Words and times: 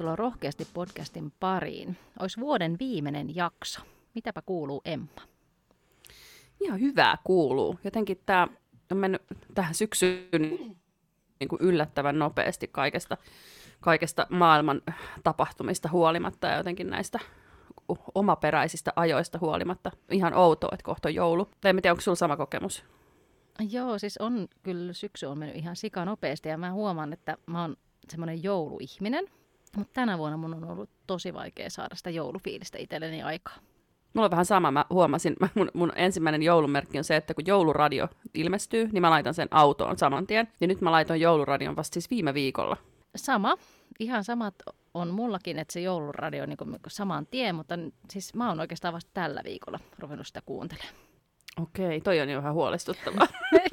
Tervetuloa 0.00 0.30
rohkeasti 0.30 0.68
podcastin 0.74 1.32
pariin. 1.40 1.96
Olisi 2.18 2.40
vuoden 2.40 2.76
viimeinen 2.78 3.36
jakso. 3.36 3.80
Mitäpä 4.14 4.42
kuuluu 4.42 4.80
Emma? 4.84 5.22
Ihan 6.60 6.80
hyvää 6.80 7.18
kuuluu. 7.24 7.78
Jotenkin 7.84 8.20
tämä 8.26 8.48
on 8.92 8.96
mennyt 8.96 9.22
tähän 9.54 9.74
syksyyn 9.74 10.42
niin 11.40 11.48
kuin 11.48 11.62
yllättävän 11.62 12.18
nopeasti 12.18 12.68
kaikesta, 12.68 13.16
kaikesta 13.80 14.26
maailman 14.30 14.82
tapahtumista 15.22 15.88
huolimatta 15.88 16.46
ja 16.46 16.56
jotenkin 16.56 16.90
näistä 16.90 17.18
omaperäisistä 18.14 18.92
ajoista 18.96 19.38
huolimatta. 19.38 19.90
Ihan 20.10 20.34
outoa, 20.34 20.70
että 20.72 20.84
kohta 20.84 21.08
on 21.08 21.14
joulu. 21.14 21.48
Tai 21.60 21.70
en 21.70 21.76
tiedä, 21.76 21.92
onko 21.92 22.00
sulla 22.00 22.16
sama 22.16 22.36
kokemus? 22.36 22.84
Joo, 23.70 23.98
siis 23.98 24.18
on 24.18 24.48
kyllä 24.62 24.92
syksy 24.92 25.26
on 25.26 25.38
mennyt 25.38 25.56
ihan 25.56 25.76
sika 25.76 26.04
nopeasti 26.04 26.48
ja 26.48 26.58
mä 26.58 26.72
huomaan, 26.72 27.12
että 27.12 27.36
mä 27.46 27.60
oon 27.62 27.76
semmoinen 28.08 28.42
jouluihminen. 28.42 29.24
Mutta 29.76 29.92
tänä 29.92 30.18
vuonna 30.18 30.36
mun 30.36 30.54
on 30.54 30.64
ollut 30.64 30.90
tosi 31.06 31.34
vaikea 31.34 31.70
saada 31.70 31.96
sitä 31.96 32.10
joulufiilistä 32.10 32.78
itselleni 32.78 33.22
aikaa. 33.22 33.56
Mulla 34.14 34.26
on 34.26 34.30
vähän 34.30 34.46
sama, 34.46 34.70
mä 34.70 34.84
huomasin, 34.90 35.36
mun, 35.54 35.70
mun 35.74 35.92
ensimmäinen 35.96 36.42
joulumerkki 36.42 36.98
on 36.98 37.04
se, 37.04 37.16
että 37.16 37.34
kun 37.34 37.46
jouluradio 37.46 38.08
ilmestyy, 38.34 38.88
niin 38.92 39.00
mä 39.00 39.10
laitan 39.10 39.34
sen 39.34 39.48
autoon 39.50 39.98
saman 39.98 40.26
tien. 40.26 40.48
Ja 40.60 40.66
nyt 40.66 40.80
mä 40.80 40.90
laitoin 40.90 41.20
jouluradion 41.20 41.76
vasta 41.76 41.94
siis 41.94 42.10
viime 42.10 42.34
viikolla. 42.34 42.76
Sama, 43.16 43.56
ihan 44.00 44.24
samat 44.24 44.54
on 44.94 45.10
mullakin, 45.10 45.58
että 45.58 45.72
se 45.72 45.80
jouluradio 45.80 46.42
on 46.42 46.48
niin 46.48 46.80
saman 46.88 47.26
tien, 47.26 47.54
mutta 47.54 47.74
siis 48.10 48.34
mä 48.34 48.48
oon 48.48 48.60
oikeastaan 48.60 48.94
vasta 48.94 49.10
tällä 49.14 49.40
viikolla 49.44 49.80
ruvennut 49.98 50.26
sitä 50.26 50.42
kuuntelemaan. 50.46 50.94
Okei, 51.62 52.00
toi 52.00 52.20
on 52.20 52.28
jo 52.28 52.38
vähän 52.38 52.54
huolestuttavaa. 52.54 53.26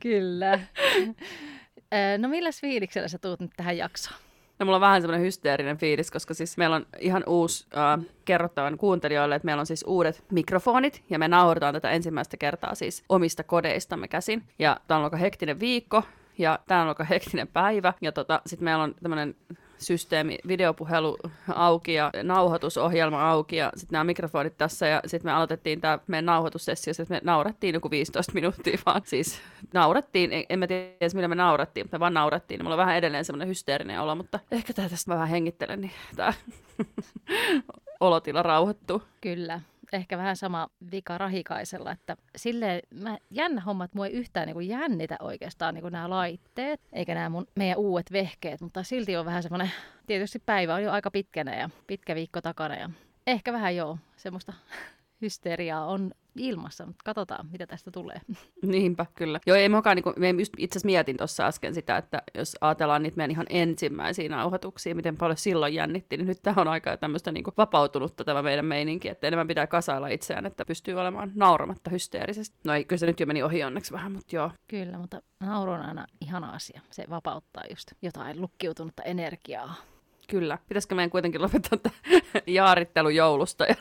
Kyllä. 0.00 0.60
No 2.18 2.28
milläs 2.28 2.60
fiiliksellä 2.60 3.08
sä 3.08 3.18
tuut 3.18 3.40
nyt 3.40 3.50
tähän 3.56 3.76
jaksoon? 3.76 4.16
No 4.58 4.66
mulla 4.66 4.76
on 4.76 4.80
vähän 4.80 5.02
semmoinen 5.02 5.26
hysteerinen 5.26 5.78
fiilis, 5.78 6.10
koska 6.10 6.34
siis 6.34 6.56
meillä 6.56 6.76
on 6.76 6.86
ihan 6.98 7.24
uusi 7.26 7.66
äh, 7.76 8.06
kerrottavan 8.24 8.78
kuuntelijoille, 8.78 9.34
että 9.34 9.46
meillä 9.46 9.60
on 9.60 9.66
siis 9.66 9.84
uudet 9.86 10.24
mikrofonit, 10.30 11.04
ja 11.10 11.18
me 11.18 11.28
nauhoitetaan 11.28 11.74
tätä 11.74 11.90
ensimmäistä 11.90 12.36
kertaa 12.36 12.74
siis 12.74 13.04
omista 13.08 13.42
kodeistamme 13.42 14.08
käsin. 14.08 14.42
Ja 14.58 14.80
tämä 14.88 14.98
on 14.98 15.04
aika 15.04 15.16
hektinen 15.16 15.60
viikko, 15.60 16.02
ja 16.38 16.58
tämä 16.66 16.82
on 16.82 16.88
aika 16.88 17.04
hektinen 17.04 17.48
päivä, 17.48 17.92
ja 18.00 18.12
tota, 18.12 18.42
sitten 18.46 18.64
meillä 18.64 18.82
on 18.82 18.94
tämmöinen 19.02 19.34
systeemi, 19.78 20.38
videopuhelu 20.48 21.18
auki 21.54 21.94
ja 21.94 22.10
nauhoitusohjelma 22.22 23.30
auki 23.30 23.56
ja 23.56 23.72
sitten 23.76 23.92
nämä 23.92 24.04
mikrofonit 24.04 24.58
tässä 24.58 24.86
ja 24.86 25.00
sitten 25.06 25.28
me 25.28 25.32
aloitettiin 25.32 25.80
tämä 25.80 25.98
meidän 26.06 26.26
nauhoitussessio, 26.26 26.90
että 26.90 27.14
me 27.14 27.20
naurattiin 27.24 27.74
joku 27.74 27.90
15 27.90 28.32
minuuttia 28.32 28.78
vaan. 28.86 29.02
Siis 29.04 29.40
naurattiin, 29.74 30.30
en 30.48 30.58
mä 30.58 30.66
tiedä 30.66 30.90
millä 31.14 31.28
me 31.28 31.34
naurattiin, 31.34 31.84
mutta 31.84 31.96
me 31.96 32.00
vaan 32.00 32.14
naurattiin. 32.14 32.62
Mulla 32.62 32.74
on 32.74 32.78
vähän 32.78 32.96
edelleen 32.96 33.24
semmoinen 33.24 33.48
hysteerinen 33.48 34.00
olo, 34.00 34.14
mutta 34.14 34.40
ehkä 34.50 34.72
tää 34.72 34.88
tästä 34.88 35.10
mä 35.10 35.14
vähän 35.14 35.28
hengittelen, 35.28 35.80
niin 35.80 35.92
tämä 36.16 36.32
olotila 38.00 38.42
rauhoittuu. 38.42 39.02
Kyllä 39.20 39.60
ehkä 39.96 40.18
vähän 40.18 40.36
sama 40.36 40.68
vika 40.92 41.18
Rahikaisella, 41.18 41.92
että 41.92 42.16
sille 42.36 42.82
mä, 42.94 43.18
jännä 43.30 43.60
homma, 43.60 43.84
että 43.84 43.98
mua 43.98 44.06
ei 44.06 44.12
yhtään 44.12 44.46
niin 44.46 44.54
kuin 44.54 44.68
jännitä 44.68 45.16
oikeastaan 45.20 45.74
niin 45.74 45.82
kuin 45.82 45.92
nämä 45.92 46.10
laitteet, 46.10 46.80
eikä 46.92 47.14
nämä 47.14 47.28
mun, 47.28 47.46
meidän 47.54 47.78
uudet 47.78 48.12
vehkeet, 48.12 48.60
mutta 48.60 48.82
silti 48.82 49.16
on 49.16 49.26
vähän 49.26 49.42
semmoinen, 49.42 49.72
tietysti 50.06 50.42
päivä 50.46 50.74
on 50.74 50.82
jo 50.82 50.92
aika 50.92 51.10
pitkänä 51.10 51.56
ja 51.56 51.70
pitkä 51.86 52.14
viikko 52.14 52.40
takana 52.40 52.76
ja 52.76 52.90
ehkä 53.26 53.52
vähän 53.52 53.76
joo, 53.76 53.98
semmoista 54.16 54.52
hysteriaa 55.22 55.86
on 55.86 56.10
ilmassa, 56.38 56.86
mutta 56.86 57.02
katsotaan, 57.04 57.46
mitä 57.52 57.66
tästä 57.66 57.90
tulee. 57.90 58.20
Niinpä, 58.62 59.06
kyllä. 59.14 59.40
Joo, 59.46 59.56
ei 59.56 59.68
mukaan, 59.68 59.96
niin 59.96 60.04
kuin, 60.04 60.14
me 60.18 60.30
just 60.30 60.52
itse 60.58 60.78
asiassa 60.78 60.86
mietin 60.86 61.16
tuossa 61.16 61.46
äsken 61.46 61.74
sitä, 61.74 61.96
että 61.96 62.22
jos 62.34 62.56
ajatellaan 62.60 63.02
niitä 63.02 63.16
meidän 63.16 63.30
ihan 63.30 63.46
ensimmäisiä 63.50 64.28
nauhoituksia, 64.28 64.94
miten 64.94 65.16
paljon 65.16 65.36
silloin 65.36 65.74
jännitti, 65.74 66.16
niin 66.16 66.26
nyt 66.26 66.42
tämä 66.42 66.60
on 66.60 66.68
aika 66.68 66.96
tämmöistä 66.96 67.32
niin 67.32 67.44
kuin 67.44 67.54
vapautunutta 67.56 68.24
tämä 68.24 68.42
meidän 68.42 68.64
meininki, 68.64 69.08
että 69.08 69.26
enemmän 69.26 69.48
pitää 69.48 69.66
kasailla 69.66 70.08
itseään, 70.08 70.46
että 70.46 70.64
pystyy 70.64 70.94
olemaan 70.94 71.32
nauramatta 71.34 71.90
hysteerisesti. 71.90 72.56
No 72.64 72.74
ei, 72.74 72.84
kyllä 72.84 73.00
se 73.00 73.06
nyt 73.06 73.20
jo 73.20 73.26
meni 73.26 73.42
ohi 73.42 73.64
onneksi 73.64 73.92
vähän, 73.92 74.12
mutta 74.12 74.36
joo. 74.36 74.50
Kyllä, 74.68 74.98
mutta 74.98 75.22
nauru 75.40 75.72
on 75.72 75.80
aina 75.80 76.06
ihana 76.20 76.50
asia. 76.50 76.80
Se 76.90 77.04
vapauttaa 77.10 77.62
just 77.70 77.92
jotain 78.02 78.40
lukkiutunutta 78.40 79.02
energiaa. 79.02 79.74
Kyllä. 80.28 80.58
Pitäisikö 80.68 80.94
meidän 80.94 81.10
kuitenkin 81.10 81.42
lopettaa 81.42 81.78
tämä 81.78 81.94
jaarittelu 82.46 83.08
joulusta 83.08 83.64
ja 83.64 83.74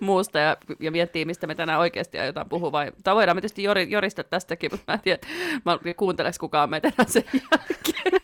muusta 0.00 0.38
ja, 0.38 0.56
ja 0.80 0.90
miettii, 0.90 1.24
mistä 1.24 1.46
me 1.46 1.54
tänään 1.54 1.80
oikeasti 1.80 2.18
aiotaan 2.18 2.48
puhua. 2.48 2.72
Vai, 2.72 2.92
tai 3.04 3.14
voidaan 3.14 3.36
me 3.36 3.40
tietysti 3.40 3.62
jori, 3.62 3.90
jorista 3.90 4.24
tästäkin, 4.24 4.70
mutta 4.72 4.92
mä 4.92 4.94
en 4.94 5.00
tiedä, 5.00 5.26
mä 5.64 5.78
kuunteleeko 5.96 6.36
kukaan 6.40 6.70
meitä 6.70 6.88
enää 6.88 7.06
sen 7.08 7.24
jälkeen. 7.32 8.20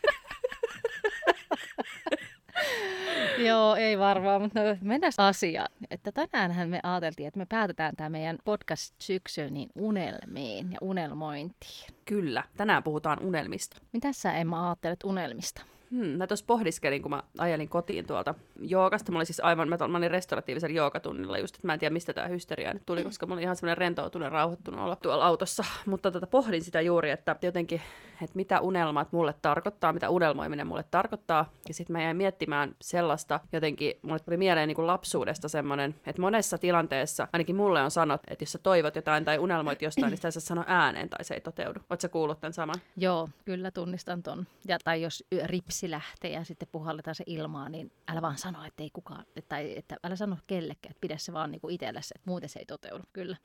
Joo, 3.38 3.74
ei 3.74 3.98
varmaan, 3.98 4.42
mutta 4.42 4.60
no, 4.60 4.76
mennään 4.80 5.12
asiaan. 5.18 5.68
Että 5.90 6.12
tänäänhän 6.12 6.68
me 6.68 6.80
ajateltiin, 6.82 7.26
että 7.26 7.38
me 7.38 7.46
päätetään 7.48 7.96
tämä 7.96 8.10
meidän 8.10 8.38
podcast-syksy 8.44 9.50
niin 9.50 9.68
unelmiin 9.74 10.72
ja 10.72 10.78
unelmointiin. 10.80 11.94
Kyllä, 12.04 12.44
tänään 12.56 12.82
puhutaan 12.82 13.22
unelmista. 13.22 13.76
Mitä 13.92 14.12
sä 14.12 14.32
Emma 14.32 14.66
ajattelet 14.68 15.04
unelmista? 15.04 15.62
Hmm, 15.92 16.06
mä 16.06 16.26
tuossa 16.26 16.44
pohdiskelin, 16.46 17.02
kun 17.02 17.10
mä 17.10 17.22
ajelin 17.38 17.68
kotiin 17.68 18.06
tuolta 18.06 18.34
joogasta. 18.60 19.12
Mulla 19.12 19.18
oli 19.18 19.26
siis 19.26 19.40
aivan, 19.40 19.68
mä, 19.68 19.76
mä 19.88 19.98
olin 19.98 20.10
restauratiivisella 20.10 20.76
joogatunnilla 20.76 21.38
just, 21.38 21.54
että 21.54 21.66
mä 21.66 21.72
en 21.72 21.78
tiedä 21.78 21.92
mistä 21.92 22.12
tämä 22.12 22.26
hysteria 22.28 22.72
nyt 22.72 22.82
tuli, 22.86 23.04
koska 23.04 23.26
mulla 23.26 23.36
oli 23.36 23.42
ihan 23.42 23.56
semmoinen 23.56 23.78
rentoutunut 23.78 24.32
rauhoittunut 24.32 24.80
olla 24.80 24.96
tuolla 24.96 25.26
autossa. 25.26 25.64
Mutta 25.86 26.10
tota, 26.10 26.26
pohdin 26.26 26.62
sitä 26.62 26.80
juuri, 26.80 27.10
että 27.10 27.36
jotenkin, 27.42 27.80
että 28.22 28.36
mitä 28.36 28.60
unelmat 28.60 29.12
mulle 29.12 29.34
tarkoittaa, 29.42 29.92
mitä 29.92 30.10
unelmoiminen 30.10 30.66
mulle 30.66 30.84
tarkoittaa. 30.90 31.50
Ja 31.68 31.74
sitten 31.74 31.92
mä 31.92 32.02
jäin 32.02 32.16
miettimään 32.16 32.74
sellaista, 32.80 33.40
jotenkin 33.52 33.94
mulle 34.02 34.18
tuli 34.18 34.36
mieleen 34.36 34.68
niin 34.68 34.76
kuin 34.76 34.86
lapsuudesta 34.86 35.48
semmoinen, 35.48 35.94
että 36.06 36.22
monessa 36.22 36.58
tilanteessa, 36.58 37.28
ainakin 37.32 37.56
mulle 37.56 37.82
on 37.82 37.90
sanottu, 37.90 38.26
että 38.30 38.42
jos 38.42 38.52
sä 38.52 38.58
toivot 38.58 38.96
jotain 38.96 39.24
tai 39.24 39.38
unelmoit 39.38 39.82
jostain, 39.82 40.10
niin 40.10 40.18
sitä 40.18 40.30
sä 40.30 40.40
sano 40.40 40.64
ääneen 40.66 41.08
tai 41.08 41.24
se 41.24 41.34
ei 41.34 41.40
toteudu. 41.40 41.80
Oletko 41.90 42.08
kuullut 42.08 42.40
tämän 42.40 42.52
saman? 42.52 42.76
Joo, 42.96 43.28
kyllä 43.44 43.70
tunnistan 43.70 44.22
ton. 44.22 44.46
Ja, 44.68 44.78
tai 44.84 45.02
jos 45.02 45.24
rips 45.44 45.81
lapsi 45.82 45.90
lähtee 45.90 46.30
ja 46.30 46.44
sitten 46.44 46.68
puhalletaan 46.72 47.14
se 47.14 47.24
ilmaan, 47.26 47.72
niin 47.72 47.92
älä 48.08 48.22
vaan 48.22 48.38
sano, 48.38 48.64
että 48.64 48.82
ei 48.82 48.90
kukaan, 48.92 49.24
tai 49.48 49.78
että 49.78 49.96
älä 50.04 50.16
sano 50.16 50.36
kellekään, 50.46 50.90
että 50.90 51.00
pidä 51.00 51.16
se 51.18 51.32
vaan 51.32 51.50
niin 51.50 51.60
kuin 51.60 51.74
itsellesi, 51.74 52.14
että 52.14 52.30
muuten 52.30 52.48
se 52.48 52.58
ei 52.58 52.66
toteudu, 52.66 53.04
kyllä. 53.12 53.36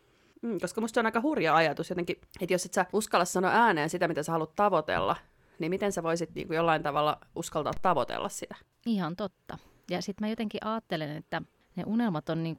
Mm, 0.41 0.59
koska 0.59 0.81
musta 0.81 0.99
on 0.99 1.05
aika 1.05 1.21
hurja 1.21 1.55
ajatus 1.55 1.89
jotenkin, 1.89 2.17
että 2.41 2.53
jos 2.53 2.65
et 2.65 2.73
sä 2.73 2.85
uskalla 2.93 3.25
sanoa 3.25 3.51
ääneen 3.51 3.89
sitä, 3.89 4.07
mitä 4.07 4.23
sä 4.23 4.31
haluat 4.31 4.55
tavoitella, 4.55 5.15
niin 5.59 5.69
miten 5.69 5.91
sä 5.91 6.03
voisit 6.03 6.35
niin 6.35 6.47
kuin 6.47 6.55
jollain 6.55 6.83
tavalla 6.83 7.19
uskaltaa 7.35 7.73
tavoitella 7.81 8.29
sitä? 8.29 8.55
Ihan 8.85 9.15
totta. 9.15 9.57
Ja 9.89 10.01
sitten 10.01 10.27
mä 10.27 10.29
jotenkin 10.29 10.65
ajattelen, 10.65 11.17
että 11.17 11.41
ne 11.75 11.83
unelmat 11.85 12.29
on 12.29 12.43
niin 12.43 12.57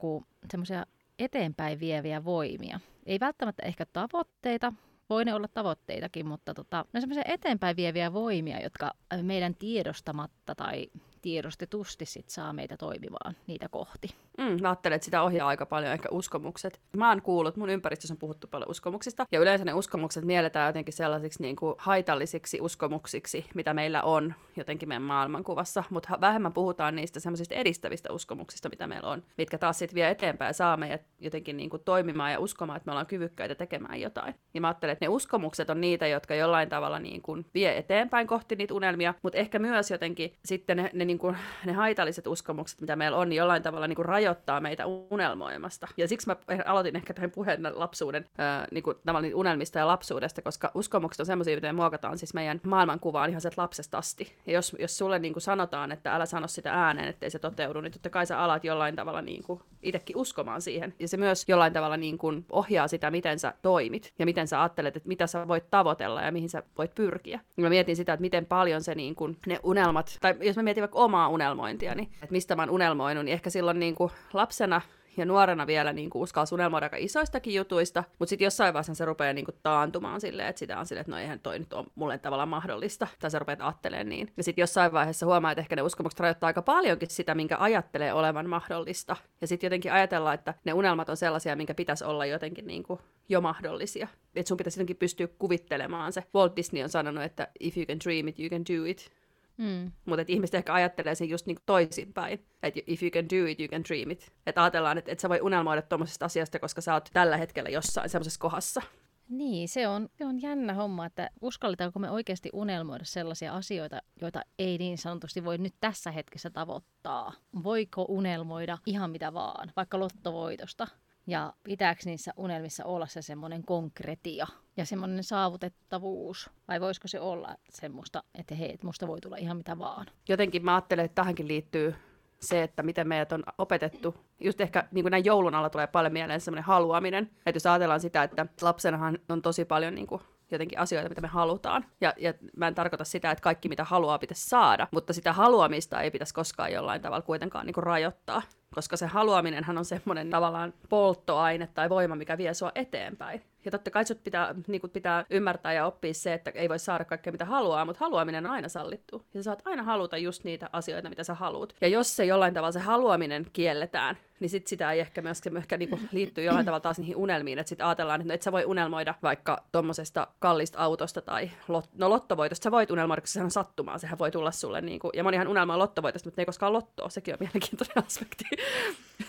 semmoisia 0.50 0.86
eteenpäin 1.18 1.80
vieviä 1.80 2.24
voimia. 2.24 2.80
Ei 3.06 3.20
välttämättä 3.20 3.62
ehkä 3.66 3.86
tavoitteita, 3.92 4.72
voi 5.10 5.24
ne 5.24 5.34
olla 5.34 5.48
tavoitteitakin, 5.48 6.26
mutta 6.26 6.54
tota, 6.54 6.84
ne 6.92 6.98
on 6.98 7.02
semmoisia 7.02 7.24
eteenpäin 7.26 7.76
vieviä 7.76 8.12
voimia, 8.12 8.60
jotka 8.62 8.90
meidän 9.22 9.54
tiedostamatta 9.54 10.54
tai 10.54 10.90
tiedostetusti 11.22 12.06
sit 12.06 12.30
saa 12.30 12.52
meitä 12.52 12.76
toimimaan 12.76 13.36
niitä 13.46 13.68
kohti. 13.68 14.08
Mm, 14.38 14.62
mä 14.62 14.68
ajattelen, 14.68 14.96
että 14.96 15.04
sitä 15.04 15.22
ohjaa 15.22 15.48
aika 15.48 15.66
paljon 15.66 15.92
ehkä 15.92 16.08
uskomukset. 16.12 16.80
Mä 16.96 17.08
oon 17.08 17.22
kuullut, 17.22 17.56
mun 17.56 17.70
ympäristössä 17.70 18.14
on 18.14 18.18
puhuttu 18.18 18.46
paljon 18.46 18.70
uskomuksista, 18.70 19.26
ja 19.32 19.40
yleensä 19.40 19.64
ne 19.64 19.74
uskomukset 19.74 20.24
mielletään 20.24 20.66
jotenkin 20.66 20.94
sellaisiksi 20.94 21.42
niin 21.42 21.56
kuin 21.56 21.74
haitallisiksi 21.78 22.60
uskomuksiksi, 22.60 23.46
mitä 23.54 23.74
meillä 23.74 24.02
on 24.02 24.34
jotenkin 24.56 24.88
meidän 24.88 25.02
maailmankuvassa, 25.02 25.84
mutta 25.90 26.18
vähemmän 26.20 26.52
puhutaan 26.52 26.96
niistä 26.96 27.20
semmoisista 27.20 27.54
edistävistä 27.54 28.12
uskomuksista, 28.12 28.68
mitä 28.68 28.86
meillä 28.86 29.08
on, 29.08 29.22
mitkä 29.38 29.58
taas 29.58 29.78
sitten 29.78 29.94
vie 29.94 30.10
eteenpäin 30.10 30.48
ja 30.48 30.52
saa 30.52 30.76
meidät 30.76 31.02
jotenkin 31.20 31.56
niin 31.56 31.70
kuin 31.70 31.82
toimimaan 31.84 32.32
ja 32.32 32.40
uskomaan, 32.40 32.76
että 32.76 32.86
me 32.86 32.92
ollaan 32.92 33.06
kyvykkäitä 33.06 33.54
tekemään 33.54 34.00
jotain. 34.00 34.34
Ja 34.54 34.60
mä 34.60 34.68
ajattelen, 34.68 34.92
että 34.92 35.04
ne 35.04 35.08
uskomukset 35.08 35.70
on 35.70 35.80
niitä, 35.80 36.06
jotka 36.06 36.34
jollain 36.34 36.68
tavalla 36.68 36.98
niin 36.98 37.22
kuin 37.22 37.46
vie 37.54 37.78
eteenpäin 37.78 38.26
kohti 38.26 38.56
niitä 38.56 38.74
unelmia, 38.74 39.14
mutta 39.22 39.38
ehkä 39.38 39.58
myös 39.58 39.90
jotenkin 39.90 40.34
sitten 40.44 40.76
ne, 40.76 40.90
ne, 40.92 41.04
niin 41.04 41.18
kuin, 41.18 41.36
ne 41.64 41.72
haitalliset 41.72 42.26
uskomukset, 42.26 42.80
mitä 42.80 42.96
meillä 42.96 43.16
on, 43.16 43.28
niin 43.28 43.36
jollain 43.36 43.62
tavalla 43.62 43.86
niin 43.86 43.96
kuin 43.96 44.06
rajoittaa 44.28 44.60
meitä 44.60 44.86
unelmoimasta. 44.86 45.88
Ja 45.96 46.08
siksi 46.08 46.26
mä 46.26 46.36
aloitin 46.66 46.96
ehkä 46.96 47.14
tämän 47.14 47.30
puheen 47.30 47.60
lapsuuden 47.74 48.24
ää, 48.38 48.66
niin 48.70 48.82
kuin, 48.82 48.96
tavallaan 49.06 49.34
unelmista 49.34 49.78
ja 49.78 49.86
lapsuudesta, 49.86 50.42
koska 50.42 50.70
uskomukset 50.74 51.20
on 51.20 51.26
semmoisia, 51.26 51.56
miten 51.56 51.74
muokataan 51.74 52.18
siis 52.18 52.34
meidän 52.34 52.60
maailmankuvaan 52.66 53.30
ihan 53.30 53.40
sieltä 53.40 53.62
lapsesta 53.62 53.98
asti. 53.98 54.36
Ja 54.46 54.52
jos, 54.52 54.76
jos 54.78 54.98
sulle 54.98 55.18
niin 55.18 55.32
kuin 55.32 55.42
sanotaan, 55.42 55.92
että 55.92 56.14
älä 56.14 56.26
sano 56.26 56.48
sitä 56.48 56.72
ääneen, 56.72 57.08
ettei 57.08 57.30
se 57.30 57.38
toteudu, 57.38 57.80
niin 57.80 57.92
totta 57.92 58.10
kai 58.10 58.26
sä 58.26 58.38
alat 58.38 58.64
jollain 58.64 58.96
tavalla 58.96 59.22
niin 59.22 59.42
kuin 59.42 59.60
itsekin 59.82 60.16
uskomaan 60.16 60.62
siihen. 60.62 60.94
Ja 60.98 61.08
se 61.08 61.16
myös 61.16 61.44
jollain 61.48 61.72
tavalla 61.72 61.96
niin 61.96 62.18
kuin 62.18 62.46
ohjaa 62.52 62.88
sitä, 62.88 63.10
miten 63.10 63.38
sä 63.38 63.54
toimit 63.62 64.12
ja 64.18 64.24
miten 64.24 64.48
sä 64.48 64.62
ajattelet, 64.62 64.96
että 64.96 65.08
mitä 65.08 65.26
sä 65.26 65.48
voit 65.48 65.70
tavoitella 65.70 66.22
ja 66.22 66.32
mihin 66.32 66.48
sä 66.48 66.62
voit 66.78 66.94
pyrkiä. 66.94 67.40
Ja 67.56 67.62
mä 67.62 67.68
mietin 67.68 67.96
sitä, 67.96 68.12
että 68.12 68.20
miten 68.20 68.46
paljon 68.46 68.82
se 68.82 68.94
niin 68.94 69.14
kuin, 69.14 69.36
ne 69.46 69.60
unelmat, 69.62 70.18
tai 70.20 70.34
jos 70.40 70.56
mä 70.56 70.62
mietin 70.62 70.82
vaikka 70.82 70.98
omaa 70.98 71.28
unelmointia, 71.28 71.94
niin 71.94 72.08
että 72.12 72.32
mistä 72.32 72.56
mä 72.56 72.62
oon 72.62 72.70
unelmoinut, 72.70 73.24
niin 73.24 73.32
ehkä 73.32 73.50
silloin 73.50 73.78
niin 73.78 73.94
kuin 73.94 74.10
lapsena 74.32 74.80
ja 75.16 75.24
nuorena 75.24 75.66
vielä 75.66 75.92
niin 75.92 76.10
kuin 76.10 76.22
uskalsi 76.22 76.54
unelmoida 76.54 76.86
aika 76.86 76.96
isoistakin 76.96 77.54
jutuista, 77.54 78.04
mutta 78.18 78.30
sitten 78.30 78.46
jossain 78.46 78.74
vaiheessa 78.74 78.94
se 78.94 79.04
rupeaa 79.04 79.32
niin 79.32 79.44
kuin 79.44 79.56
taantumaan 79.62 80.20
silleen, 80.20 80.48
että 80.48 80.58
sitä 80.58 80.78
on 80.78 80.86
silleen, 80.86 81.00
että 81.00 81.10
no 81.12 81.18
eihän 81.18 81.40
toi 81.40 81.58
nyt 81.58 81.72
ole 81.72 81.86
mulle 81.94 82.18
tavallaan 82.18 82.48
mahdollista, 82.48 83.06
tai 83.20 83.30
sä 83.30 83.38
rupeat 83.38 83.60
ajattelemaan 83.60 84.08
niin. 84.08 84.32
Ja 84.36 84.42
sitten 84.44 84.62
jossain 84.62 84.92
vaiheessa 84.92 85.26
huomaa, 85.26 85.52
että 85.52 85.60
ehkä 85.60 85.76
ne 85.76 85.82
uskomukset 85.82 86.20
rajoittaa 86.20 86.46
aika 86.46 86.62
paljonkin 86.62 87.10
sitä, 87.10 87.34
minkä 87.34 87.56
ajattelee 87.58 88.12
olevan 88.12 88.48
mahdollista. 88.48 89.16
Ja 89.40 89.46
sitten 89.46 89.66
jotenkin 89.66 89.92
ajatellaan, 89.92 90.34
että 90.34 90.54
ne 90.64 90.72
unelmat 90.72 91.08
on 91.08 91.16
sellaisia, 91.16 91.56
minkä 91.56 91.74
pitäisi 91.74 92.04
olla 92.04 92.26
jotenkin 92.26 92.66
niin 92.66 92.82
kuin 92.82 93.00
jo 93.28 93.40
mahdollisia. 93.40 94.08
Että 94.36 94.48
sun 94.48 94.56
pitäisi 94.56 94.78
jotenkin 94.78 94.96
pystyä 94.96 95.28
kuvittelemaan 95.38 96.12
se. 96.12 96.24
Walt 96.34 96.56
Disney 96.56 96.82
on 96.82 96.88
sanonut, 96.88 97.24
että 97.24 97.48
if 97.60 97.76
you 97.76 97.86
can 97.86 97.98
dream 98.04 98.28
it, 98.28 98.38
you 98.38 98.48
can 98.48 98.62
do 98.62 98.84
it. 98.84 99.10
Mm. 99.58 99.92
Mutta 100.04 100.24
ihmiset 100.28 100.54
ehkä 100.54 100.74
ajattelee 100.74 101.14
sen 101.14 101.28
just 101.28 101.46
niin 101.46 101.58
toisinpäin. 101.66 102.32
Että 102.62 102.80
if 102.86 103.02
you 103.02 103.10
can 103.10 103.24
do 103.24 103.46
it, 103.46 103.60
you 103.60 103.68
can 103.68 103.84
dream 103.88 104.10
it. 104.10 104.32
Että 104.46 104.62
ajatellaan, 104.62 104.98
että 104.98 105.12
et 105.12 105.20
sä 105.20 105.28
voi 105.28 105.40
unelmoida 105.40 105.82
tuommoisesta 105.82 106.24
asiasta, 106.24 106.58
koska 106.58 106.80
sä 106.80 106.94
oot 106.94 107.08
tällä 107.12 107.36
hetkellä 107.36 107.70
jossain 107.70 108.08
semmoisessa 108.08 108.40
kohdassa. 108.40 108.82
Niin, 109.28 109.68
se 109.68 109.88
on, 109.88 110.08
se 110.18 110.24
on 110.24 110.42
jännä 110.42 110.74
homma, 110.74 111.06
että 111.06 111.30
uskalletaanko 111.40 111.98
me 111.98 112.10
oikeasti 112.10 112.50
unelmoida 112.52 113.04
sellaisia 113.04 113.54
asioita, 113.54 114.02
joita 114.20 114.42
ei 114.58 114.78
niin 114.78 114.98
sanotusti 114.98 115.44
voi 115.44 115.58
nyt 115.58 115.74
tässä 115.80 116.10
hetkessä 116.10 116.50
tavoittaa. 116.50 117.32
Voiko 117.62 118.06
unelmoida 118.08 118.78
ihan 118.86 119.10
mitä 119.10 119.34
vaan, 119.34 119.72
vaikka 119.76 119.98
lottovoitosta? 119.98 120.86
Ja 121.28 121.52
pitääkö 121.64 122.00
niissä 122.04 122.32
unelmissa 122.36 122.84
olla 122.84 123.06
se 123.06 123.22
semmoinen 123.22 123.62
konkretia 123.62 124.46
ja 124.76 124.84
semmoinen 124.84 125.24
saavutettavuus? 125.24 126.50
Vai 126.68 126.80
voisiko 126.80 127.08
se 127.08 127.20
olla 127.20 127.54
semmoista, 127.70 128.22
että 128.34 128.54
hei, 128.54 128.72
että 128.72 128.86
musta 128.86 129.06
voi 129.06 129.20
tulla 129.20 129.36
ihan 129.36 129.56
mitä 129.56 129.78
vaan? 129.78 130.06
Jotenkin 130.28 130.64
mä 130.64 130.74
ajattelen, 130.74 131.04
että 131.04 131.14
tähänkin 131.14 131.48
liittyy 131.48 131.94
se, 132.40 132.62
että 132.62 132.82
miten 132.82 133.08
meidät 133.08 133.32
on 133.32 133.44
opetettu. 133.58 134.14
Just 134.40 134.60
ehkä 134.60 134.88
niin 134.92 135.04
kuin 135.04 135.10
näin 135.10 135.24
joulun 135.24 135.54
alla 135.54 135.70
tulee 135.70 135.86
paljon 135.86 136.12
mieleen 136.12 136.40
semmoinen 136.40 136.64
haluaminen. 136.64 137.30
Että 137.46 137.56
jos 137.56 137.66
ajatellaan 137.66 138.00
sitä, 138.00 138.22
että 138.22 138.46
lapsenahan 138.62 139.18
on 139.28 139.42
tosi 139.42 139.64
paljon 139.64 139.94
niin 139.94 140.06
kuin 140.06 140.22
jotenkin 140.50 140.78
asioita, 140.78 141.08
mitä 141.08 141.20
me 141.20 141.28
halutaan. 141.28 141.84
Ja, 142.00 142.14
ja 142.16 142.34
mä 142.56 142.68
en 142.68 142.74
tarkoita 142.74 143.04
sitä, 143.04 143.30
että 143.30 143.42
kaikki 143.42 143.68
mitä 143.68 143.84
haluaa 143.84 144.18
pitäisi 144.18 144.48
saada, 144.48 144.88
mutta 144.90 145.12
sitä 145.12 145.32
haluamista 145.32 146.02
ei 146.02 146.10
pitäisi 146.10 146.34
koskaan 146.34 146.72
jollain 146.72 147.02
tavalla 147.02 147.22
kuitenkaan 147.22 147.66
niin 147.66 147.74
kuin 147.74 147.84
rajoittaa 147.84 148.42
koska 148.74 148.96
se 148.96 149.06
haluaminenhan 149.06 149.78
on 149.78 149.84
semmoinen 149.84 150.30
tavallaan 150.30 150.74
polttoaine 150.88 151.68
tai 151.74 151.88
voima, 151.90 152.16
mikä 152.16 152.38
vie 152.38 152.54
sua 152.54 152.72
eteenpäin. 152.74 153.42
Ja 153.64 153.70
totta 153.70 153.90
kai 153.90 154.06
sut 154.06 154.24
pitää, 154.24 154.54
niin 154.66 154.82
pitää 154.92 155.24
ymmärtää 155.30 155.72
ja 155.72 155.86
oppia 155.86 156.14
se, 156.14 156.34
että 156.34 156.50
ei 156.50 156.68
voi 156.68 156.78
saada 156.78 157.04
kaikkea 157.04 157.32
mitä 157.32 157.44
haluaa, 157.44 157.84
mutta 157.84 158.00
haluaminen 158.00 158.46
on 158.46 158.52
aina 158.52 158.68
sallittu. 158.68 159.26
Ja 159.34 159.40
sä 159.40 159.44
saat 159.44 159.62
aina 159.64 159.82
haluta 159.82 160.16
just 160.16 160.44
niitä 160.44 160.70
asioita, 160.72 161.08
mitä 161.08 161.24
sä 161.24 161.34
haluat. 161.34 161.74
Ja 161.80 161.88
jos 161.88 162.16
se 162.16 162.24
jollain 162.24 162.54
tavalla 162.54 162.72
se 162.72 162.80
haluaminen 162.80 163.46
kielletään, 163.52 164.16
niin 164.40 164.50
sit 164.50 164.66
sitä 164.66 164.92
ei 164.92 165.00
ehkä 165.00 165.22
myöskään 165.22 165.56
ehkä 165.56 165.76
niinku 165.76 166.00
liittyy 166.12 166.44
jollain 166.44 166.66
tavalla 166.66 166.80
taas 166.80 166.98
niihin 166.98 167.16
unelmiin, 167.16 167.58
että 167.58 167.68
sitten 167.68 167.86
ajatellaan, 167.86 168.20
että 168.20 168.28
no 168.28 168.34
et 168.34 168.42
sä 168.42 168.52
voi 168.52 168.64
unelmoida 168.64 169.14
vaikka 169.22 169.64
tuommoisesta 169.72 170.26
kallista 170.38 170.78
autosta 170.78 171.22
tai 171.22 171.50
lot, 171.68 171.90
no 171.94 172.10
lottovoitosta, 172.10 172.64
sä 172.64 172.70
voit 172.70 172.90
unelmoida, 172.90 173.20
koska 173.20 173.32
sehän 173.32 173.44
on 173.44 173.50
sattumaa, 173.50 173.98
sehän 173.98 174.18
voi 174.18 174.30
tulla 174.30 174.50
sulle, 174.50 174.80
niinku, 174.80 175.10
ja 175.14 175.24
monihan 175.24 175.48
unelmaa 175.48 175.78
lottovoitosta, 175.78 176.26
mutta 176.26 176.40
ne 176.40 176.42
ei 176.42 176.46
koskaan 176.46 176.72
lottoa, 176.72 177.08
sekin 177.08 177.34
on 177.34 177.38
mielenkiintoinen 177.40 178.04
aspekti. 178.06 178.44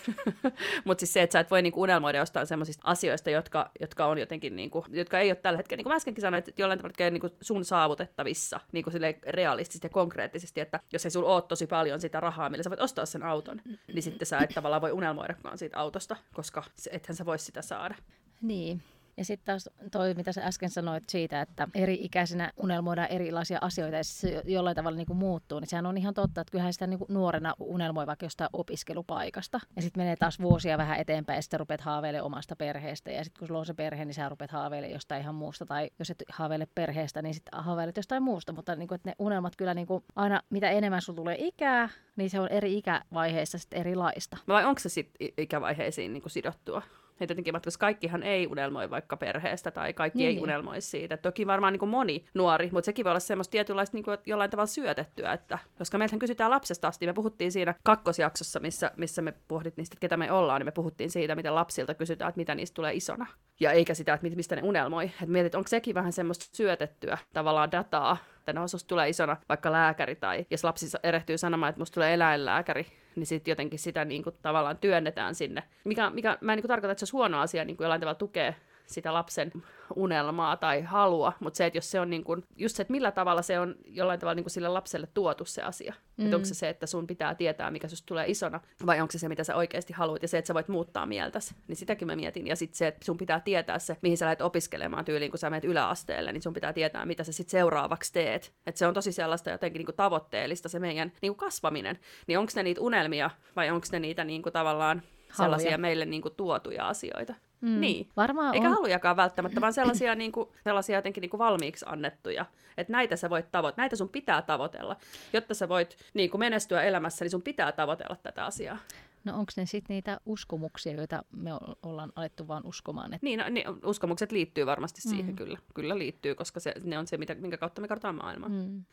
mutta 0.86 1.00
siis 1.00 1.14
se, 1.14 1.22
että 1.22 1.34
sä 1.34 1.40
et 1.40 1.52
voi 1.52 1.62
niinku 1.62 1.82
unelmoida 1.82 2.18
jostain 2.18 2.48
sellaisista 2.48 2.84
asioista, 2.86 3.30
jotka, 3.30 3.72
jotka 3.80 4.06
on 4.06 4.18
jotenkin, 4.18 4.56
niinku, 4.56 4.86
jotka 4.90 5.20
ei 5.20 5.30
ole 5.30 5.36
tällä 5.36 5.58
hetkellä, 5.58 5.78
niin 5.78 5.84
kuin 5.84 5.92
mä 5.92 5.96
äskenkin 5.96 6.22
sanoin, 6.22 6.40
että 6.40 6.52
jollain 6.58 6.80
tavalla 6.80 7.12
niinku 7.12 7.30
sun 7.42 7.66
saavutettavissa 7.66 8.60
niinku 8.72 8.92
realistisesti 9.28 9.86
ja 9.86 9.90
konkreettisesti, 9.90 10.62
että 10.62 10.80
jos 10.94 11.06
ei 11.06 11.12
sulla 11.12 11.36
ole 11.36 11.42
tosi 11.42 11.68
paljon 11.68 12.02
sitä 12.02 12.20
rahaa, 12.20 12.50
millä 12.50 12.64
sä 12.64 12.70
voit 12.70 12.82
ostaa 12.82 13.06
sen 13.06 13.24
auton, 13.24 13.62
niin 13.94 14.04
sitten 14.04 14.26
sä 14.26 14.40
et 14.40 14.50
tavallaan 14.50 14.82
voi 14.82 14.92
unelmoidakaan 15.00 15.57
siitä 15.57 15.78
autosta, 15.78 16.16
koska 16.34 16.63
ethän 16.92 17.16
sä 17.16 17.25
voi 17.25 17.40
sitä 17.40 17.62
saada. 17.62 17.96
Niin. 18.42 18.84
Ja 19.19 19.25
sitten 19.25 19.45
taas 19.45 19.69
toi, 19.92 20.13
mitä 20.13 20.31
sä 20.31 20.44
äsken 20.44 20.69
sanoit 20.69 21.10
siitä, 21.10 21.42
että 21.42 21.68
eri-ikäisenä 21.75 22.51
unelmoidaan 22.57 23.07
erilaisia 23.12 23.57
asioita 23.62 23.98
ja 23.98 24.04
se 24.04 24.42
jollain 24.45 24.75
tavalla 24.75 24.98
niin 24.98 25.07
kuin 25.07 25.18
muuttuu, 25.18 25.60
niin 25.60 25.68
sehän 25.68 25.86
on 25.86 25.98
ihan 25.98 26.13
totta, 26.13 26.42
että 26.42 26.51
kyllähän 26.51 26.74
sitä 26.74 26.88
niin 26.88 27.00
kuin 27.00 27.13
nuorena 27.13 27.54
unelmoi 27.60 28.07
vaikka 28.07 28.25
jostain 28.25 28.50
opiskelupaikasta. 28.54 29.60
Ja 29.75 29.81
sitten 29.81 30.01
menee 30.01 30.16
taas 30.16 30.39
vuosia 30.39 30.77
vähän 30.77 31.00
eteenpäin 31.00 31.38
ja 31.38 31.42
sitten 31.42 31.60
rupeat 31.60 31.81
haaveilemaan 31.81 32.25
omasta 32.25 32.56
perheestä. 32.56 33.12
Ja 33.12 33.24
sitten 33.24 33.39
kun 33.39 33.48
sulla 33.48 33.60
on 33.60 33.66
se 33.66 33.74
perhe, 33.74 34.06
niin 34.06 34.13
sä 34.13 34.30
rupeat 34.30 34.51
haaveilemaan 34.51 34.94
jostain 34.94 35.22
ihan 35.22 35.36
muusta. 35.36 35.65
Tai 35.65 35.89
jos 36.00 36.10
et 36.10 36.24
haaveile 36.30 36.68
perheestä, 36.75 37.22
niin 37.22 37.33
sitten 37.33 37.63
haaveilet 37.63 37.98
jostain 37.98 38.24
muusta. 38.24 38.54
Mutta 38.54 38.75
niin 38.75 38.88
kuin, 38.88 38.95
että 38.95 39.10
ne 39.10 39.15
unelmat 39.19 39.56
kyllä 39.56 39.74
niin 39.74 39.88
kuin, 39.88 40.04
aina, 40.15 40.42
mitä 40.50 40.69
enemmän 40.69 41.01
sulla 41.01 41.18
tulee 41.18 41.36
ikää, 41.39 41.89
niin 42.15 42.30
se 42.30 42.39
on 42.39 42.50
eri 42.50 42.77
ikävaiheissa 42.77 43.57
sitten 43.57 43.80
erilaista. 43.80 44.38
Vai 44.48 44.65
onko 44.65 44.80
se 44.80 44.89
sitten 44.89 45.30
ikävaiheisiin 45.38 46.13
niin 46.13 46.22
kuin 46.22 46.31
sidottua? 46.31 46.81
Että 47.21 47.31
jotenkin, 47.31 47.54
koska 47.63 47.86
kaikkihan 47.86 48.24
ei 48.24 48.48
unelmoi 48.48 48.89
vaikka 48.89 49.18
perheestä 49.18 49.71
tai 49.71 49.94
kaikki 49.94 50.19
niin, 50.19 50.38
ei 50.38 50.44
unelmoi 50.44 50.81
siitä. 50.81 51.18
Toki 51.18 51.48
varmaan 51.48 51.74
niin 51.74 51.80
kuin 51.80 51.89
moni 51.89 52.25
nuori, 52.33 52.69
mutta 52.71 52.86
sekin 52.86 53.06
voi 53.06 53.12
olla 53.12 53.19
semmoista 53.19 53.51
tietynlaista 53.51 53.98
niin 53.98 54.04
kuin, 54.04 54.18
jollain 54.25 54.50
tavalla 54.50 54.68
syötettyä, 54.68 55.33
että 55.33 55.60
koska 55.77 55.98
meiltähän 55.98 56.19
kysytään 56.19 56.51
lapsesta 56.51 56.88
asti, 56.88 57.06
me 57.06 57.13
puhuttiin 57.13 57.51
siinä 57.51 57.75
kakkosjaksossa, 57.83 58.60
missä, 58.60 58.92
missä 58.98 59.21
me 59.21 59.33
pohdittiin 59.48 59.81
niistä, 59.81 59.94
että 59.94 60.01
ketä 60.01 60.18
me 60.18 60.31
ollaan, 60.31 60.60
niin 60.60 60.68
me 60.68 60.71
puhuttiin 60.71 61.10
siitä, 61.10 61.36
miten 61.36 61.56
lapsilta 61.56 61.94
kysytään, 61.94 62.30
että 62.30 62.39
mitä 62.39 62.56
niistä 62.56 62.75
tulee 62.75 62.94
isona. 62.94 63.25
Ja 63.60 63.72
eikä 63.72 63.94
sitä, 63.94 64.13
että 64.13 64.30
mistä 64.36 64.56
ne 64.56 64.62
unelmoi. 64.63 65.06
Että 65.06 65.25
mietit, 65.25 65.56
onko 65.56 65.68
sekin 65.68 65.95
vähän 65.95 66.13
semmoista 66.13 66.46
syötettyä 66.53 67.17
tavallaan 67.34 67.72
dataa, 67.72 68.17
että 68.39 68.53
no, 68.53 68.65
tulee 68.88 69.10
isona 69.10 69.38
vaikka 69.50 69.72
lääkäri, 69.72 70.15
tai 70.15 70.46
jos 70.51 70.63
lapsi 70.63 70.86
erehtyy 71.03 71.38
sanomaan, 71.38 71.70
että 71.70 71.79
musta 71.82 71.94
tulee 71.94 72.13
eläinlääkäri, 72.13 72.86
niin 73.16 73.25
sitten 73.28 73.51
jotenkin 73.51 73.80
sitä 73.80 74.06
niin 74.06 74.24
kuin, 74.24 74.36
tavallaan 74.42 74.78
työnnetään 74.78 75.36
sinne. 75.36 75.63
Mikä, 75.84 76.10
mikä 76.10 76.38
mä 76.42 76.54
en 76.54 76.58
niin 76.58 76.63
kuin, 76.63 76.70
tarkoita, 76.70 76.92
että 76.92 77.00
se 77.00 77.04
olisi 77.04 77.12
huono 77.12 77.39
asia 77.39 77.66
niin 77.66 77.78
kuin 77.78 77.86
jollain 77.86 78.01
tavalla 78.01 78.16
tukea 78.16 78.54
sitä 78.89 79.13
lapsen 79.13 79.51
unelmaa 79.96 80.58
tai 80.58 80.81
halua, 80.81 81.34
mutta 81.39 81.58
se, 81.58 81.65
että 81.65 81.77
jos 81.77 81.91
se 81.91 82.00
on 82.00 82.10
niin 82.10 82.24
kuin, 82.24 82.43
just 82.55 82.75
se, 82.75 82.81
että 82.81 82.91
millä 82.91 83.12
tavalla 83.12 83.41
se 83.41 83.60
on 83.60 83.75
jollain 83.86 84.19
tavalla 84.19 84.36
niin 84.36 84.43
kuin 84.43 84.51
sille 84.51 84.67
lapselle 84.67 85.08
tuotu 85.13 85.46
se 85.46 85.62
asia. 85.62 85.93
Mm. 86.17 86.25
Että 86.25 86.36
onko 86.36 86.46
se 86.46 86.53
se, 86.53 86.69
että 86.69 86.86
sun 86.86 87.08
pitää 87.08 87.36
tietää, 87.36 87.72
mikä 87.72 87.88
susta 87.88 88.05
tulee 88.05 88.25
isona, 88.27 88.60
vai 88.86 89.01
onko 89.01 89.12
se 89.12 89.19
se, 89.19 89.29
mitä 89.29 89.43
sä 89.43 89.55
oikeasti 89.55 89.93
haluat, 89.93 90.22
ja 90.22 90.27
se, 90.27 90.38
että 90.38 90.48
sä 90.48 90.53
voit 90.53 90.67
muuttaa 90.67 91.05
mieltäsi. 91.05 91.55
Niin 91.67 91.75
sitäkin 91.75 92.08
mä 92.08 92.15
mietin. 92.15 92.48
Ja 92.48 92.55
sitten 92.55 92.77
se, 92.77 92.88
että 92.88 93.05
sun 93.05 93.17
pitää 93.17 93.39
tietää 93.39 93.79
se, 93.79 93.98
mihin 94.01 94.17
sä 94.17 94.25
lähdet 94.25 94.41
opiskelemaan 94.41 95.05
tyyliin, 95.05 95.31
kun 95.31 95.39
sä 95.39 95.50
menet 95.50 95.65
yläasteelle, 95.65 96.31
niin 96.31 96.41
sun 96.41 96.53
pitää 96.53 96.74
tietää, 96.74 97.05
mitä 97.05 97.24
sä 97.24 97.31
sitten 97.31 97.51
seuraavaksi 97.51 98.13
teet. 98.13 98.53
Että 98.65 98.79
se 98.79 98.88
on 98.88 98.93
tosi 98.93 99.12
sellaista 99.12 99.50
jotenkin 99.50 99.79
niin 99.79 99.86
kuin 99.86 99.96
tavoitteellista 99.96 100.69
se 100.69 100.79
meidän 100.79 101.12
niin 101.22 101.36
kuin 101.36 101.38
kasvaminen. 101.38 102.00
Niin 102.27 102.39
onko 102.39 102.51
ne 102.55 102.63
niitä 102.63 102.81
unelmia, 102.81 103.29
vai 103.55 103.69
onko 103.69 103.88
ne 103.91 104.00
niitä 104.00 104.24
niin 104.24 104.41
kuin 104.41 104.53
tavallaan 104.53 105.01
sellaisia 105.34 105.69
Haluja. 105.69 105.77
meille 105.77 106.05
niin 106.05 106.22
kuin 106.22 106.34
tuotuja 106.38 106.88
asioita. 106.88 107.36
Mm, 107.62 107.82
niin. 107.82 108.10
Varmaan 108.18 108.56
Eikä 108.56 108.68
on. 108.68 108.74
halujakaan 108.74 109.18
välttämättä, 109.18 109.62
vaan 109.62 109.74
sellaisia, 109.74 110.16
niin 110.16 110.32
kuin, 110.32 110.50
sellaisia 110.63 110.98
jotenkin 110.98 111.22
niin 111.22 111.30
kuin 111.30 111.39
valmiiksi 111.39 111.86
annettuja. 111.88 112.46
Että 112.78 112.94
näitä 112.94 113.16
sä 113.16 113.30
voit 113.30 113.51
tavoitella, 113.51 113.84
näitä 113.84 113.96
sun 113.96 114.10
pitää 114.10 114.42
tavoitella. 114.42 114.96
Jotta 115.34 115.54
sä 115.54 115.70
voit 115.70 115.98
niin 116.13 116.30
kuin 116.30 116.39
menestyä 116.39 116.82
elämässä, 116.82 117.25
niin 117.25 117.32
sun 117.32 117.42
pitää 117.42 117.72
tavoitella 117.72 118.16
tätä 118.16 118.46
asiaa. 118.46 118.78
No 119.24 119.34
onko 119.34 119.51
ne 119.58 119.66
sitten 119.66 119.94
niitä 119.94 120.20
uskomuksia, 120.25 120.94
joita 120.94 121.24
me 121.32 121.51
ollaan 121.84 122.12
alettu 122.16 122.48
vaan 122.48 122.66
uskomaan? 122.66 123.13
Että... 123.13 123.25
Niin, 123.25 123.39
no, 123.39 123.50
niin, 123.50 123.66
uskomukset 123.86 124.32
liittyy 124.32 124.66
varmasti 124.66 125.01
siihen 125.01 125.30
mm. 125.30 125.36
kyllä. 125.36 125.58
Kyllä 125.74 125.98
liittyy, 125.98 126.36
koska 126.36 126.60
se, 126.60 126.74
ne 126.84 126.98
on 127.00 127.08
se, 127.08 127.18
mitä, 127.18 127.36
minkä 127.36 127.58
kautta 127.58 127.82
me 127.82 127.88
katsotaan 127.88 128.16
maailmaa. 128.16 128.50
Mm. 128.50 128.84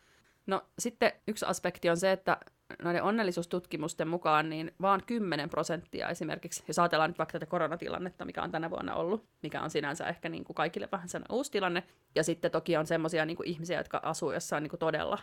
No 0.47 0.61
sitten 0.79 1.11
yksi 1.27 1.45
aspekti 1.45 1.89
on 1.89 1.97
se, 1.97 2.11
että 2.11 2.37
noiden 2.83 3.03
onnellisuustutkimusten 3.03 4.07
mukaan 4.07 4.49
niin 4.49 4.71
vaan 4.81 5.01
10 5.05 5.49
prosenttia 5.49 6.09
esimerkiksi, 6.09 6.63
jos 6.67 6.79
ajatellaan 6.79 7.09
nyt 7.09 7.17
vaikka 7.17 7.31
tätä 7.31 7.45
koronatilannetta, 7.45 8.25
mikä 8.25 8.43
on 8.43 8.51
tänä 8.51 8.69
vuonna 8.69 8.95
ollut, 8.95 9.25
mikä 9.43 9.61
on 9.61 9.69
sinänsä 9.69 10.07
ehkä 10.07 10.29
niin 10.29 10.43
kuin 10.43 10.55
kaikille 10.55 10.89
vähän 10.91 11.09
sen 11.09 11.23
uusi 11.29 11.51
tilanne, 11.51 11.83
ja 12.15 12.23
sitten 12.23 12.51
toki 12.51 12.77
on 12.77 12.87
semmoisia 12.87 13.25
niin 13.25 13.37
ihmisiä, 13.45 13.77
jotka 13.77 13.99
asuu 14.03 14.31
jossain 14.31 14.63
niin 14.63 14.69
kuin 14.69 14.79
todella 14.79 15.19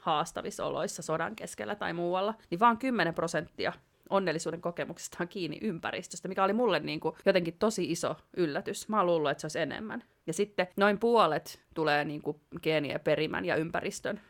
haastavissa 0.00 0.64
oloissa 0.64 1.02
sodan 1.02 1.36
keskellä 1.36 1.74
tai 1.74 1.92
muualla, 1.92 2.34
niin 2.50 2.60
vaan 2.60 2.78
10 2.78 3.14
prosenttia 3.14 3.72
onnellisuuden 4.10 4.60
kokemuksesta 4.60 5.16
on 5.20 5.28
kiinni 5.28 5.58
ympäristöstä, 5.62 6.28
mikä 6.28 6.44
oli 6.44 6.52
mulle 6.52 6.80
niin 6.80 7.00
kuin 7.00 7.14
jotenkin 7.26 7.56
tosi 7.58 7.90
iso 7.90 8.16
yllätys. 8.36 8.88
Mä 8.88 8.96
oon 8.96 9.06
luullut, 9.06 9.30
että 9.30 9.40
se 9.40 9.44
olisi 9.44 9.58
enemmän. 9.58 10.04
Ja 10.26 10.32
sitten 10.32 10.68
noin 10.76 10.98
puolet 10.98 11.60
tulee 11.74 12.04
niin 12.04 12.22
kuin 12.22 12.40
geenien 12.62 13.00
perimän 13.00 13.44
ja 13.44 13.56
ympäristön 13.56 14.20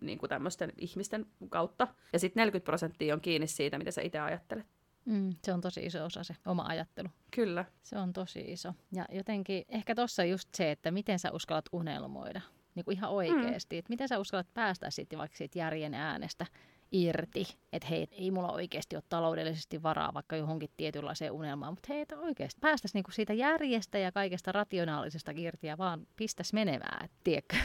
niin 0.00 0.18
kuin 0.18 0.30
tämmöisten 0.30 0.72
ihmisten 0.78 1.26
kautta. 1.48 1.88
Ja 2.12 2.18
sitten 2.18 2.40
40 2.40 2.64
prosenttia 2.64 3.14
on 3.14 3.20
kiinni 3.20 3.46
siitä, 3.46 3.78
mitä 3.78 3.90
sä 3.90 4.02
itse 4.02 4.18
ajattelet. 4.18 4.66
Mm, 5.04 5.34
se 5.44 5.52
on 5.52 5.60
tosi 5.60 5.86
iso 5.86 6.04
osa 6.04 6.24
se 6.24 6.34
oma 6.46 6.64
ajattelu. 6.66 7.08
Kyllä. 7.30 7.64
Se 7.82 7.98
on 7.98 8.12
tosi 8.12 8.40
iso. 8.40 8.74
Ja 8.92 9.06
jotenkin 9.12 9.64
ehkä 9.68 9.94
tuossa 9.94 10.24
just 10.24 10.48
se, 10.54 10.70
että 10.70 10.90
miten 10.90 11.18
sä 11.18 11.30
uskallat 11.32 11.64
unelmoida. 11.72 12.40
Niin 12.74 12.84
kuin 12.84 12.96
ihan 12.96 13.10
oikeasti. 13.10 13.76
Mm. 13.76 13.78
Että 13.78 13.88
miten 13.88 14.08
sä 14.08 14.18
uskallat 14.18 14.54
päästä 14.54 14.90
sitten 14.90 15.18
vaikka 15.18 15.36
siitä 15.36 15.58
järjen 15.58 15.94
äänestä 15.94 16.46
irti, 16.92 17.44
että 17.72 17.88
hei, 17.88 18.06
ei 18.10 18.30
mulla 18.30 18.52
oikeasti 18.52 18.96
ole 18.96 19.02
taloudellisesti 19.08 19.82
varaa 19.82 20.14
vaikka 20.14 20.36
johonkin 20.36 20.70
tietynlaiseen 20.76 21.32
unelmaan, 21.32 21.72
mutta 21.72 21.86
hei, 21.88 22.00
että 22.00 22.18
oikeasti 22.18 22.60
päästäisiin 22.60 22.98
niinku 22.98 23.10
siitä 23.10 23.32
järjestä 23.32 23.98
ja 23.98 24.12
kaikesta 24.12 24.52
rationaalisesta 24.52 25.32
irti 25.36 25.66
ja 25.66 25.78
vaan 25.78 26.06
pistäisi 26.16 26.54
menevää, 26.54 27.08
tiedätkö, 27.24 27.56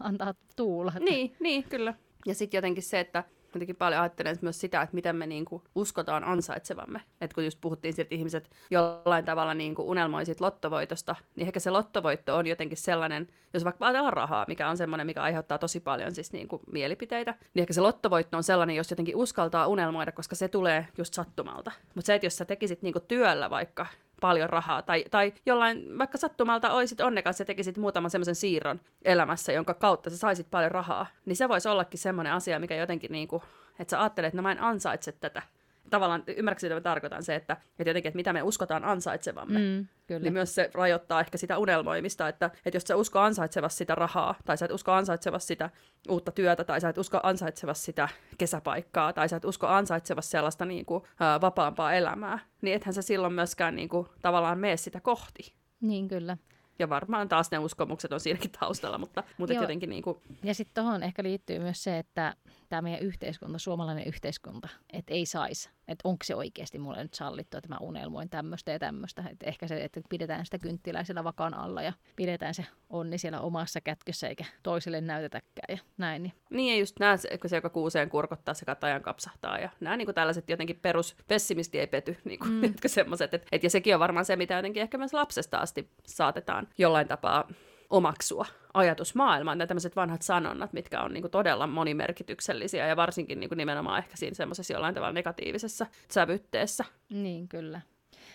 antaa 0.00 0.34
tuulla. 0.56 0.92
Niin, 1.00 1.36
niin, 1.40 1.64
kyllä. 1.64 1.94
Ja 2.26 2.34
sitten 2.34 2.58
jotenkin 2.58 2.82
se, 2.82 3.00
että 3.00 3.24
jotenkin 3.54 3.76
paljon 3.76 4.00
ajattelen 4.00 4.36
myös 4.40 4.60
sitä, 4.60 4.82
että 4.82 4.94
miten 4.94 5.16
me 5.16 5.26
niinku 5.26 5.62
uskotaan 5.74 6.24
ansaitsevamme. 6.24 7.00
Että 7.20 7.34
kun 7.34 7.44
just 7.44 7.58
puhuttiin 7.60 7.94
siitä, 7.94 8.02
että 8.02 8.14
ihmiset 8.14 8.50
jollain 8.70 9.24
tavalla 9.24 9.54
niinku 9.54 9.90
unelmoisit 9.90 10.40
lottovoitosta, 10.40 11.16
niin 11.36 11.46
ehkä 11.46 11.60
se 11.60 11.70
lottovoitto 11.70 12.36
on 12.36 12.46
jotenkin 12.46 12.78
sellainen, 12.78 13.28
jos 13.54 13.64
vaikka 13.64 13.86
ajatellaan 13.86 14.12
rahaa, 14.12 14.44
mikä 14.48 14.68
on 14.68 14.76
semmoinen, 14.76 15.06
mikä 15.06 15.22
aiheuttaa 15.22 15.58
tosi 15.58 15.80
paljon 15.80 16.14
siis 16.14 16.32
niinku 16.32 16.60
mielipiteitä, 16.72 17.34
niin 17.54 17.60
ehkä 17.60 17.72
se 17.72 17.80
lottovoitto 17.80 18.36
on 18.36 18.44
sellainen, 18.44 18.76
jos 18.76 18.90
jotenkin 18.90 19.16
uskaltaa 19.16 19.66
unelmoida, 19.66 20.12
koska 20.12 20.34
se 20.34 20.48
tulee 20.48 20.86
just 20.98 21.14
sattumalta. 21.14 21.72
Mutta 21.94 22.06
se, 22.06 22.14
että 22.14 22.26
jos 22.26 22.36
sä 22.36 22.44
tekisit 22.44 22.82
niinku 22.82 23.00
työllä 23.00 23.50
vaikka 23.50 23.86
paljon 24.20 24.50
rahaa. 24.50 24.82
Tai, 24.82 25.04
tai 25.10 25.32
jollain, 25.46 25.98
vaikka 25.98 26.18
sattumalta 26.18 26.72
olisit 26.72 27.00
onnekas 27.00 27.40
ja 27.40 27.46
tekisit 27.46 27.76
muutaman 27.76 28.10
semmoisen 28.10 28.34
siirron 28.34 28.80
elämässä, 29.04 29.52
jonka 29.52 29.74
kautta 29.74 30.10
sä 30.10 30.16
saisit 30.16 30.50
paljon 30.50 30.70
rahaa, 30.70 31.06
niin 31.24 31.36
se 31.36 31.48
voisi 31.48 31.68
ollakin 31.68 32.00
semmoinen 32.00 32.32
asia, 32.32 32.58
mikä 32.58 32.74
jotenkin 32.76 33.12
niin 33.12 33.28
kuin, 33.28 33.42
että 33.78 33.90
sä 33.90 34.00
ajattelet, 34.00 34.28
että 34.28 34.36
no 34.36 34.42
mä 34.42 34.52
en 34.52 34.62
ansaitse 34.62 35.12
tätä 35.12 35.42
tavallaan, 35.90 36.22
ymmärrätkö 36.36 36.66
mitä 36.66 36.74
mä 36.74 36.80
tarkoitan 36.80 37.22
se, 37.22 37.34
että, 37.34 37.52
että 37.78 37.90
jotenkin, 37.90 38.08
että 38.08 38.16
mitä 38.16 38.32
me 38.32 38.42
uskotaan 38.42 38.84
ansaitsevamme, 38.84 39.58
mm, 39.58 39.86
kyllä. 40.06 40.20
niin 40.20 40.32
myös 40.32 40.54
se 40.54 40.70
rajoittaa 40.74 41.20
ehkä 41.20 41.38
sitä 41.38 41.58
unelmoimista, 41.58 42.28
että, 42.28 42.50
että 42.64 42.76
jos 42.76 42.82
sä 42.82 42.96
usko 42.96 43.18
ansaitsevasi 43.18 43.76
sitä 43.76 43.94
rahaa, 43.94 44.34
tai 44.44 44.58
sä 44.58 44.64
et 44.64 44.72
usko 44.72 44.92
ansaitsevasi 44.92 45.46
sitä 45.46 45.70
uutta 46.08 46.32
työtä, 46.32 46.64
tai 46.64 46.80
sä 46.80 46.88
et 46.88 46.98
usko 46.98 47.20
ansaitsevasi 47.22 47.82
sitä 47.82 48.08
kesäpaikkaa, 48.38 49.12
tai 49.12 49.28
sä 49.28 49.36
et 49.36 49.44
usko 49.44 49.66
ansaitsevasi 49.66 50.30
sellaista 50.30 50.64
niin 50.64 50.86
kuin, 50.86 51.04
ää, 51.20 51.40
vapaampaa 51.40 51.92
elämää, 51.92 52.38
niin 52.62 52.76
ethän 52.76 52.94
sä 52.94 53.02
silloin 53.02 53.32
myöskään 53.32 53.76
niin 53.76 53.88
kuin, 53.88 54.06
tavallaan 54.22 54.58
mene 54.58 54.76
sitä 54.76 55.00
kohti. 55.00 55.54
Niin 55.80 56.08
kyllä. 56.08 56.36
Ja 56.78 56.88
varmaan 56.88 57.28
taas 57.28 57.50
ne 57.50 57.58
uskomukset 57.58 58.12
on 58.12 58.20
siinäkin 58.20 58.50
taustalla, 58.60 58.98
mutta, 58.98 59.24
mutta 59.38 59.54
jotenkin 59.54 59.90
niin 59.90 60.02
kuin... 60.02 60.18
Ja 60.44 60.54
sitten 60.54 60.84
tuohon 60.84 61.02
ehkä 61.02 61.22
liittyy 61.22 61.58
myös 61.58 61.84
se, 61.84 61.98
että 61.98 62.34
tämä 62.70 62.82
meidän 62.82 63.00
yhteiskunta, 63.00 63.58
suomalainen 63.58 64.06
yhteiskunta, 64.06 64.68
että 64.92 65.14
ei 65.14 65.26
saisi. 65.26 65.70
Että 65.88 66.08
onko 66.08 66.24
se 66.24 66.34
oikeasti 66.34 66.78
mulle 66.78 67.02
nyt 67.02 67.14
sallittu, 67.14 67.56
että 67.56 67.68
mä 67.68 67.76
unelmoin 67.80 68.30
tämmöistä 68.30 68.72
ja 68.72 68.78
tämmöistä. 68.78 69.24
Että 69.30 69.46
ehkä 69.46 69.68
se, 69.68 69.84
että 69.84 70.00
pidetään 70.08 70.44
sitä 70.44 70.58
kynttilää 70.58 71.04
siellä 71.04 71.24
vakaan 71.24 71.54
alla 71.54 71.82
ja 71.82 71.92
pidetään 72.16 72.54
se 72.54 72.66
onni 72.90 73.18
siellä 73.18 73.40
omassa 73.40 73.80
kätkössä 73.80 74.28
eikä 74.28 74.44
toiselle 74.62 75.00
näytetäkään 75.00 75.66
ja 75.68 75.78
näin. 75.98 76.22
Niin, 76.22 76.32
niin 76.50 76.74
ja 76.74 76.80
just 76.80 76.98
nämä, 76.98 77.16
kun 77.40 77.50
se 77.50 77.56
joka 77.56 77.70
kuuseen 77.70 78.10
kurkottaa, 78.10 78.54
se 78.54 78.64
katajan 78.64 79.02
kapsahtaa 79.02 79.58
ja 79.58 79.70
nämä 79.80 79.96
niin 79.96 80.06
kuin 80.06 80.14
tällaiset 80.14 80.50
jotenkin 80.50 80.78
perus 80.82 81.16
pessimisti 81.28 81.78
ei 81.78 81.86
pety, 81.86 82.16
niin 82.24 82.38
kuin, 82.38 82.52
mm. 82.52 82.74
semmoiset. 82.86 83.34
Et, 83.34 83.46
et, 83.52 83.62
ja 83.62 83.70
sekin 83.70 83.94
on 83.94 84.00
varmaan 84.00 84.24
se, 84.24 84.36
mitä 84.36 84.54
jotenkin 84.54 84.82
ehkä 84.82 84.98
myös 84.98 85.14
lapsesta 85.14 85.58
asti 85.58 85.90
saatetaan 86.06 86.68
jollain 86.78 87.08
tapaa 87.08 87.48
omaksua 87.90 88.46
ajatusmaailmaan, 88.74 89.58
nämä 89.58 89.66
tämmöiset 89.66 89.96
vanhat 89.96 90.22
sanonnat, 90.22 90.72
mitkä 90.72 91.02
on 91.02 91.12
niin 91.12 91.22
kuin 91.22 91.30
todella 91.30 91.66
monimerkityksellisiä 91.66 92.86
ja 92.86 92.96
varsinkin 92.96 93.40
niin 93.40 93.50
kuin 93.50 93.56
nimenomaan 93.56 93.98
ehkä 93.98 94.16
siinä 94.16 94.34
semmoisessa 94.34 94.72
jollain 94.72 94.94
tavalla 94.94 95.12
negatiivisessa 95.12 95.86
sävytteessä. 96.08 96.84
Niin, 97.10 97.48
kyllä. 97.48 97.80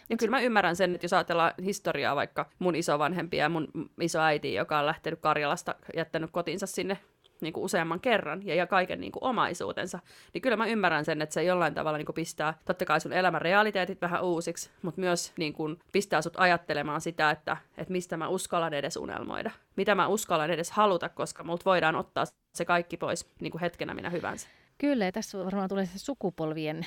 Ja 0.09 0.17
kyllä 0.17 0.31
mä 0.31 0.41
ymmärrän 0.41 0.75
sen, 0.75 0.95
että 0.95 1.05
jos 1.05 1.13
ajatellaan 1.13 1.53
historiaa 1.63 2.15
vaikka 2.15 2.49
mun 2.59 2.75
isovanhempia 2.75 3.43
ja 3.43 3.49
mun 3.49 3.67
isoäiti, 4.01 4.53
joka 4.53 4.79
on 4.79 4.85
lähtenyt 4.85 5.19
Karjalasta, 5.19 5.75
jättänyt 5.95 6.31
kotinsa 6.31 6.67
sinne 6.67 6.97
niin 7.41 7.53
kuin 7.53 7.63
useamman 7.63 7.99
kerran 7.99 8.45
ja, 8.45 8.55
ja 8.55 8.67
kaiken 8.67 9.01
niin 9.01 9.11
kuin 9.11 9.23
omaisuutensa, 9.23 9.99
niin 10.33 10.41
kyllä 10.41 10.57
mä 10.57 10.65
ymmärrän 10.65 11.05
sen, 11.05 11.21
että 11.21 11.33
se 11.33 11.43
jollain 11.43 11.73
tavalla 11.73 11.97
niin 11.97 12.05
kuin 12.05 12.13
pistää 12.13 12.53
totta 12.65 12.85
kai 12.85 13.01
sun 13.01 13.13
elämän 13.13 13.41
realiteetit 13.41 14.01
vähän 14.01 14.23
uusiksi, 14.23 14.69
mutta 14.81 15.01
myös 15.01 15.33
niin 15.37 15.53
kuin 15.53 15.79
pistää 15.91 16.21
sut 16.21 16.33
ajattelemaan 16.37 17.01
sitä, 17.01 17.31
että, 17.31 17.57
että 17.77 17.91
mistä 17.91 18.17
mä 18.17 18.27
uskallan 18.27 18.73
edes 18.73 18.97
unelmoida. 18.97 19.51
Mitä 19.75 19.95
mä 19.95 20.07
uskallan 20.07 20.51
edes 20.51 20.71
haluta, 20.71 21.09
koska 21.09 21.43
multa 21.43 21.65
voidaan 21.65 21.95
ottaa 21.95 22.25
se 22.53 22.65
kaikki 22.65 22.97
pois 22.97 23.29
niin 23.39 23.51
kuin 23.51 23.61
hetkenä 23.61 23.93
minä 23.93 24.09
hyvänsä. 24.09 24.47
Kyllä, 24.77 25.05
ja 25.05 25.11
tässä 25.11 25.45
varmaan 25.45 25.69
tulee 25.69 25.85
se 25.85 25.99
sukupolvien 25.99 26.85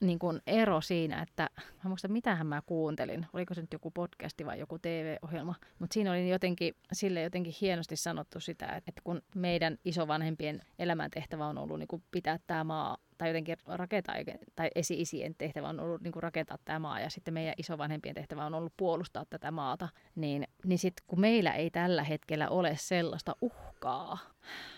niin 0.00 0.18
kuin 0.18 0.40
ero 0.46 0.80
siinä, 0.80 1.22
että 1.22 1.50
mä 1.84 1.88
muistan 1.88 2.12
mitähän 2.12 2.46
mä 2.46 2.62
kuuntelin, 2.66 3.26
oliko 3.32 3.54
se 3.54 3.60
nyt 3.60 3.72
joku 3.72 3.90
podcasti 3.90 4.46
vai 4.46 4.58
joku 4.58 4.78
TV-ohjelma, 4.78 5.54
mutta 5.78 5.94
siinä 5.94 6.10
oli 6.10 6.30
jotenkin, 6.30 6.74
sille 6.92 7.22
jotenkin 7.22 7.54
hienosti 7.60 7.96
sanottu 7.96 8.40
sitä, 8.40 8.66
että 8.66 9.00
kun 9.04 9.22
meidän 9.34 9.78
isovanhempien 9.84 10.60
elämäntehtävä 10.78 11.46
on 11.46 11.58
ollut 11.58 11.78
niin 11.78 11.88
kuin 11.88 12.02
pitää 12.10 12.38
tämä 12.46 12.64
maa 12.64 12.96
tai 13.18 13.28
jotenkin 13.28 13.56
rakentaa, 13.66 14.14
tai 14.56 14.70
esi-isien 14.74 15.34
tehtävä 15.34 15.68
on 15.68 15.80
ollut 15.80 16.00
niin 16.00 16.12
kuin 16.12 16.22
rakentaa 16.22 16.58
tämä 16.64 16.78
maa, 16.78 17.00
ja 17.00 17.10
sitten 17.10 17.34
meidän 17.34 17.54
isovanhempien 17.58 18.14
tehtävä 18.14 18.46
on 18.46 18.54
ollut 18.54 18.72
puolustaa 18.76 19.24
tätä 19.30 19.50
maata, 19.50 19.88
niin, 20.14 20.48
niin 20.64 20.78
sitten 20.78 21.04
kun 21.06 21.20
meillä 21.20 21.52
ei 21.52 21.70
tällä 21.70 22.04
hetkellä 22.04 22.48
ole 22.48 22.76
sellaista 22.76 23.36
uhkaa, 23.40 24.18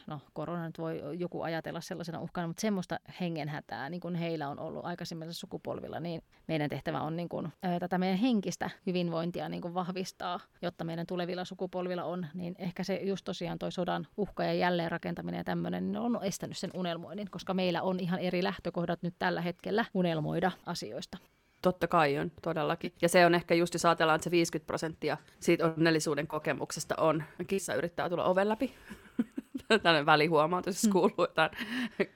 no 0.06 0.20
korona 0.32 0.66
nyt 0.66 0.78
voi 0.78 1.02
joku 1.18 1.42
ajatella 1.42 1.80
sellaisena 1.80 2.20
uhkana, 2.20 2.46
mutta 2.46 2.60
semmoista 2.60 3.00
hengenhätää, 3.20 3.90
niin 3.90 4.00
kuin 4.00 4.14
heillä 4.14 4.48
on 4.48 4.58
ollut 4.58 4.84
aikaisemmilla 4.84 5.32
sukupolvilla, 5.32 6.00
niin 6.00 6.22
meidän 6.48 6.70
tehtävä 6.70 7.00
on 7.00 7.16
niin 7.16 7.28
kuin, 7.28 7.48
tätä 7.80 7.98
meidän 7.98 8.18
henkistä 8.18 8.70
hyvinvointia 8.86 9.48
niin 9.48 9.62
kuin 9.62 9.74
vahvistaa, 9.74 10.40
jotta 10.62 10.84
meidän 10.84 11.06
tulevilla 11.06 11.44
sukupolvilla 11.44 12.04
on, 12.04 12.26
niin 12.34 12.54
ehkä 12.58 12.84
se 12.84 12.94
just 12.94 13.24
tosiaan 13.24 13.58
toi 13.58 13.72
sodan 13.72 14.06
uhka 14.16 14.44
ja 14.44 14.54
jälleenrakentaminen 14.54 15.38
ja 15.38 15.44
tämmöinen, 15.44 15.92
niin 15.92 15.98
on 15.98 16.18
estänyt 16.22 16.56
sen 16.56 16.70
unelmoinnin, 16.74 17.30
koska 17.30 17.54
meillä 17.54 17.82
on 17.82 18.00
ihan 18.00 18.20
eri 18.28 18.42
lähtökohdat 18.42 19.02
nyt 19.02 19.14
tällä 19.18 19.40
hetkellä 19.40 19.84
unelmoida 19.94 20.50
asioista. 20.66 21.18
Totta 21.62 21.88
kai 21.88 22.18
on, 22.18 22.32
todellakin. 22.42 22.92
Ja 23.02 23.08
se 23.08 23.26
on 23.26 23.34
ehkä 23.34 23.54
just, 23.54 23.74
jos 23.74 23.84
ajatellaan, 23.84 24.16
että 24.16 24.24
se 24.24 24.30
50 24.30 24.66
prosenttia 24.66 25.16
siitä 25.40 25.66
onnellisuuden 25.66 26.26
kokemuksesta 26.26 26.94
on, 26.98 27.22
kissa 27.46 27.74
yrittää 27.74 28.08
tulla 28.08 28.24
oven 28.24 28.48
läpi. 28.48 28.74
Tällainen 29.68 30.06
välihuomautus, 30.06 30.74
jos 30.74 30.86
mm. 30.86 30.92
kuuluu 30.92 31.14
jotain 31.18 31.50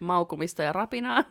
maukumista 0.00 0.62
ja 0.62 0.72
rapinaa. 0.72 1.24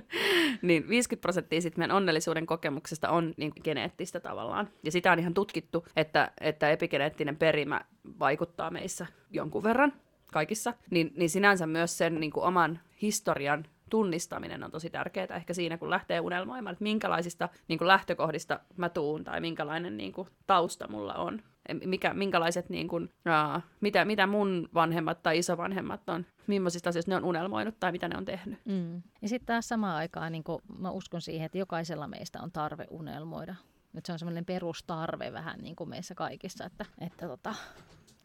niin 0.62 0.88
50 0.88 1.22
prosenttia 1.22 1.60
sitten 1.60 1.80
meidän 1.80 1.96
onnellisuuden 1.96 2.46
kokemuksesta 2.46 3.08
on 3.08 3.34
niin 3.36 3.52
geneettistä 3.64 4.20
tavallaan. 4.20 4.68
Ja 4.82 4.92
sitä 4.92 5.12
on 5.12 5.18
ihan 5.18 5.34
tutkittu, 5.34 5.86
että, 5.96 6.32
että 6.40 6.70
epigeneettinen 6.70 7.36
perimä 7.36 7.80
vaikuttaa 8.18 8.70
meissä 8.70 9.06
jonkun 9.30 9.62
verran 9.62 9.92
kaikissa. 10.32 10.74
Niin, 10.90 11.12
niin 11.16 11.30
sinänsä 11.30 11.66
myös 11.66 11.98
sen 11.98 12.20
niin 12.20 12.32
kuin 12.32 12.44
oman 12.44 12.80
historian 13.02 13.64
tunnistaminen 13.92 14.64
on 14.64 14.70
tosi 14.70 14.90
tärkeää 14.90 15.36
ehkä 15.36 15.54
siinä, 15.54 15.78
kun 15.78 15.90
lähtee 15.90 16.20
unelmoimaan, 16.20 16.72
että 16.72 16.82
minkälaisista 16.82 17.48
niin 17.68 17.78
kuin 17.78 17.88
lähtökohdista 17.88 18.60
mä 18.76 18.88
tuun 18.88 19.24
tai 19.24 19.40
minkälainen 19.40 19.96
niin 19.96 20.12
kuin, 20.12 20.28
tausta 20.46 20.88
mulla 20.88 21.14
on. 21.14 21.42
Mikä, 21.84 22.14
minkälaiset, 22.14 22.68
niin 22.68 22.88
kuin, 22.88 23.04
uh, 23.04 23.62
mitä, 23.80 24.04
mitä 24.04 24.26
mun 24.26 24.68
vanhemmat 24.74 25.22
tai 25.22 25.38
isovanhemmat 25.38 26.08
on, 26.08 26.26
millaisista 26.46 26.88
asioista 26.88 27.10
ne 27.10 27.16
on 27.16 27.24
unelmoinut 27.24 27.80
tai 27.80 27.92
mitä 27.92 28.08
ne 28.08 28.16
on 28.16 28.24
tehnyt. 28.24 28.58
Mm. 28.64 29.02
Ja 29.22 29.28
sitten 29.28 29.46
taas 29.46 29.68
samaan 29.68 29.96
aikaan 29.96 30.32
niin 30.32 30.44
kuin 30.44 30.62
mä 30.78 30.90
uskon 30.90 31.20
siihen, 31.20 31.46
että 31.46 31.58
jokaisella 31.58 32.08
meistä 32.08 32.38
on 32.42 32.52
tarve 32.52 32.86
unelmoida. 32.90 33.54
Nyt 33.92 34.06
se 34.06 34.12
on 34.12 34.18
semmoinen 34.18 34.44
perustarve 34.44 35.32
vähän 35.32 35.60
niin 35.60 35.76
kuin 35.76 35.90
meissä 35.90 36.14
kaikissa, 36.14 36.64
että, 36.64 36.86
että 37.00 37.28
tota, 37.28 37.54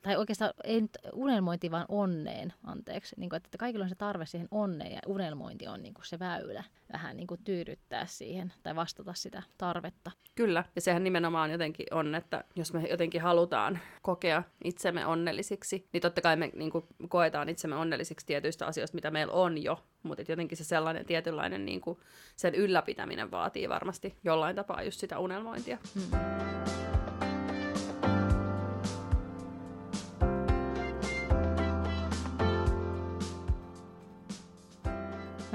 tai 0.07 0.17
oikeastaan 0.17 0.53
ei 0.63 0.81
nyt 0.81 0.97
unelmointi, 1.13 1.71
vaan 1.71 1.85
onneen, 1.89 2.53
anteeksi. 2.63 3.15
Niin 3.17 3.29
kuin, 3.29 3.37
että 3.37 3.57
kaikilla 3.57 3.85
on 3.85 3.89
se 3.89 3.95
tarve 3.95 4.25
siihen 4.25 4.47
onneen 4.51 4.91
ja 4.91 4.99
unelmointi 5.07 5.67
on 5.67 5.81
niin 5.83 5.93
kuin 5.93 6.05
se 6.05 6.19
väylä 6.19 6.63
vähän 6.93 7.17
niin 7.17 7.27
kuin 7.27 7.43
tyydyttää 7.43 8.05
siihen 8.05 8.53
tai 8.63 8.75
vastata 8.75 9.13
sitä 9.13 9.43
tarvetta. 9.57 10.11
Kyllä, 10.35 10.63
ja 10.75 10.81
sehän 10.81 11.03
nimenomaan 11.03 11.51
jotenkin 11.51 11.85
on, 11.91 12.15
että 12.15 12.43
jos 12.55 12.73
me 12.73 12.87
jotenkin 12.89 13.21
halutaan 13.21 13.79
kokea 14.01 14.43
itsemme 14.63 15.05
onnellisiksi, 15.05 15.87
niin 15.93 16.01
totta 16.01 16.21
kai 16.21 16.35
me 16.35 16.51
niin 16.55 16.71
kuin, 16.71 16.85
koetaan 17.09 17.49
itsemme 17.49 17.75
onnellisiksi 17.75 18.25
tietyistä 18.25 18.65
asioista, 18.65 18.95
mitä 18.95 19.11
meillä 19.11 19.33
on 19.33 19.63
jo, 19.63 19.83
mutta 20.03 20.23
jotenkin 20.27 20.57
se 20.57 20.63
sellainen 20.63 21.05
tietynlainen 21.05 21.65
niin 21.65 21.81
kuin, 21.81 21.99
sen 22.35 22.55
ylläpitäminen 22.55 23.31
vaatii 23.31 23.69
varmasti 23.69 24.17
jollain 24.23 24.55
tapaa 24.55 24.83
just 24.83 24.99
sitä 24.99 25.19
unelmointia. 25.19 25.77
Hmm. 25.93 26.96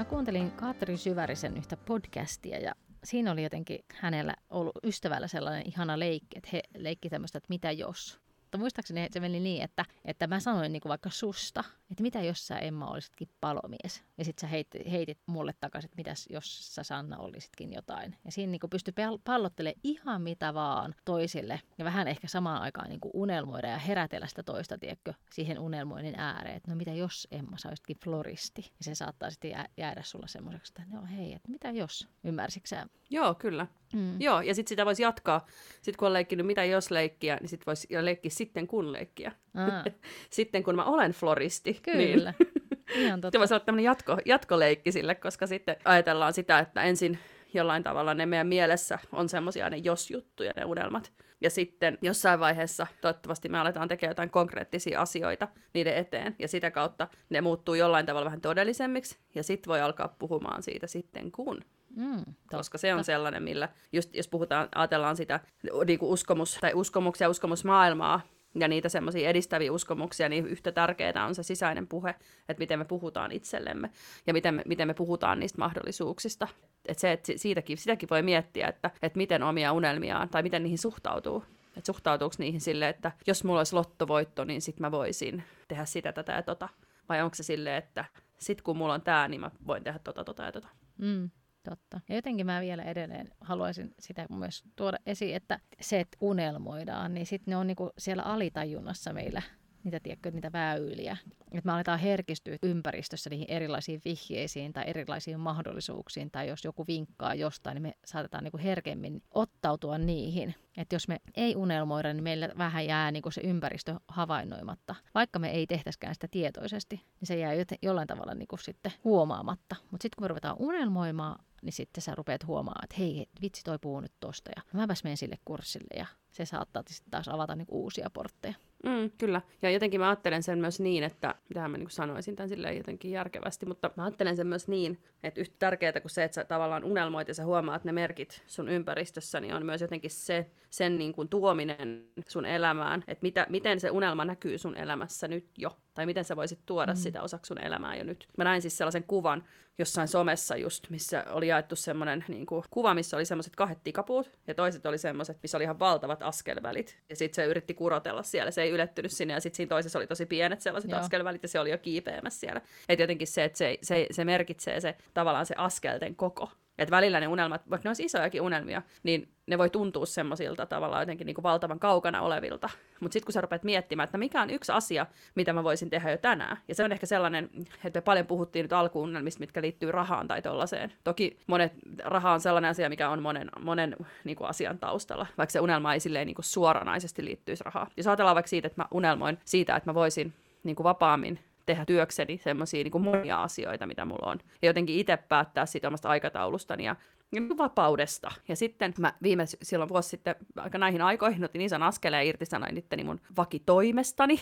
Mä 0.03 0.09
kuuntelin 0.09 0.51
Katri 0.51 0.97
Syvärisen 0.97 1.57
yhtä 1.57 1.77
podcastia 1.77 2.59
ja 2.59 2.71
siinä 3.03 3.31
oli 3.31 3.43
jotenkin 3.43 3.79
hänellä 3.93 4.35
ollut 4.49 4.71
ystävällä 4.83 5.27
sellainen 5.27 5.67
ihana 5.67 5.99
leikki, 5.99 6.37
että 6.37 6.49
he 6.53 6.61
leikki 6.77 7.09
tämmöistä, 7.09 7.37
että 7.37 7.49
mitä 7.49 7.71
jos 7.71 8.19
mutta 8.53 8.63
muistaakseni 8.63 9.07
se 9.11 9.19
meni 9.19 9.39
niin, 9.39 9.63
että, 9.63 9.85
että 10.05 10.27
mä 10.27 10.39
sanoin 10.39 10.71
niin 10.71 10.81
kuin 10.81 10.89
vaikka 10.89 11.09
susta, 11.09 11.63
että 11.91 12.03
mitä 12.03 12.21
jos 12.21 12.47
sä 12.47 12.57
Emma 12.57 12.87
olisitkin 12.87 13.29
palomies. 13.41 14.03
Ja 14.17 14.25
sitten 14.25 14.41
sä 14.41 14.47
heitit, 14.47 14.91
heitit 14.91 15.17
mulle 15.25 15.53
takaisin, 15.59 15.87
että 15.87 15.95
mitäs 15.95 16.27
jos 16.29 16.75
sä 16.75 16.83
Sanna 16.83 17.17
olisitkin 17.17 17.73
jotain. 17.73 18.15
Ja 18.25 18.31
siinä 18.31 18.51
niin 18.51 18.59
kuin 18.59 18.69
pystyi 18.69 18.93
pallottelemaan 19.23 19.79
ihan 19.83 20.21
mitä 20.21 20.53
vaan 20.53 20.95
toisille. 21.05 21.61
Ja 21.77 21.85
vähän 21.85 22.07
ehkä 22.07 22.27
samaan 22.27 22.61
aikaan 22.61 22.89
niin 22.89 22.99
kuin 22.99 23.11
unelmoida 23.13 23.67
ja 23.67 23.77
herätellä 23.77 24.27
sitä 24.27 24.43
toista, 24.43 24.77
tiedätkö, 24.77 25.13
siihen 25.31 25.59
unelmoinnin 25.59 26.19
ääreen. 26.19 26.55
Että 26.57 26.71
no 26.71 26.77
mitä 26.77 26.91
jos 26.91 27.27
Emma 27.31 27.57
sä 27.57 27.69
olisikin 27.69 27.97
floristi. 28.03 28.61
Ja 28.61 28.83
se 28.83 28.95
saattaa 28.95 29.29
sitten 29.29 29.65
jäädä 29.77 30.01
sulla 30.03 30.27
semmoiseksi, 30.27 30.73
että 30.79 30.95
no 30.95 31.07
hei, 31.17 31.33
että 31.33 31.51
mitä 31.51 31.71
jos, 31.71 32.07
ymmärsitkö 32.23 32.67
sä? 32.67 32.87
Joo, 33.09 33.35
kyllä. 33.35 33.67
Mm. 33.93 34.21
Joo, 34.21 34.41
ja 34.41 34.55
sitten 34.55 34.69
sitä 34.69 34.85
voisi 34.85 35.03
jatkaa. 35.03 35.45
Sitten 35.75 35.97
kun 35.97 36.05
on 36.05 36.13
leikkinyt 36.13 36.45
mitä 36.45 36.63
jos 36.63 36.91
leikkiä, 36.91 37.37
niin 37.41 37.49
sitten 37.49 37.65
voisi 37.65 37.87
leikkiä 38.01 38.31
sitten 38.43 38.67
kun 38.67 38.93
leikkiä. 38.93 39.31
sitten 40.29 40.63
kun 40.63 40.75
mä 40.75 40.83
olen 40.83 41.11
floristi. 41.11 41.79
Kyllä. 41.83 42.33
Niin... 42.39 42.51
Ihan 42.95 43.21
totta. 43.21 43.39
Voisi 43.39 43.53
olla 43.53 43.65
tämmöinen 43.65 43.85
jatko, 43.85 44.17
jatkoleikki 44.25 44.91
sille, 44.91 45.15
koska 45.15 45.47
sitten 45.47 45.75
ajatellaan 45.85 46.33
sitä, 46.33 46.59
että 46.59 46.83
ensin 46.83 47.19
jollain 47.53 47.83
tavalla 47.83 48.13
ne 48.13 48.25
meidän 48.25 48.47
mielessä 48.47 48.99
on 49.11 49.29
semmoisia 49.29 49.69
ne 49.69 49.77
jos-juttuja, 49.77 50.53
ne 50.55 50.65
unelmat. 50.65 51.11
Ja 51.41 51.49
sitten 51.49 51.97
jossain 52.01 52.39
vaiheessa 52.39 52.87
toivottavasti 53.01 53.49
me 53.49 53.59
aletaan 53.59 53.87
tekemään 53.87 54.11
jotain 54.11 54.29
konkreettisia 54.29 55.01
asioita 55.01 55.47
niiden 55.73 55.95
eteen. 55.95 56.35
Ja 56.39 56.47
sitä 56.47 56.71
kautta 56.71 57.07
ne 57.29 57.41
muuttuu 57.41 57.75
jollain 57.75 58.05
tavalla 58.05 58.25
vähän 58.25 58.41
todellisemmiksi. 58.41 59.17
Ja 59.35 59.43
sitten 59.43 59.69
voi 59.69 59.81
alkaa 59.81 60.15
puhumaan 60.19 60.63
siitä 60.63 60.87
sitten 60.87 61.31
kun. 61.31 61.61
Mm, 61.95 62.33
koska 62.47 62.77
se 62.77 62.93
on 62.93 63.03
sellainen, 63.03 63.43
millä, 63.43 63.69
just 63.91 64.15
jos 64.15 64.27
puhutaan, 64.27 64.69
ajatellaan 64.75 65.15
sitä 65.15 65.39
niin 65.87 65.99
kuin 65.99 66.09
uskomus, 66.09 66.57
tai 66.61 66.73
uskomuksia, 66.73 67.29
uskomusmaailmaa, 67.29 68.21
ja 68.55 68.67
niitä 68.67 68.89
semmoisia 68.89 69.29
edistäviä 69.29 69.71
uskomuksia, 69.71 70.29
niin 70.29 70.47
yhtä 70.47 70.71
tärkeää 70.71 71.25
on 71.25 71.35
se 71.35 71.43
sisäinen 71.43 71.87
puhe, 71.87 72.15
että 72.49 72.61
miten 72.61 72.79
me 72.79 72.85
puhutaan 72.85 73.31
itsellemme 73.31 73.89
ja 74.27 74.33
miten 74.33 74.55
me, 74.55 74.61
miten 74.65 74.87
me 74.87 74.93
puhutaan 74.93 75.39
niistä 75.39 75.59
mahdollisuuksista. 75.59 76.47
Et 76.87 76.99
se, 76.99 77.11
että 77.11 77.31
siitäkin, 77.35 77.77
sitäkin 77.77 78.09
voi 78.09 78.21
miettiä, 78.21 78.67
että, 78.67 78.91
että 79.01 79.17
miten 79.17 79.43
omia 79.43 79.73
unelmiaan 79.73 80.29
tai 80.29 80.43
miten 80.43 80.63
niihin 80.63 80.77
suhtautuu. 80.77 81.43
Että 81.77 81.85
suhtautuuko 81.85 82.35
niihin 82.37 82.61
sille, 82.61 82.89
että 82.89 83.11
jos 83.27 83.43
mulla 83.43 83.59
olisi 83.59 83.75
lottovoitto, 83.75 84.43
niin 84.43 84.61
sit 84.61 84.79
mä 84.79 84.91
voisin 84.91 85.43
tehdä 85.67 85.85
sitä, 85.85 86.13
tätä 86.13 86.31
ja 86.31 86.43
tota. 86.43 86.69
Vai 87.09 87.21
onko 87.21 87.35
se 87.35 87.43
silleen, 87.43 87.75
että 87.75 88.05
sit 88.39 88.61
kun 88.61 88.77
mulla 88.77 88.93
on 88.93 89.01
tämä, 89.01 89.27
niin 89.27 89.41
mä 89.41 89.51
voin 89.67 89.83
tehdä 89.83 89.99
tota, 89.99 90.23
tota 90.23 90.43
ja 90.43 90.51
tota. 90.51 90.67
Mm. 90.97 91.29
Totta. 91.69 91.99
Ja 92.09 92.15
jotenkin 92.15 92.45
mä 92.45 92.61
vielä 92.61 92.83
edelleen 92.83 93.29
haluaisin 93.41 93.93
sitä 93.99 94.25
myös 94.29 94.63
tuoda 94.75 94.97
esiin, 95.05 95.35
että 95.35 95.59
se, 95.81 95.99
että 95.99 96.17
unelmoidaan, 96.21 97.13
niin 97.13 97.25
sitten 97.25 97.51
ne 97.51 97.57
on 97.57 97.67
niinku 97.67 97.89
siellä 97.97 98.23
alitajunnassa 98.23 99.13
meillä 99.13 99.41
niitä, 99.83 99.99
tiedätkö, 99.99 100.31
niitä 100.31 100.51
väyliä. 100.51 101.17
Että 101.51 101.65
me 101.65 101.71
aletaan 101.71 101.99
herkistyä 101.99 102.57
ympäristössä 102.63 103.29
niihin 103.29 103.49
erilaisiin 103.49 104.01
vihjeisiin 104.05 104.73
tai 104.73 104.83
erilaisiin 104.87 105.39
mahdollisuuksiin, 105.39 106.31
tai 106.31 106.47
jos 106.47 106.63
joku 106.63 106.87
vinkkaa 106.87 107.35
jostain, 107.35 107.75
niin 107.75 107.81
me 107.81 107.93
saatetaan 108.05 108.43
niinku 108.43 108.59
herkemmin 108.63 109.23
ottautua 109.31 109.97
niihin. 109.97 110.55
Että 110.77 110.95
jos 110.95 111.07
me 111.07 111.17
ei 111.35 111.55
unelmoida, 111.55 112.13
niin 112.13 112.23
meillä 112.23 112.49
vähän 112.57 112.85
jää 112.85 113.11
niinku 113.11 113.31
se 113.31 113.41
ympäristö 113.41 113.95
havainnoimatta. 114.07 114.95
Vaikka 115.15 115.39
me 115.39 115.51
ei 115.51 115.67
tehtäskään 115.67 116.13
sitä 116.13 116.27
tietoisesti, 116.31 116.95
niin 116.95 117.27
se 117.27 117.37
jää 117.37 117.53
jollain 117.81 118.07
tavalla 118.07 118.33
niinku 118.33 118.57
sitten 118.57 118.91
huomaamatta. 119.03 119.75
Mutta 119.91 120.03
sitten 120.03 120.15
kun 120.15 120.23
me 120.23 120.27
ruvetaan 120.27 120.55
unelmoimaan, 120.59 121.45
niin 121.63 121.73
sitten 121.73 122.01
sä 122.01 122.15
rupeat 122.15 122.47
huomaamaan, 122.47 122.83
että 122.83 122.95
hei, 122.99 123.25
vitsi 123.41 123.63
toi 123.63 123.79
puhuu 123.79 123.99
nyt 123.99 124.13
tosta 124.19 124.51
ja 124.55 124.61
mäpäs 124.73 125.03
menen 125.03 125.17
sille 125.17 125.37
kurssille 125.45 125.99
ja 125.99 126.05
se 126.31 126.45
saattaa 126.45 126.83
taas 127.11 127.27
avata 127.27 127.55
niinku 127.55 127.83
uusia 127.83 128.09
portteja. 128.13 128.53
Mm, 128.83 129.11
kyllä. 129.17 129.41
Ja 129.61 129.69
jotenkin 129.69 129.99
mä 129.99 130.09
ajattelen 130.09 130.43
sen 130.43 130.59
myös 130.59 130.79
niin, 130.79 131.03
että, 131.03 131.35
mitä 131.49 131.67
mä 131.67 131.77
niin 131.77 131.89
sanoisin 131.89 132.35
tämän 132.35 132.49
silleen 132.49 132.77
jotenkin 132.77 133.11
järkevästi, 133.11 133.65
mutta 133.65 133.91
mä 133.95 134.03
ajattelen 134.03 134.35
sen 134.35 134.47
myös 134.47 134.67
niin, 134.67 134.99
että 135.23 135.41
yhtä 135.41 135.55
tärkeää 135.59 136.01
kuin 136.01 136.11
se, 136.11 136.23
että 136.23 136.35
sä 136.35 136.43
tavallaan 136.43 136.83
unelmoit 136.83 137.27
ja 137.27 137.33
sä 137.33 137.45
huomaat 137.45 137.83
ne 137.83 137.91
merkit 137.91 138.43
sun 138.47 138.69
ympäristössä, 138.69 139.39
niin 139.39 139.53
on 139.53 139.65
myös 139.65 139.81
jotenkin 139.81 140.11
se, 140.11 140.51
sen 140.69 140.97
niin 140.97 141.13
kuin 141.13 141.29
tuominen 141.29 142.07
sun 142.27 142.45
elämään, 142.45 143.03
että 143.07 143.23
mitä, 143.23 143.47
miten 143.49 143.79
se 143.79 143.91
unelma 143.91 144.25
näkyy 144.25 144.57
sun 144.57 144.77
elämässä 144.77 145.27
nyt 145.27 145.47
jo, 145.57 145.77
tai 145.93 146.05
miten 146.05 146.25
sä 146.25 146.35
voisit 146.35 146.59
tuoda 146.65 146.93
mm. 146.93 146.97
sitä 146.97 147.21
osaksi 147.21 147.47
sun 147.47 147.65
elämää 147.65 147.95
jo 147.95 148.03
nyt. 148.03 148.27
Mä 148.37 148.43
näin 148.43 148.61
siis 148.61 148.77
sellaisen 148.77 149.03
kuvan 149.03 149.43
jossain 149.77 150.07
somessa 150.07 150.55
just, 150.55 150.89
missä 150.89 151.23
oli 151.29 151.47
jaettu 151.47 151.75
semmoinen 151.75 152.25
niin 152.27 152.45
kuin, 152.45 152.63
kuva, 152.69 152.93
missä 152.93 153.17
oli 153.17 153.25
semmoiset 153.25 153.55
kahdet 153.55 153.83
tikapuut, 153.83 154.31
ja 154.47 154.55
toiset 154.55 154.85
oli 154.85 154.97
semmoiset, 154.97 155.37
missä 155.41 155.57
oli 155.57 155.63
ihan 155.63 155.79
valtavat 155.79 156.23
askelvälit, 156.23 156.97
ja 157.09 157.15
sitten 157.15 157.35
se 157.35 157.45
yritti 157.45 157.73
kurotella 157.73 158.23
siellä, 158.23 158.51
se 158.51 158.61
ei 158.61 158.69
ylettynyt 158.69 159.11
sinne, 159.11 159.33
ja 159.33 159.39
sitten 159.39 159.57
siinä 159.57 159.69
toisessa 159.69 159.99
oli 159.99 160.07
tosi 160.07 160.25
pienet 160.25 160.61
sellaiset 160.61 160.91
Joo. 160.91 160.99
askelvälit, 160.99 161.43
ja 161.43 161.49
se 161.49 161.59
oli 161.59 161.71
jo 161.71 161.77
kiipeämässä 161.77 162.39
siellä. 162.39 162.61
Että 162.89 163.03
jotenkin 163.03 163.27
se, 163.27 163.43
että 163.43 163.57
se, 163.57 163.77
se, 163.81 164.07
se 164.11 164.25
merkitsee 164.25 164.81
se 164.81 164.95
tavallaan 165.13 165.45
se 165.45 165.55
askelten 165.57 166.15
koko, 166.15 166.51
että 166.77 166.95
välillä 166.95 167.19
ne 167.19 167.27
unelmat, 167.27 167.69
vaikka 167.69 167.87
ne 167.87 167.89
olisi 167.89 168.03
isojakin 168.03 168.41
unelmia, 168.41 168.81
niin 169.03 169.33
ne 169.47 169.57
voi 169.57 169.69
tuntua 169.69 170.05
semmoisilta 170.05 170.65
tavallaan 170.65 171.01
jotenkin 171.01 171.25
niin 171.25 171.35
kuin 171.35 171.43
valtavan 171.43 171.79
kaukana 171.79 172.21
olevilta. 172.21 172.69
Mutta 172.99 173.13
sitten 173.13 173.25
kun 173.25 173.33
sä 173.33 173.41
rupeat 173.41 173.63
miettimään, 173.63 174.03
että 174.03 174.17
mikä 174.17 174.41
on 174.41 174.49
yksi 174.49 174.71
asia, 174.71 175.05
mitä 175.35 175.53
mä 175.53 175.63
voisin 175.63 175.89
tehdä 175.89 176.11
jo 176.11 176.17
tänään. 176.17 176.57
Ja 176.67 176.75
se 176.75 176.83
on 176.83 176.91
ehkä 176.91 177.05
sellainen, 177.05 177.49
että 177.83 177.97
me 177.97 178.01
paljon 178.01 178.27
puhuttiin 178.27 178.63
nyt 178.63 178.73
alkuunelmista, 178.73 179.39
mitkä 179.39 179.61
liittyy 179.61 179.91
rahaan 179.91 180.27
tai 180.27 180.41
tollaiseen. 180.41 180.93
Toki 181.03 181.39
monet, 181.47 181.73
raha 182.03 182.31
on 182.31 182.39
sellainen 182.39 182.71
asia, 182.71 182.89
mikä 182.89 183.09
on 183.09 183.21
monen, 183.21 183.49
monen 183.61 183.95
niin 184.23 184.35
kuin 184.35 184.49
asian 184.49 184.79
taustalla, 184.79 185.27
vaikka 185.37 185.51
se 185.51 185.59
unelma 185.59 185.93
ei 185.93 185.99
silleen 185.99 186.27
niin 186.27 186.35
kuin 186.35 186.45
suoranaisesti 186.45 187.25
liittyisi 187.25 187.63
rahaan. 187.63 187.87
Jos 187.97 188.07
ajatellaan 188.07 188.35
vaikka 188.35 188.49
siitä, 188.49 188.67
että 188.67 188.81
mä 188.81 188.87
unelmoin 188.91 189.37
siitä, 189.45 189.75
että 189.75 189.89
mä 189.89 189.93
voisin 189.93 190.33
niin 190.63 190.75
kuin 190.75 190.83
vapaammin 190.83 191.39
tehdä 191.65 191.85
työkseni 191.85 192.37
semmoisia 192.37 192.83
niin 192.83 193.01
monia 193.01 193.43
asioita, 193.43 193.87
mitä 193.87 194.05
mulla 194.05 194.31
on. 194.31 194.39
Ja 194.61 194.69
jotenkin 194.69 194.95
itse 194.95 195.17
päättää 195.17 195.65
siitä 195.65 195.87
omasta 195.87 196.09
aikataulustani 196.09 196.85
ja 196.85 196.95
niin 197.31 197.57
vapaudesta. 197.57 198.31
Ja 198.47 198.55
sitten 198.55 198.93
mä 198.99 199.13
viime 199.23 199.45
silloin 199.61 199.89
vuosi 199.89 200.09
sitten 200.09 200.35
aika 200.57 200.77
näihin 200.77 201.01
aikoihin 201.01 201.43
otin 201.43 201.61
ison 201.61 201.83
askeleen 201.83 202.21
ja 202.25 202.29
irtisanoin 202.29 202.77
itteni 202.77 203.03
mun 203.03 203.21
vakitoimestani. 203.37 204.39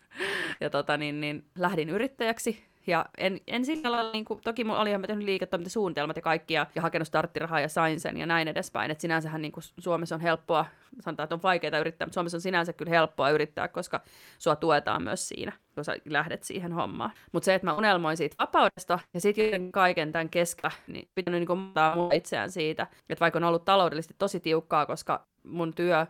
ja 0.60 0.70
tota, 0.70 0.96
niin, 0.96 1.20
niin, 1.20 1.44
lähdin 1.58 1.90
yrittäjäksi 1.90 2.64
ja 2.86 3.06
en, 3.18 3.40
en 3.46 3.64
sillä 3.64 3.92
lailla, 3.92 4.12
niin 4.12 4.24
kuin, 4.24 4.40
toki 4.44 4.64
mulla 4.64 4.80
oli 4.80 4.90
ihan 4.90 5.02
tehnyt 5.02 5.24
liiketoimintasuunnitelmat 5.24 6.16
ja 6.16 6.22
kaikki 6.22 6.54
ja, 6.54 6.66
hakenut 6.80 7.08
starttirahaa 7.08 7.60
ja 7.60 7.68
sain 7.68 8.00
sen 8.00 8.16
ja 8.16 8.26
näin 8.26 8.48
edespäin. 8.48 8.90
Että 8.90 9.02
sinänsähän 9.02 9.42
niin 9.42 9.52
kuin 9.52 9.64
Suomessa 9.78 10.14
on 10.14 10.20
helppoa, 10.20 10.66
sanotaan, 11.00 11.24
että 11.24 11.34
on 11.34 11.42
vaikeaa 11.42 11.78
yrittää, 11.78 12.06
mutta 12.06 12.14
Suomessa 12.14 12.36
on 12.36 12.40
sinänsä 12.40 12.72
kyllä 12.72 12.90
helppoa 12.90 13.30
yrittää, 13.30 13.68
koska 13.68 14.00
sua 14.38 14.56
tuetaan 14.56 15.02
myös 15.02 15.28
siinä, 15.28 15.52
kun 15.74 15.84
sä 15.84 15.96
lähdet 16.04 16.42
siihen 16.42 16.72
hommaan. 16.72 17.10
Mutta 17.32 17.44
se, 17.44 17.54
että 17.54 17.66
mä 17.66 17.74
unelmoin 17.74 18.16
siitä 18.16 18.36
vapaudesta 18.38 18.98
ja 19.14 19.20
sitten 19.20 19.72
kaiken 19.72 20.12
tämän 20.12 20.28
keskellä, 20.28 20.70
niin 20.86 21.08
pitänyt 21.14 21.40
niin 21.40 21.58
muuttaa 21.58 21.96
itseään 22.12 22.50
siitä, 22.50 22.86
että 23.10 23.20
vaikka 23.20 23.38
on 23.38 23.44
ollut 23.44 23.64
taloudellisesti 23.64 24.14
tosi 24.18 24.40
tiukkaa, 24.40 24.86
koska 24.86 25.26
mun 25.44 25.74
työ 25.74 26.06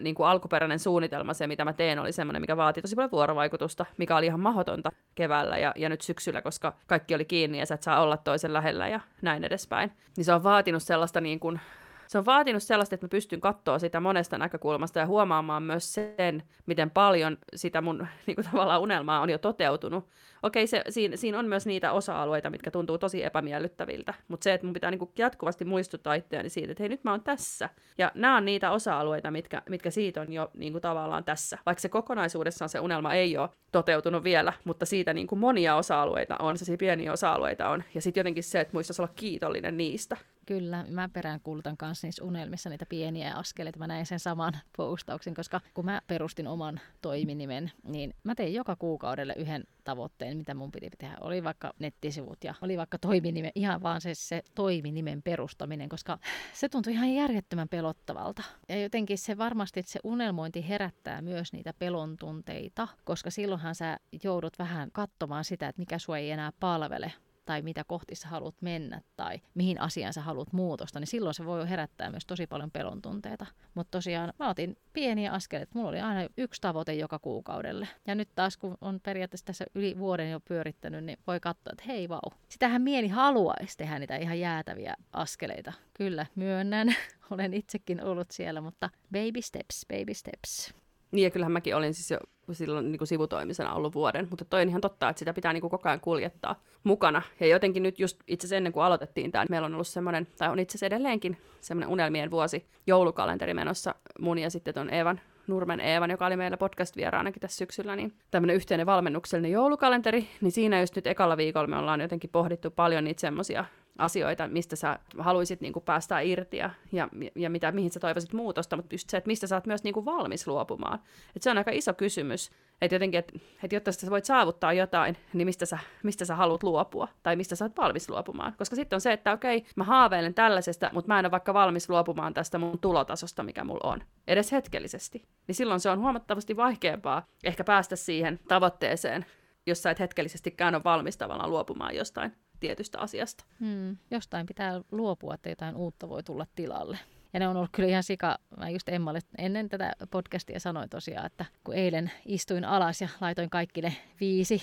niin 0.00 0.14
kuin 0.14 0.26
alkuperäinen 0.26 0.78
suunnitelma, 0.78 1.34
se 1.34 1.46
mitä 1.46 1.64
mä 1.64 1.72
teen, 1.72 1.98
oli 1.98 2.12
semmoinen, 2.12 2.42
mikä 2.42 2.56
vaati 2.56 2.82
tosi 2.82 2.96
paljon 2.96 3.10
vuorovaikutusta, 3.10 3.86
mikä 3.98 4.16
oli 4.16 4.26
ihan 4.26 4.40
mahdotonta 4.40 4.90
keväällä 5.14 5.58
ja, 5.58 5.72
ja 5.76 5.88
nyt 5.88 6.00
syksyllä, 6.00 6.42
koska 6.42 6.72
kaikki 6.86 7.14
oli 7.14 7.24
kiinni 7.24 7.58
ja 7.58 7.66
sä 7.66 7.74
et 7.74 7.82
saa 7.82 8.02
olla 8.02 8.16
toisen 8.16 8.52
lähellä 8.52 8.88
ja 8.88 9.00
näin 9.22 9.44
edespäin. 9.44 9.92
Niin 10.16 10.24
se 10.24 10.32
on 10.32 10.42
vaatinut 10.42 10.82
sellaista 10.82 11.20
niin 11.20 11.40
kuin 11.40 11.60
se 12.08 12.18
on 12.18 12.24
vaatinut 12.24 12.62
sellaista, 12.62 12.94
että 12.94 13.04
mä 13.04 13.08
pystyn 13.08 13.40
katsoa 13.40 13.78
sitä 13.78 14.00
monesta 14.00 14.38
näkökulmasta 14.38 14.98
ja 14.98 15.06
huomaamaan 15.06 15.62
myös 15.62 15.94
sen, 15.94 16.42
miten 16.66 16.90
paljon 16.90 17.38
sitä 17.54 17.80
mun 17.80 17.98
niin 18.26 18.34
kuin 18.34 18.44
tavallaan 18.50 18.80
unelmaa 18.80 19.20
on 19.20 19.30
jo 19.30 19.38
toteutunut. 19.38 20.08
Okei, 20.42 20.66
se, 20.66 20.82
siinä, 20.88 21.16
siinä 21.16 21.38
on 21.38 21.48
myös 21.48 21.66
niitä 21.66 21.92
osa-alueita, 21.92 22.50
mitkä 22.50 22.70
tuntuu 22.70 22.98
tosi 22.98 23.24
epämiellyttäviltä, 23.24 24.14
mutta 24.28 24.44
se, 24.44 24.54
että 24.54 24.66
mun 24.66 24.74
pitää 24.74 24.90
niin 24.90 24.98
kuin 24.98 25.10
jatkuvasti 25.18 25.64
muistuttaa 25.64 26.14
itseäni 26.14 26.48
siitä, 26.48 26.72
että 26.72 26.82
hei, 26.82 26.88
nyt 26.88 27.04
mä 27.04 27.10
oon 27.10 27.22
tässä. 27.22 27.68
Ja 27.98 28.12
nämä 28.14 28.36
on 28.36 28.44
niitä 28.44 28.70
osa-alueita, 28.70 29.30
mitkä, 29.30 29.62
mitkä 29.68 29.90
siitä 29.90 30.20
on 30.20 30.32
jo 30.32 30.50
niin 30.54 30.72
kuin 30.72 30.82
tavallaan 30.82 31.24
tässä. 31.24 31.58
Vaikka 31.66 31.80
se 31.80 31.88
kokonaisuudessaan 31.88 32.68
se 32.68 32.80
unelma 32.80 33.14
ei 33.14 33.38
ole 33.38 33.48
toteutunut 33.72 34.24
vielä, 34.24 34.52
mutta 34.64 34.86
siitä 34.86 35.14
niin 35.14 35.26
kuin 35.26 35.38
monia 35.38 35.76
osa-alueita 35.76 36.36
on, 36.38 36.58
se 36.58 36.76
pieniä 36.76 37.12
osa-alueita 37.12 37.68
on. 37.68 37.82
Ja 37.94 38.00
sitten 38.00 38.20
jotenkin 38.20 38.44
se, 38.44 38.60
että 38.60 38.72
muistaisi 38.72 39.02
olla 39.02 39.12
kiitollinen 39.16 39.76
niistä. 39.76 40.16
Kyllä, 40.46 40.84
mä 40.88 41.08
perään 41.08 41.40
kuulutan 41.40 41.76
kanssa 41.76 42.06
niissä 42.06 42.24
unelmissa 42.24 42.70
niitä 42.70 42.86
pieniä 42.88 43.34
askeleita. 43.34 43.78
Mä 43.78 43.86
näin 43.86 44.06
sen 44.06 44.20
saman 44.20 44.52
postauksen, 44.76 45.34
koska 45.34 45.60
kun 45.74 45.84
mä 45.84 46.00
perustin 46.06 46.48
oman 46.48 46.80
toiminimen, 47.02 47.72
niin 47.82 48.14
mä 48.24 48.34
tein 48.34 48.54
joka 48.54 48.76
kuukaudelle 48.76 49.34
yhden 49.36 49.64
tavoitteen, 49.84 50.36
mitä 50.36 50.54
mun 50.54 50.70
piti 50.70 50.90
tehdä. 50.98 51.16
Oli 51.20 51.44
vaikka 51.44 51.72
nettisivut 51.78 52.44
ja 52.44 52.54
oli 52.60 52.76
vaikka 52.76 52.98
toiminimen, 52.98 53.52
ihan 53.54 53.82
vaan 53.82 54.00
se, 54.00 54.14
se 54.14 54.42
toiminimen 54.54 55.22
perustaminen, 55.22 55.88
koska 55.88 56.18
se 56.52 56.68
tuntui 56.68 56.92
ihan 56.92 57.14
järjettömän 57.14 57.68
pelottavalta. 57.68 58.42
Ja 58.68 58.82
jotenkin 58.82 59.18
se 59.18 59.38
varmasti, 59.38 59.80
että 59.80 59.92
se 59.92 60.00
unelmointi 60.04 60.68
herättää 60.68 61.22
myös 61.22 61.52
niitä 61.52 61.72
pelon 61.78 62.16
tunteita, 62.16 62.88
koska 63.04 63.30
silloinhan 63.30 63.74
sä 63.74 63.98
joudut 64.24 64.58
vähän 64.58 64.90
katsomaan 64.92 65.44
sitä, 65.44 65.68
että 65.68 65.80
mikä 65.82 65.98
sua 65.98 66.18
ei 66.18 66.30
enää 66.30 66.52
palvele 66.60 67.12
tai 67.46 67.62
mitä 67.62 67.84
kohti 67.84 68.14
sä 68.14 68.28
haluat 68.28 68.54
mennä 68.60 69.00
tai 69.16 69.40
mihin 69.54 69.80
asiaan 69.80 70.12
sä 70.12 70.20
haluat 70.20 70.52
muutosta, 70.52 71.00
niin 71.00 71.06
silloin 71.06 71.34
se 71.34 71.44
voi 71.44 71.68
herättää 71.68 72.10
myös 72.10 72.26
tosi 72.26 72.46
paljon 72.46 72.70
pelon 72.70 73.02
tunteita. 73.02 73.46
Mutta 73.74 73.90
tosiaan 73.90 74.32
mä 74.38 74.48
otin 74.48 74.76
pieniä 74.92 75.32
askeleita. 75.32 75.72
Mulla 75.74 75.88
oli 75.88 76.00
aina 76.00 76.28
yksi 76.36 76.60
tavoite 76.60 76.94
joka 76.94 77.18
kuukaudelle. 77.18 77.88
Ja 78.06 78.14
nyt 78.14 78.28
taas 78.34 78.56
kun 78.56 78.78
on 78.80 79.00
periaatteessa 79.02 79.46
tässä 79.46 79.64
yli 79.74 79.98
vuoden 79.98 80.30
jo 80.30 80.40
pyörittänyt, 80.40 81.04
niin 81.04 81.18
voi 81.26 81.40
katsoa, 81.40 81.72
että 81.72 81.84
hei 81.86 82.08
vau. 82.08 82.30
Sitähän 82.48 82.82
mieli 82.82 83.08
haluaisi 83.08 83.76
tehdä 83.76 83.98
niitä 83.98 84.16
ihan 84.16 84.40
jäätäviä 84.40 84.94
askeleita. 85.12 85.72
Kyllä, 85.94 86.26
myönnän. 86.34 86.94
Olen 87.30 87.54
itsekin 87.54 88.04
ollut 88.04 88.30
siellä, 88.30 88.60
mutta 88.60 88.90
baby 89.12 89.42
steps, 89.42 89.86
baby 89.88 90.14
steps. 90.14 90.85
Niin 91.16 91.24
ja 91.24 91.30
kyllähän 91.30 91.52
mäkin 91.52 91.76
olin 91.76 91.94
siis 91.94 92.10
jo 92.10 92.18
silloin 92.52 92.92
niin 92.92 92.98
kuin 92.98 93.08
sivutoimisena 93.08 93.74
ollut 93.74 93.94
vuoden, 93.94 94.26
mutta 94.30 94.44
toi 94.44 94.62
on 94.62 94.68
ihan 94.68 94.80
totta, 94.80 95.08
että 95.08 95.18
sitä 95.18 95.32
pitää 95.32 95.52
niin 95.52 95.60
kuin 95.60 95.70
koko 95.70 95.88
ajan 95.88 96.00
kuljettaa 96.00 96.62
mukana. 96.84 97.22
Ja 97.40 97.46
jotenkin 97.46 97.82
nyt 97.82 97.98
just 97.98 98.20
itse 98.26 98.46
asiassa 98.46 98.56
ennen 98.56 98.72
kuin 98.72 98.84
aloitettiin 98.84 99.32
tämä, 99.32 99.44
meillä 99.50 99.66
on 99.66 99.74
ollut 99.74 99.86
semmoinen, 99.86 100.26
tai 100.38 100.48
on 100.48 100.58
itse 100.58 100.70
asiassa 100.70 100.86
edelleenkin 100.86 101.36
semmoinen 101.60 101.88
unelmien 101.88 102.30
vuosi 102.30 102.66
joulukalenteri 102.86 103.54
menossa 103.54 103.94
mun 104.20 104.38
ja 104.38 104.50
sitten 104.50 104.74
ton 104.74 104.90
Eevan 104.90 105.20
Nurmen 105.46 105.80
Eevan, 105.80 106.10
joka 106.10 106.26
oli 106.26 106.36
meillä 106.36 106.56
podcast-vieraanakin 106.56 107.40
tässä 107.40 107.56
syksyllä, 107.56 107.96
niin 107.96 108.12
tämmöinen 108.30 108.56
yhteinen 108.56 108.86
valmennuksellinen 108.86 109.52
joulukalenteri, 109.52 110.28
niin 110.40 110.52
siinä 110.52 110.80
just 110.80 110.96
nyt 110.96 111.06
ekalla 111.06 111.36
viikolla 111.36 111.66
me 111.66 111.78
ollaan 111.78 112.00
jotenkin 112.00 112.30
pohdittu 112.30 112.70
paljon 112.70 113.04
niitä 113.04 113.20
semmoisia 113.20 113.64
asioita, 113.98 114.48
mistä 114.48 114.76
sä 114.76 114.98
haluaisit 115.18 115.60
niin 115.60 115.72
kuin 115.72 115.84
päästä 115.84 116.20
irti 116.20 116.56
ja, 116.56 116.70
ja, 116.92 117.08
ja 117.34 117.50
mitä, 117.50 117.72
mihin 117.72 117.90
sä 117.90 118.00
toivoisit 118.00 118.32
muutosta, 118.32 118.76
mutta 118.76 118.94
just 118.94 119.10
se, 119.10 119.16
että 119.16 119.28
mistä 119.28 119.46
sä 119.46 119.56
oot 119.56 119.66
myös 119.66 119.84
niin 119.84 119.94
kuin 119.94 120.06
valmis 120.06 120.46
luopumaan. 120.46 120.98
Et 121.36 121.42
se 121.42 121.50
on 121.50 121.58
aika 121.58 121.70
iso 121.70 121.94
kysymys, 121.94 122.50
että 122.80 122.94
jotenkin, 122.94 123.18
että, 123.18 123.38
että 123.62 123.76
jotta 123.76 123.92
sä 123.92 124.10
voit 124.10 124.24
saavuttaa 124.24 124.72
jotain, 124.72 125.16
niin 125.32 125.46
mistä 125.46 125.66
sä, 125.66 125.78
mistä 126.02 126.24
sä 126.24 126.34
haluat 126.34 126.62
luopua 126.62 127.08
tai 127.22 127.36
mistä 127.36 127.56
sä 127.56 127.64
oot 127.64 127.76
valmis 127.76 128.10
luopumaan. 128.10 128.54
Koska 128.58 128.76
sitten 128.76 128.96
on 128.96 129.00
se, 129.00 129.12
että 129.12 129.32
okei, 129.32 129.66
mä 129.76 129.84
haaveilen 129.84 130.34
tällaisesta, 130.34 130.90
mutta 130.92 131.08
mä 131.08 131.18
en 131.18 131.24
ole 131.24 131.30
vaikka 131.30 131.54
valmis 131.54 131.90
luopumaan 131.90 132.34
tästä 132.34 132.58
mun 132.58 132.78
tulotasosta, 132.78 133.42
mikä 133.42 133.64
mulla 133.64 133.90
on, 133.90 134.02
edes 134.26 134.52
hetkellisesti. 134.52 135.22
Niin 135.46 135.54
silloin 135.54 135.80
se 135.80 135.90
on 135.90 136.00
huomattavasti 136.00 136.56
vaikeampaa 136.56 137.26
ehkä 137.44 137.64
päästä 137.64 137.96
siihen 137.96 138.40
tavoitteeseen, 138.48 139.26
jos 139.66 139.82
sä 139.82 139.90
et 139.90 140.00
hetkellisestikään 140.00 140.74
ole 140.74 140.84
valmis 140.84 141.16
tavallaan 141.16 141.50
luopumaan 141.50 141.96
jostain 141.96 142.32
tietystä 142.60 142.98
asiasta. 142.98 143.44
Hmm. 143.60 143.96
Jostain 144.10 144.46
pitää 144.46 144.80
luopua, 144.92 145.34
että 145.34 145.48
jotain 145.48 145.76
uutta 145.76 146.08
voi 146.08 146.22
tulla 146.22 146.46
tilalle. 146.54 146.98
Ja 147.32 147.40
ne 147.40 147.48
on 147.48 147.56
ollut 147.56 147.70
kyllä 147.72 147.88
ihan 147.88 148.02
sika. 148.02 148.38
Mä 148.56 148.70
just 148.70 148.88
Emmalle 148.88 149.18
ennen 149.38 149.68
tätä 149.68 149.92
podcastia 150.10 150.60
sanoin 150.60 150.88
tosiaan, 150.88 151.26
että 151.26 151.44
kun 151.64 151.74
eilen 151.74 152.10
istuin 152.26 152.64
alas 152.64 153.00
ja 153.00 153.08
laitoin 153.20 153.50
kaikki 153.50 153.82
ne 153.82 153.96
viisi 154.20 154.62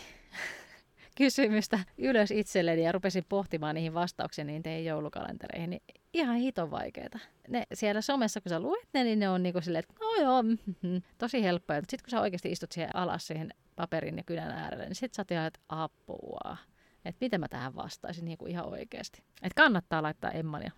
kysymystä 1.18 1.80
ylös 1.98 2.32
itselleni 2.32 2.84
ja 2.84 2.92
rupesin 2.92 3.26
pohtimaan 3.30 3.76
niihin 3.76 3.94
vastauksia 3.94 4.46
niin 4.46 4.64
tein 4.64 4.86
joulukalentereihin, 4.86 5.70
niin 5.70 5.84
ihan 6.14 6.36
hiton 6.36 6.72
vaikeita. 6.72 7.20
Ne 7.48 7.64
siellä 7.74 8.02
somessa, 8.02 8.42
kun 8.42 8.50
sä 8.50 8.60
luet 8.60 8.88
ne, 8.94 9.04
niin 9.04 9.20
ne 9.20 9.30
on 9.30 9.44
niinku 9.44 9.62
silleen, 9.62 9.84
että 9.90 9.94
no 10.00 10.16
joo, 10.22 10.44
mm-hmm, 10.44 11.02
tosi 11.18 11.44
helppoa. 11.44 11.76
Sitten 11.76 12.00
kun 12.04 12.12
sä 12.12 12.22
oikeasti 12.22 12.52
istut 12.52 12.72
siihen 12.72 12.96
alas 12.96 13.28
siihen 13.28 13.54
paperin 13.76 14.18
ja 14.18 14.24
kynän 14.24 14.52
äärelle, 14.52 14.86
niin 14.86 14.96
sit 14.96 15.14
sä 15.14 15.22
oot 15.22 15.32
ihan, 15.32 15.48
että 15.48 15.60
apua 15.70 16.58
että 17.06 17.26
miten 17.26 17.40
mä 17.40 17.48
tähän 17.48 17.76
vastaisin 17.76 18.26
niin 18.26 18.38
kuin 18.38 18.52
ihan 18.52 18.66
oikeasti. 18.66 19.24
Että 19.42 19.62
kannattaa 19.62 20.04
laittaa 20.04 20.32
Emman 20.32 20.64
ja 20.64 20.72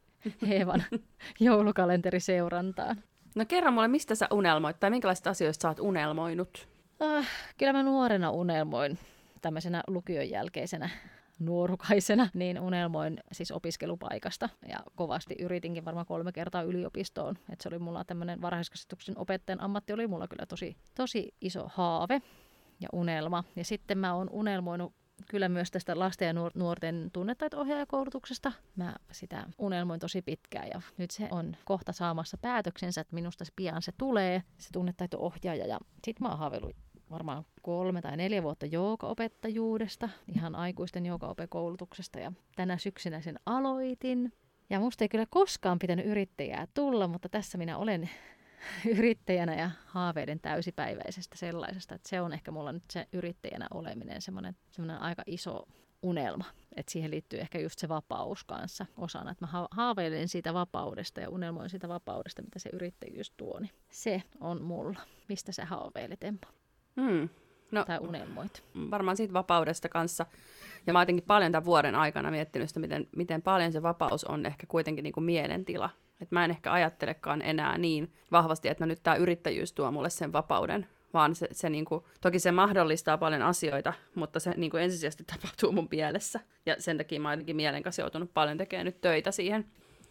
Eevan 0.50 0.84
joulukalenteri 1.40 2.20
seurantaan. 2.20 3.02
No 3.34 3.44
kerro 3.44 3.70
mulle, 3.70 3.88
mistä 3.88 4.14
sä 4.14 4.28
unelmoit 4.32 4.80
tai 4.80 4.90
minkälaisista 4.90 5.30
asioista 5.30 5.62
sä 5.62 5.68
oot 5.68 5.80
unelmoinut? 5.80 6.68
Uh, 7.00 7.24
kyllä 7.58 7.72
mä 7.72 7.82
nuorena 7.82 8.30
unelmoin 8.30 8.98
tämmöisenä 9.40 9.82
lukion 9.86 10.30
jälkeisenä 10.30 10.90
nuorukaisena, 11.38 12.28
niin 12.34 12.60
unelmoin 12.60 13.20
siis 13.32 13.50
opiskelupaikasta 13.50 14.48
ja 14.68 14.78
kovasti 14.96 15.36
yritinkin 15.38 15.84
varmaan 15.84 16.06
kolme 16.06 16.32
kertaa 16.32 16.62
yliopistoon. 16.62 17.38
Että 17.52 17.62
se 17.62 17.68
oli 17.68 17.78
mulla 17.78 18.04
tämmöinen 18.04 18.42
varhaiskasvatuksen 18.42 19.18
opettajan 19.18 19.60
ammatti 19.60 19.92
oli 19.92 20.06
mulla 20.06 20.28
kyllä 20.28 20.46
tosi, 20.46 20.76
tosi 20.94 21.34
iso 21.40 21.70
haave 21.74 22.22
ja 22.80 22.88
unelma. 22.92 23.44
Ja 23.56 23.64
sitten 23.64 23.98
mä 23.98 24.14
oon 24.14 24.30
unelmoinut 24.30 24.92
kyllä 25.26 25.48
myös 25.48 25.70
tästä 25.70 25.98
lasten 25.98 26.26
ja 26.26 26.50
nuorten 26.54 27.10
tunnetaito-ohjaajakoulutuksesta. 27.12 28.52
Mä 28.76 28.96
sitä 29.12 29.46
unelmoin 29.58 30.00
tosi 30.00 30.22
pitkään 30.22 30.68
ja 30.68 30.80
nyt 30.96 31.10
se 31.10 31.28
on 31.30 31.56
kohta 31.64 31.92
saamassa 31.92 32.38
päätöksensä, 32.38 33.00
että 33.00 33.14
minusta 33.14 33.44
se 33.44 33.52
pian 33.56 33.82
se 33.82 33.92
tulee, 33.98 34.42
se 34.58 34.68
tunnetaito-ohjaaja. 34.72 35.66
Ja 35.66 35.78
sit 36.04 36.20
mä 36.20 36.28
oon 36.28 36.72
varmaan 37.10 37.44
kolme 37.62 38.02
tai 38.02 38.16
neljä 38.16 38.42
vuotta 38.42 38.66
joogaopettajuudesta, 38.66 40.08
ihan 40.34 40.54
aikuisten 40.54 41.06
joogaopekoulutuksesta 41.06 42.20
ja 42.20 42.32
tänä 42.56 42.78
syksynä 42.78 43.20
sen 43.20 43.40
aloitin. 43.46 44.32
Ja 44.70 44.80
musta 44.80 45.04
ei 45.04 45.08
kyllä 45.08 45.26
koskaan 45.30 45.78
pitänyt 45.78 46.06
yrittäjää 46.06 46.66
tulla, 46.74 47.08
mutta 47.08 47.28
tässä 47.28 47.58
minä 47.58 47.78
olen 47.78 48.10
yrittäjänä 48.98 49.54
ja 49.54 49.70
haaveiden 49.86 50.40
täysipäiväisestä 50.40 51.36
sellaisesta. 51.36 51.94
Että 51.94 52.08
se 52.08 52.20
on 52.20 52.32
ehkä 52.32 52.50
mulla 52.50 52.72
nyt 52.72 52.82
se 52.90 53.06
yrittäjänä 53.12 53.66
oleminen 53.74 54.22
semmoinen, 54.22 54.56
semmoinen 54.70 55.02
aika 55.02 55.22
iso 55.26 55.64
unelma. 56.02 56.44
Että 56.76 56.92
siihen 56.92 57.10
liittyy 57.10 57.40
ehkä 57.40 57.58
just 57.58 57.78
se 57.78 57.88
vapaus 57.88 58.44
kanssa 58.44 58.86
osana. 58.96 59.30
Että 59.30 59.46
mä 59.46 59.66
haaveilen 59.70 60.28
siitä 60.28 60.54
vapaudesta 60.54 61.20
ja 61.20 61.30
unelmoin 61.30 61.70
siitä 61.70 61.88
vapaudesta, 61.88 62.42
mitä 62.42 62.58
se 62.58 62.70
yrittäjyys 62.72 63.30
tuo. 63.30 63.58
Niin 63.58 63.70
se 63.90 64.22
on 64.40 64.62
mulla. 64.62 65.00
Mistä 65.28 65.52
sä 65.52 65.64
haaveilet, 65.64 66.24
Emma? 66.24 66.52
Hmm. 67.00 67.28
No, 67.70 67.84
tai 67.84 67.98
unelmoit? 67.98 68.64
Varmaan 68.90 69.16
siitä 69.16 69.32
vapaudesta 69.32 69.88
kanssa. 69.88 70.26
Ja 70.86 70.92
mä 70.92 70.98
oon 70.98 71.02
jotenkin 71.02 71.24
paljon 71.24 71.52
tämän 71.52 71.64
vuoden 71.64 71.94
aikana 71.94 72.30
miettinyt 72.30 72.68
sitä, 72.68 72.80
miten, 72.80 73.08
miten 73.16 73.42
paljon 73.42 73.72
se 73.72 73.82
vapaus 73.82 74.24
on 74.24 74.46
ehkä 74.46 74.66
kuitenkin 74.66 75.02
niin 75.02 75.12
kuin 75.12 75.24
mielentila 75.24 75.90
että 76.20 76.34
mä 76.34 76.44
en 76.44 76.50
ehkä 76.50 76.72
ajattelekaan 76.72 77.42
enää 77.42 77.78
niin 77.78 78.12
vahvasti, 78.32 78.68
että 78.68 78.84
no 78.84 78.88
nyt 78.88 79.02
tämä 79.02 79.16
yrittäjyys 79.16 79.72
tuo 79.72 79.90
mulle 79.90 80.10
sen 80.10 80.32
vapauden, 80.32 80.86
vaan 81.14 81.34
se, 81.34 81.48
se 81.52 81.70
niinku, 81.70 82.06
toki 82.20 82.38
se 82.38 82.52
mahdollistaa 82.52 83.18
paljon 83.18 83.42
asioita, 83.42 83.92
mutta 84.14 84.40
se 84.40 84.50
niinku 84.56 84.76
ensisijaisesti 84.76 85.24
tapahtuu 85.32 85.72
mun 85.72 85.88
mielessä. 85.90 86.40
Ja 86.66 86.76
sen 86.78 86.98
takia 86.98 87.20
mä 87.20 87.30
oon 87.30 87.44
mielen 87.52 87.82
kanssa 87.82 88.02
joutunut 88.02 88.34
paljon 88.34 88.58
tekemään 88.58 88.86
nyt 88.86 89.00
töitä 89.00 89.30
siihen. 89.30 89.66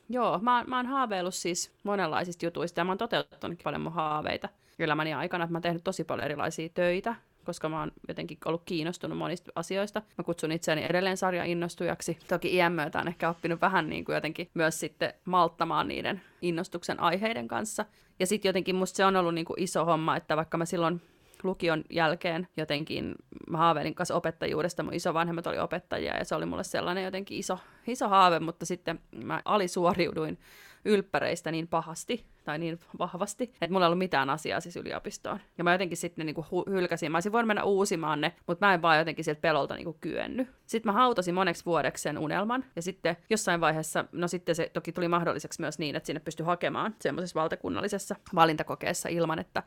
Joo, 0.09 0.39
mä, 0.39 0.63
mä 0.67 0.77
oon 0.77 0.85
haaveillut 0.85 1.35
siis 1.35 1.71
monenlaisista 1.83 2.45
jutuista 2.45 2.79
ja 2.79 2.85
mä 2.85 2.91
oon 2.91 2.97
toteuttanut 2.97 3.59
paljon 3.63 3.81
mun 3.81 3.93
haaveita 3.93 4.49
elämäni 4.79 5.13
aikana, 5.13 5.43
että 5.43 5.51
mä 5.51 5.55
oon 5.55 5.61
tehnyt 5.61 5.83
tosi 5.83 6.03
paljon 6.03 6.25
erilaisia 6.25 6.69
töitä 6.73 7.15
koska 7.47 7.69
mä 7.69 7.79
oon 7.79 7.91
jotenkin 8.07 8.37
ollut 8.45 8.61
kiinnostunut 8.65 9.17
monista 9.17 9.51
asioista. 9.55 10.01
Mä 10.17 10.23
kutsun 10.23 10.51
itseäni 10.51 10.85
edelleen 10.89 11.17
sarjainnostujaksi. 11.17 12.17
Toki 12.27 12.55
iän 12.55 12.73
myötä 12.73 12.99
on 12.99 13.07
ehkä 13.07 13.29
oppinut 13.29 13.61
vähän 13.61 13.89
niin 13.89 14.05
kuin 14.05 14.13
jotenkin 14.13 14.49
myös 14.53 14.79
sitten 14.79 15.13
malttamaan 15.25 15.87
niiden 15.87 16.21
innostuksen 16.41 16.99
aiheiden 16.99 17.47
kanssa. 17.47 17.85
Ja 18.19 18.27
sitten 18.27 18.49
jotenkin 18.49 18.75
musta 18.75 18.97
se 18.97 19.05
on 19.05 19.15
ollut 19.15 19.33
niin 19.33 19.45
kuin 19.45 19.63
iso 19.63 19.85
homma, 19.85 20.15
että 20.15 20.37
vaikka 20.37 20.57
mä 20.57 20.65
silloin 20.65 21.01
lukion 21.43 21.83
jälkeen 21.89 22.47
jotenkin 22.57 23.15
mä 23.49 23.57
haaveilin 23.57 23.95
kanssa 23.95 24.15
opettajuudesta. 24.15 24.83
Mun 24.83 24.93
isovanhemmat 24.93 25.47
oli 25.47 25.59
opettajia 25.59 26.17
ja 26.17 26.25
se 26.25 26.35
oli 26.35 26.45
mulle 26.45 26.63
sellainen 26.63 27.03
jotenkin 27.03 27.37
iso, 27.37 27.59
iso 27.87 28.07
haave, 28.07 28.39
mutta 28.39 28.65
sitten 28.65 28.99
mä 29.23 29.41
alisuoriuduin 29.45 30.39
ylppäreistä 30.85 31.51
niin 31.51 31.67
pahasti 31.67 32.25
tai 32.47 32.59
niin 32.59 32.79
vahvasti, 32.99 33.43
että 33.43 33.71
mulla 33.71 33.85
ei 33.85 33.87
ollut 33.87 33.97
mitään 33.97 34.29
asiaa 34.29 34.59
siis 34.59 34.75
yliopistoon. 34.75 35.39
Ja 35.57 35.63
mä 35.63 35.71
jotenkin 35.71 35.97
sitten 35.97 36.25
niin 36.25 36.35
kuin 36.35 36.47
hylkäsin. 36.69 37.11
Mä 37.11 37.15
olisin 37.17 37.31
voinut 37.31 37.47
mennä 37.47 37.63
uusimaan 37.63 38.21
ne, 38.21 38.33
mutta 38.47 38.65
mä 38.65 38.73
en 38.73 38.81
vaan 38.81 38.97
jotenkin 38.97 39.25
sieltä 39.25 39.41
pelolta 39.41 39.75
niin 39.75 39.85
kuin 39.85 39.97
kyennyt. 40.01 40.47
Sitten 40.65 40.89
mä 40.89 40.93
hautasin 40.93 41.35
moneksi 41.35 41.65
vuodeksi 41.65 42.01
sen 42.01 42.17
unelman, 42.17 42.65
ja 42.75 42.81
sitten 42.81 43.17
jossain 43.29 43.61
vaiheessa, 43.61 44.05
no 44.11 44.27
sitten 44.27 44.55
se 44.55 44.69
toki 44.73 44.91
tuli 44.91 45.07
mahdolliseksi 45.07 45.61
myös 45.61 45.79
niin, 45.79 45.95
että 45.95 46.07
sinne 46.07 46.19
pystyi 46.19 46.45
hakemaan 46.45 46.95
semmoisessa 46.99 47.39
valtakunnallisessa 47.39 48.15
valintakokeessa 48.35 49.09
ilman, 49.09 49.39
että 49.39 49.63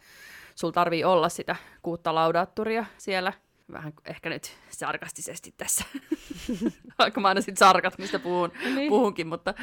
sulla 0.54 0.72
tarvii 0.72 1.04
olla 1.04 1.28
sitä 1.28 1.56
kuutta 1.82 2.14
laudaatturia 2.14 2.84
siellä 2.98 3.32
vähän 3.72 3.92
ehkä 4.04 4.28
nyt 4.30 4.56
sarkastisesti 4.68 5.54
tässä, 5.56 5.84
vaikka 6.98 7.20
mä 7.20 7.28
aina 7.28 7.40
sitten 7.40 7.56
sarkasmista 7.56 8.18
puhun, 8.18 8.52
niin. 8.74 8.88
puhunkin, 8.88 9.26
mutta, 9.26 9.54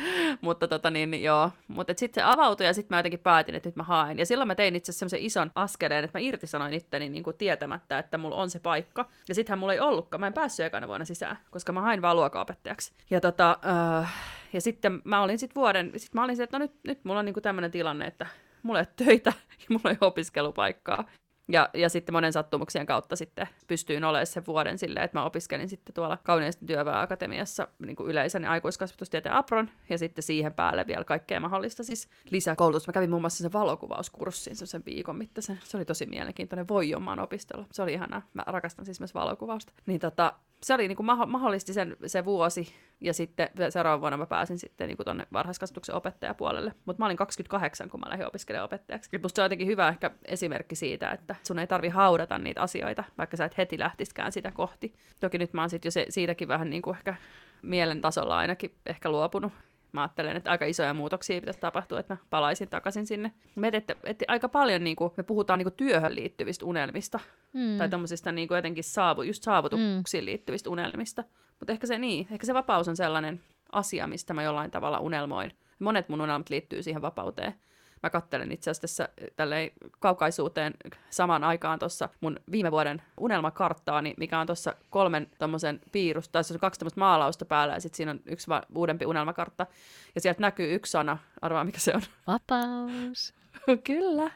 mutta 0.41 0.67
tota 0.67 0.89
niin, 0.89 1.23
joo. 1.23 1.51
Mutta 1.67 1.93
sitten 1.97 2.23
se 2.23 2.29
avautui 2.29 2.65
ja 2.65 2.73
sitten 2.73 2.95
mä 2.95 2.99
jotenkin 2.99 3.19
päätin, 3.19 3.55
että 3.55 3.69
nyt 3.69 3.75
mä 3.75 3.83
haen. 3.83 4.19
Ja 4.19 4.25
silloin 4.25 4.47
mä 4.47 4.55
tein 4.55 4.75
itse 4.75 4.91
asiassa 4.91 4.99
semmoisen 4.99 5.25
ison 5.25 5.51
askeleen, 5.55 6.03
että 6.03 6.19
mä 6.19 6.23
irtisanoin 6.23 6.73
itteni 6.73 7.09
niin 7.09 7.23
kuin 7.23 7.37
tietämättä, 7.37 7.99
että 7.99 8.17
mulla 8.17 8.35
on 8.35 8.49
se 8.49 8.59
paikka. 8.59 9.09
Ja 9.27 9.35
sittenhän 9.35 9.59
mulla 9.59 9.73
ei 9.73 9.79
ollutkaan, 9.79 10.19
mä 10.19 10.27
en 10.27 10.33
päässyt 10.33 10.65
ekana 10.65 10.87
vuonna 10.87 11.05
sisään, 11.05 11.37
koska 11.51 11.71
mä 11.71 11.81
hain 11.81 12.01
vaan 12.01 12.15
luokaopettajaksi. 12.15 12.93
Ja 13.09 13.21
tota, 13.21 13.57
uh, 14.01 14.07
ja 14.53 14.61
sitten 14.61 15.01
mä 15.03 15.21
olin 15.21 15.39
sitten 15.39 15.55
vuoden, 15.55 15.91
sitten 15.97 16.19
mä 16.19 16.23
olin 16.23 16.37
se, 16.37 16.43
että 16.43 16.59
no 16.59 16.65
nyt, 16.65 16.73
nyt 16.83 17.05
mulla 17.05 17.19
on 17.19 17.25
niin 17.25 17.35
tämmöinen 17.41 17.71
tilanne, 17.71 18.05
että 18.05 18.27
mulla 18.63 18.79
ei 18.79 18.85
ole 18.89 19.05
töitä 19.05 19.33
ja 19.61 19.65
mulla 19.69 19.89
ei 19.89 19.97
ole 20.01 20.07
opiskelupaikkaa. 20.07 21.03
Ja, 21.47 21.69
ja 21.73 21.89
sitten 21.89 22.13
monen 22.13 22.33
sattumuksien 22.33 22.85
kautta 22.85 23.15
sitten 23.15 23.47
pystyin 23.67 24.03
olemaan 24.03 24.27
sen 24.27 24.45
vuoden 24.47 24.77
silleen, 24.77 25.05
että 25.05 25.17
mä 25.17 25.25
opiskelin 25.25 25.69
sitten 25.69 25.95
tuolla 25.95 26.17
Kauniisten 26.23 26.67
työväenakatemiassa 26.67 27.67
niin 27.79 27.95
kuin 27.95 28.09
yleisen 28.09 28.45
aikuiskasvatustieteen 28.45 29.35
apron, 29.35 29.69
ja 29.89 29.97
sitten 29.97 30.23
siihen 30.23 30.53
päälle 30.53 30.87
vielä 30.87 31.03
kaikkea 31.03 31.39
mahdollista 31.39 31.83
siis 31.83 32.09
lisäkoulutusta. 32.29 32.89
Mä 32.89 32.93
kävin 32.93 33.09
muun 33.09 33.21
muassa 33.21 33.43
sen 33.43 33.53
valokuvauskurssin 33.53 34.55
sen 34.55 34.83
viikon 34.85 35.17
mittaisen. 35.17 35.59
Se 35.63 35.77
oli 35.77 35.85
tosi 35.85 36.05
mielenkiintoinen. 36.05 36.67
Voi 36.67 36.95
omaan 36.95 37.19
opiskella. 37.19 37.65
Se 37.71 37.81
oli 37.81 37.93
ihanaa. 37.93 38.21
Mä 38.33 38.43
rakastan 38.47 38.85
siis 38.85 38.99
myös 38.99 39.13
valokuvausta. 39.13 39.73
Niin 39.85 39.99
tota, 39.99 40.33
se 40.63 40.73
oli 40.73 40.87
niin 40.87 40.95
kuin 40.95 41.05
mahdollisti 41.05 41.73
sen, 41.73 41.97
se 42.05 42.25
vuosi, 42.25 42.73
ja 43.01 43.13
sitten 43.13 43.49
seuraavana 43.69 44.01
vuonna 44.01 44.17
mä 44.17 44.25
pääsin 44.25 44.59
sitten 44.59 44.87
niin 44.87 44.97
tuonne 45.03 45.27
varhaiskasvatuksen 45.33 45.95
opettajapuolelle. 45.95 46.73
Mutta 46.85 47.01
mä 47.01 47.05
olin 47.05 47.17
28, 47.17 47.89
kun 47.89 47.99
mä 47.99 48.09
lähdin 48.09 48.27
opiskelemaan 48.27 48.65
opettajaksi. 48.65 49.09
Ja 49.13 49.19
musta 49.23 49.35
se 49.35 49.41
on 49.41 49.45
jotenkin 49.45 49.67
hyvä 49.67 49.89
ehkä 49.89 50.11
esimerkki 50.25 50.75
siitä, 50.75 51.11
että 51.11 51.35
sun 51.43 51.59
ei 51.59 51.67
tarvi 51.67 51.89
haudata 51.89 52.37
niitä 52.37 52.61
asioita, 52.61 53.03
vaikka 53.17 53.37
sä 53.37 53.45
et 53.45 53.57
heti 53.57 53.79
lähtiskään 53.79 54.31
sitä 54.31 54.51
kohti. 54.51 54.93
Toki 55.19 55.37
nyt 55.37 55.53
mä 55.53 55.61
oon 55.61 55.69
sitten 55.69 55.87
jo 55.87 55.91
se, 55.91 56.05
siitäkin 56.09 56.47
vähän 56.47 56.69
niin 56.69 56.81
kuin 56.81 56.97
ehkä 56.97 57.15
mielen 57.61 58.01
tasolla 58.01 58.37
ainakin 58.37 58.75
ehkä 58.85 59.09
luopunut. 59.09 59.53
Mä 59.91 60.01
ajattelen, 60.01 60.37
että 60.37 60.51
aika 60.51 60.65
isoja 60.65 60.93
muutoksia 60.93 61.39
pitäisi 61.39 61.59
tapahtua, 61.59 61.99
että 61.99 62.13
mä 62.13 62.17
palaisin 62.29 62.67
takaisin 62.67 63.07
sinne. 63.07 63.31
Me 63.55 63.69
että, 63.73 63.95
että 64.03 64.25
aika 64.27 64.49
paljon 64.49 64.83
niin 64.83 64.95
kuin, 64.95 65.13
me 65.17 65.23
puhutaan 65.23 65.59
niin 65.59 65.65
kuin 65.65 65.73
työhön 65.73 66.15
liittyvistä 66.15 66.65
unelmista. 66.65 67.19
Mm. 67.53 67.77
Tai 67.77 67.89
tämmöisistä 67.89 68.31
niin 68.31 68.47
kuin 68.47 68.55
jotenkin 68.55 68.83
saavu, 68.83 69.21
just 69.21 69.43
saavutuksiin 69.43 70.23
mm. 70.23 70.25
liittyvistä 70.25 70.69
unelmista. 70.69 71.23
Mutta 71.59 71.71
ehkä 71.71 71.87
se 71.87 71.97
niin, 71.97 72.27
ehkä 72.31 72.45
se 72.45 72.53
vapaus 72.53 72.87
on 72.87 72.95
sellainen 72.95 73.41
asia, 73.71 74.07
mistä 74.07 74.33
mä 74.33 74.43
jollain 74.43 74.71
tavalla 74.71 74.99
unelmoin. 74.99 75.51
Monet 75.79 76.09
mun 76.09 76.21
unelmat 76.21 76.49
liittyy 76.49 76.83
siihen 76.83 77.01
vapauteen 77.01 77.53
mä 78.03 78.09
kattelen 78.09 78.51
itse 78.51 78.71
asiassa 78.71 79.09
tälleen 79.35 79.71
kaukaisuuteen 79.99 80.73
samaan 81.09 81.43
aikaan 81.43 81.79
tuossa 81.79 82.09
mun 82.21 82.39
viime 82.51 82.71
vuoden 82.71 83.01
unelmakarttaani, 83.19 84.13
mikä 84.17 84.39
on 84.39 84.47
tuossa 84.47 84.75
kolmen 84.89 85.27
tommosen 85.39 85.81
piirusta, 85.91 86.31
tai 86.31 86.43
se 86.43 86.53
on 86.53 86.59
kaksi 86.59 86.79
tämmöistä 86.79 86.99
maalausta 86.99 87.45
päällä, 87.45 87.73
ja 87.73 87.79
sitten 87.79 87.97
siinä 87.97 88.11
on 88.11 88.19
yksi 88.25 88.47
va- 88.47 88.63
uudempi 88.75 89.05
unelmakartta, 89.05 89.67
ja 90.15 90.21
sieltä 90.21 90.41
näkyy 90.41 90.75
yksi 90.75 90.91
sana, 90.91 91.17
arvaa 91.41 91.63
mikä 91.63 91.79
se 91.79 91.93
on. 91.95 92.01
Vapaus. 92.27 93.33
Kyllä. 93.83 94.31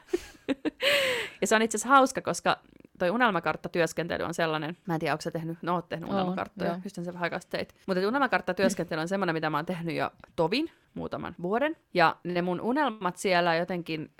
ja 1.40 1.46
se 1.46 1.56
on 1.56 1.62
itse 1.62 1.76
asiassa 1.76 1.88
hauska, 1.88 2.20
koska 2.20 2.58
toi 2.98 3.10
unelmakarttatyöskentely 3.10 4.24
on 4.24 4.34
sellainen, 4.34 4.76
mä 4.86 4.94
en 4.94 5.00
tiedä, 5.00 5.14
onko 5.14 5.22
sä 5.22 5.30
tehnyt, 5.30 5.58
no 5.62 5.74
oot 5.74 5.88
tehnyt 5.88 6.08
unelmakarttoja, 6.10 6.80
just 6.84 6.94
sen 6.94 7.06
vähän 7.06 7.22
aikaa 7.22 7.38
teit. 7.50 7.74
Mutta 7.86 8.08
unelmakarttatyöskentely 8.08 9.00
on 9.00 9.08
sellainen, 9.08 9.34
mitä 9.34 9.50
mä 9.50 9.58
oon 9.58 9.66
tehnyt 9.66 9.96
jo 9.96 10.10
tovin 10.36 10.70
muutaman 10.94 11.34
vuoden. 11.42 11.76
Ja 11.94 12.16
ne 12.24 12.42
mun 12.42 12.60
unelmat 12.60 13.16
siellä 13.16 13.54
jotenkin 13.54 14.10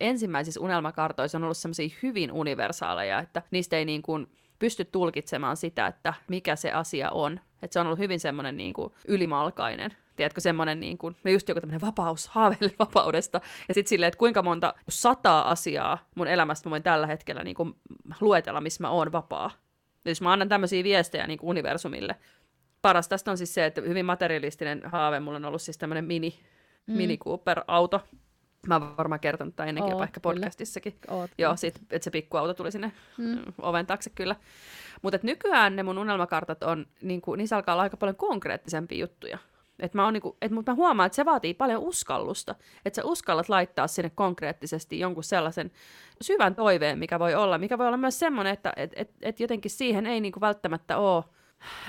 ensimmäisissä 0.00 0.60
unelmakartoissa 0.60 1.38
on 1.38 1.44
ollut 1.44 1.56
semmoisia 1.56 1.96
hyvin 2.02 2.32
universaaleja, 2.32 3.18
että 3.18 3.42
niistä 3.50 3.76
ei 3.76 3.84
niin 3.84 4.02
kuin 4.02 4.26
pysty 4.58 4.84
tulkitsemaan 4.84 5.56
sitä, 5.56 5.86
että 5.86 6.14
mikä 6.28 6.56
se 6.56 6.72
asia 6.72 7.10
on. 7.10 7.40
Että 7.62 7.72
se 7.72 7.80
on 7.80 7.86
ollut 7.86 7.98
hyvin 7.98 8.20
semmoinen 8.20 8.56
niin 8.56 8.72
kuin 8.72 8.92
ylimalkainen 9.08 9.96
tiedätkö, 10.16 10.40
semmoinen 10.40 10.80
niin 10.80 10.98
kuin, 10.98 11.16
no 11.24 11.30
just 11.30 11.48
joku 11.48 11.60
tämmöinen 11.60 11.80
vapaus, 11.80 12.28
haaveille 12.28 12.74
vapaudesta, 12.78 13.40
ja 13.68 13.74
sitten 13.74 13.88
silleen, 13.88 14.08
että 14.08 14.18
kuinka 14.18 14.42
monta 14.42 14.74
sataa 14.88 15.50
asiaa 15.50 15.98
mun 16.14 16.28
elämästä 16.28 16.68
mä 16.68 16.70
voin 16.70 16.82
tällä 16.82 17.06
hetkellä 17.06 17.44
niin 17.44 17.56
kuin 17.56 17.74
luetella, 18.20 18.60
missä 18.60 18.82
mä 18.82 18.90
oon 18.90 19.12
vapaa. 19.12 19.50
Ja 20.04 20.10
jos 20.10 20.20
mä 20.20 20.32
annan 20.32 20.48
tämmöisiä 20.48 20.84
viestejä 20.84 21.26
niin 21.26 21.38
kuin 21.38 21.50
universumille, 21.50 22.16
paras 22.82 23.08
tästä 23.08 23.30
on 23.30 23.38
siis 23.38 23.54
se, 23.54 23.66
että 23.66 23.80
hyvin 23.80 24.06
materialistinen 24.06 24.82
haave 24.84 25.20
mulla 25.20 25.36
on 25.36 25.44
ollut 25.44 25.62
siis 25.62 25.78
tämmöinen 25.78 26.04
mini, 26.04 26.38
mm. 26.86 26.96
mini 26.96 27.18
Cooper-auto, 27.18 28.00
Mä 28.66 28.74
oon 28.76 28.96
varmaan 28.96 29.20
kertonut 29.20 29.56
tämän 29.56 29.68
ennenkin, 29.68 29.94
Oot, 29.94 30.02
ehkä 30.02 30.20
podcastissakin. 30.20 30.94
Oot, 31.08 31.30
Joo, 31.38 31.56
sit, 31.56 31.80
että 31.90 32.04
se 32.04 32.10
pikkuauto 32.10 32.54
tuli 32.54 32.72
sinne 32.72 32.92
mm. 33.18 33.42
oven 33.58 33.86
taakse 33.86 34.10
kyllä. 34.10 34.36
Mutta 35.02 35.18
nykyään 35.22 35.76
ne 35.76 35.82
mun 35.82 35.98
unelmakartat 35.98 36.62
on, 36.62 36.86
niin 37.02 37.20
kuin, 37.20 37.38
niissä 37.38 37.56
alkaa 37.56 37.74
olla 37.74 37.82
aika 37.82 37.96
paljon 37.96 38.16
konkreettisempia 38.16 38.98
juttuja. 38.98 39.38
Et 39.78 39.94
mä, 39.94 40.12
niinku, 40.12 40.36
et, 40.42 40.52
mutta 40.52 40.72
mä 40.72 40.76
huomaan, 40.76 41.06
että 41.06 41.16
se 41.16 41.24
vaatii 41.24 41.54
paljon 41.54 41.82
uskallusta. 41.82 42.54
Että 42.84 42.96
sä 42.96 43.04
uskallat 43.04 43.48
laittaa 43.48 43.86
sinne 43.86 44.10
konkreettisesti 44.14 44.98
jonkun 44.98 45.24
sellaisen 45.24 45.70
syvän 46.20 46.54
toiveen, 46.54 46.98
mikä 46.98 47.18
voi 47.18 47.34
olla. 47.34 47.58
Mikä 47.58 47.78
voi 47.78 47.86
olla 47.86 47.96
myös 47.96 48.18
semmoinen, 48.18 48.52
että 48.52 48.72
et, 48.76 48.92
et, 48.96 49.10
et 49.22 49.40
jotenkin 49.40 49.70
siihen 49.70 50.06
ei 50.06 50.20
niinku 50.20 50.40
välttämättä 50.40 50.98
ole 50.98 51.24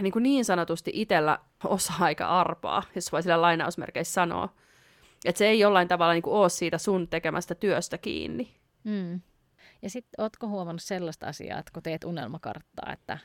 niin, 0.02 0.14
kuin 0.14 0.24
niin 0.24 0.46
sanotusti 0.46 0.92
itsellä 0.94 1.40
osa-aika 1.64 2.28
arpaa, 2.28 2.84
jos 2.96 3.12
voi 3.12 3.24
sillä 3.24 3.42
lainausmerkeissä 3.42 4.14
sanoa. 4.14 4.50
Että 5.26 5.40
se 5.40 5.48
ei 5.48 5.60
jollain 5.60 5.88
tavalla 5.88 6.14
niin 6.14 6.24
kuin 6.24 6.34
ole 6.34 6.50
siitä 6.50 6.78
sun 6.78 7.08
tekemästä 7.08 7.56
työstä 7.56 7.98
kiinni. 7.98 8.56
Mm. 8.84 9.22
Ja 9.82 9.90
sitten 9.90 10.24
ootko 10.24 10.48
huomannut 10.48 10.82
sellaista 10.82 11.28
asiaa, 11.28 11.60
että 11.60 11.72
kun 11.74 11.84
teet 11.84 12.04
unelmakarttaa, 12.04 12.94
että 12.94 13.18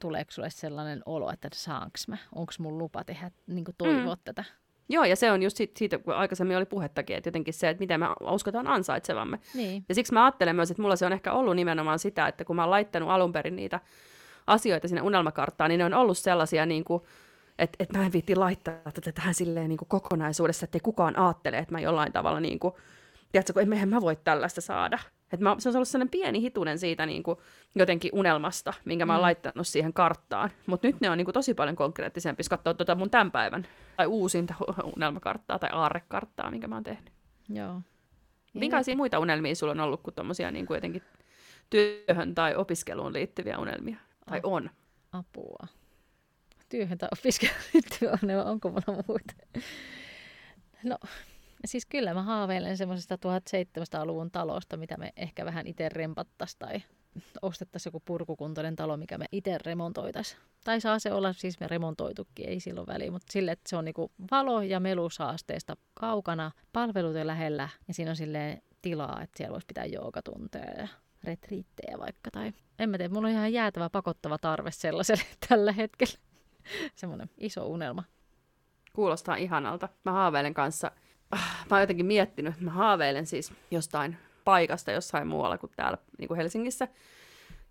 tuleeko 0.00 0.30
sulle 0.30 0.50
sellainen 0.50 1.02
olo, 1.06 1.30
että 1.30 1.48
saanko 1.54 1.98
mä, 2.08 2.16
onko 2.34 2.52
mun 2.58 2.78
lupa 2.78 3.04
tehdä, 3.04 3.30
niin 3.46 3.64
toivoa 3.78 4.14
mm. 4.14 4.20
tätä? 4.24 4.44
Joo, 4.88 5.04
ja 5.04 5.16
se 5.16 5.32
on 5.32 5.42
just 5.42 5.56
siitä, 5.56 5.78
siitä, 5.78 5.98
kun 5.98 6.14
aikaisemmin 6.14 6.56
oli 6.56 6.66
puhettakin, 6.66 7.16
että 7.16 7.28
jotenkin 7.28 7.54
se, 7.54 7.68
että 7.68 7.80
miten 7.80 8.00
me 8.00 8.06
uskotaan 8.20 8.66
ansaitsevamme. 8.66 9.38
Niin. 9.54 9.84
Ja 9.88 9.94
siksi 9.94 10.12
mä 10.12 10.24
ajattelen 10.24 10.56
myös, 10.56 10.70
että 10.70 10.82
mulla 10.82 10.96
se 10.96 11.06
on 11.06 11.12
ehkä 11.12 11.32
ollut 11.32 11.56
nimenomaan 11.56 11.98
sitä, 11.98 12.28
että 12.28 12.44
kun 12.44 12.56
mä 12.56 12.62
oon 12.62 12.70
laittanut 12.70 13.10
alun 13.10 13.32
perin 13.32 13.56
niitä 13.56 13.80
asioita 14.48 14.88
sinne 14.88 15.02
unelmakarttaan, 15.02 15.68
niin 15.68 15.78
ne 15.78 15.84
on 15.84 15.94
ollut 15.94 16.18
sellaisia, 16.18 16.66
niin 16.66 16.84
kuin, 16.84 17.02
että, 17.58 17.76
että 17.80 17.98
mä 17.98 18.06
en 18.06 18.12
viitti 18.12 18.36
laittaa 18.36 18.74
tätä 18.94 19.12
tähän 19.12 19.34
silleen 19.34 19.68
niin 19.68 19.78
kuin 19.78 19.88
kokonaisuudessa, 19.88 20.64
että 20.64 20.76
ei 20.76 20.80
kukaan 20.80 21.18
ajattele, 21.18 21.58
että 21.58 21.74
mä 21.74 21.80
jollain 21.80 22.12
tavalla, 22.12 22.40
niin 22.40 22.58
kuin, 22.58 22.74
tiedätkö, 23.32 23.52
kun 23.52 23.72
eihän 23.72 23.88
mä 23.88 24.00
voi 24.00 24.16
tällaista 24.16 24.60
saada. 24.60 24.98
Et 25.32 25.40
mä, 25.40 25.56
se 25.58 25.68
on 25.68 25.76
ollut 25.76 25.88
sellainen 25.88 26.10
pieni 26.10 26.40
hitunen 26.40 26.78
siitä 26.78 27.06
niin 27.06 27.22
kuin, 27.22 27.38
jotenkin 27.74 28.10
unelmasta, 28.14 28.74
minkä 28.84 29.06
mä 29.06 29.12
oon 29.12 29.20
mm. 29.20 29.22
laittanut 29.22 29.66
siihen 29.66 29.92
karttaan. 29.92 30.50
Mutta 30.66 30.86
nyt 30.86 31.00
ne 31.00 31.10
on 31.10 31.18
niin 31.18 31.24
kuin, 31.24 31.32
tosi 31.32 31.54
paljon 31.54 31.76
konkreettisempi, 31.76 32.40
jos 32.40 32.48
katsoo 32.48 32.74
tuota 32.74 32.94
mun 32.94 33.10
tämän 33.10 33.30
päivän 33.30 33.66
tai 33.96 34.06
uusinta 34.06 34.54
unelmakarttaa 34.96 35.58
tai 35.58 35.70
aarrekarttaa, 35.72 36.50
minkä 36.50 36.68
mä 36.68 36.76
oon 36.76 36.84
tehnyt. 36.84 37.12
Joo. 37.48 37.80
Minkälaisia 38.54 38.96
muita 38.96 39.18
unelmia 39.18 39.54
sulla 39.54 39.72
on 39.72 39.80
ollut 39.80 40.02
kuin 40.02 40.14
tommosia 40.14 40.50
niin 40.50 40.66
kuin 40.66 40.76
jotenkin 40.76 41.02
työhön 41.70 42.34
tai 42.34 42.54
opiskeluun 42.54 43.12
liittyviä 43.12 43.58
unelmia? 43.58 43.96
Tai 44.28 44.40
on? 44.42 44.70
Apua. 45.12 45.66
Työhön 46.68 46.98
tai 46.98 47.08
opiskeluun 47.12 47.56
liittyviä 47.74 48.18
unelmia, 48.22 48.44
onko 48.44 48.68
mulla 48.68 49.02
muita? 49.08 49.34
No, 50.82 50.98
Siis 51.64 51.86
kyllä 51.86 52.14
mä 52.14 52.22
haaveilen 52.22 52.76
semmoisesta 52.76 53.14
1700-luvun 53.14 54.30
talosta, 54.30 54.76
mitä 54.76 54.96
me 54.96 55.12
ehkä 55.16 55.44
vähän 55.44 55.66
itse 55.66 55.88
rempattaisiin 55.88 56.58
tai 56.58 56.82
ostettaisiin 57.42 57.90
joku 57.90 58.02
purkukuntoinen 58.04 58.76
talo, 58.76 58.96
mikä 58.96 59.18
me 59.18 59.24
itse 59.32 59.58
remontoitaisiin. 59.58 60.40
Tai 60.64 60.80
saa 60.80 60.98
se 60.98 61.12
olla, 61.12 61.32
siis 61.32 61.60
me 61.60 61.68
remontoitukin, 61.68 62.48
ei 62.48 62.60
silloin 62.60 62.86
väliin, 62.86 63.12
mutta 63.12 63.32
sille, 63.32 63.52
että 63.52 63.68
se 63.68 63.76
on 63.76 63.84
niinku 63.84 64.12
valo- 64.30 64.62
ja 64.62 64.80
melusaasteesta 64.80 65.76
kaukana, 65.94 66.50
palveluiden 66.72 67.26
lähellä 67.26 67.68
ja 67.88 67.94
siinä 67.94 68.10
on 68.10 68.16
sille 68.16 68.62
tilaa, 68.82 69.22
että 69.22 69.36
siellä 69.36 69.52
voisi 69.52 69.66
pitää 69.66 69.84
joogatunteja 69.84 70.80
ja 70.80 70.88
retriittejä 71.24 71.98
vaikka. 71.98 72.30
Tai 72.30 72.52
en 72.78 72.90
mä 72.90 72.98
tiedä, 72.98 73.14
mulla 73.14 73.28
on 73.28 73.34
ihan 73.34 73.52
jäätävä 73.52 73.90
pakottava 73.90 74.38
tarve 74.38 74.70
sellaiselle 74.70 75.24
tällä 75.48 75.72
hetkellä. 75.72 76.18
Semmoinen 76.94 77.30
iso 77.38 77.66
unelma. 77.66 78.04
Kuulostaa 78.92 79.36
ihanalta. 79.36 79.88
Mä 80.04 80.12
haaveilen 80.12 80.54
kanssa 80.54 80.90
mä 81.30 81.40
oon 81.70 81.80
jotenkin 81.80 82.06
miettinyt, 82.06 82.52
että 82.52 82.64
mä 82.64 82.70
haaveilen 82.70 83.26
siis 83.26 83.52
jostain 83.70 84.16
paikasta 84.44 84.92
jossain 84.92 85.26
muualla 85.26 85.58
kuin 85.58 85.72
täällä 85.76 85.98
niin 86.18 86.28
kuin 86.28 86.38
Helsingissä. 86.38 86.88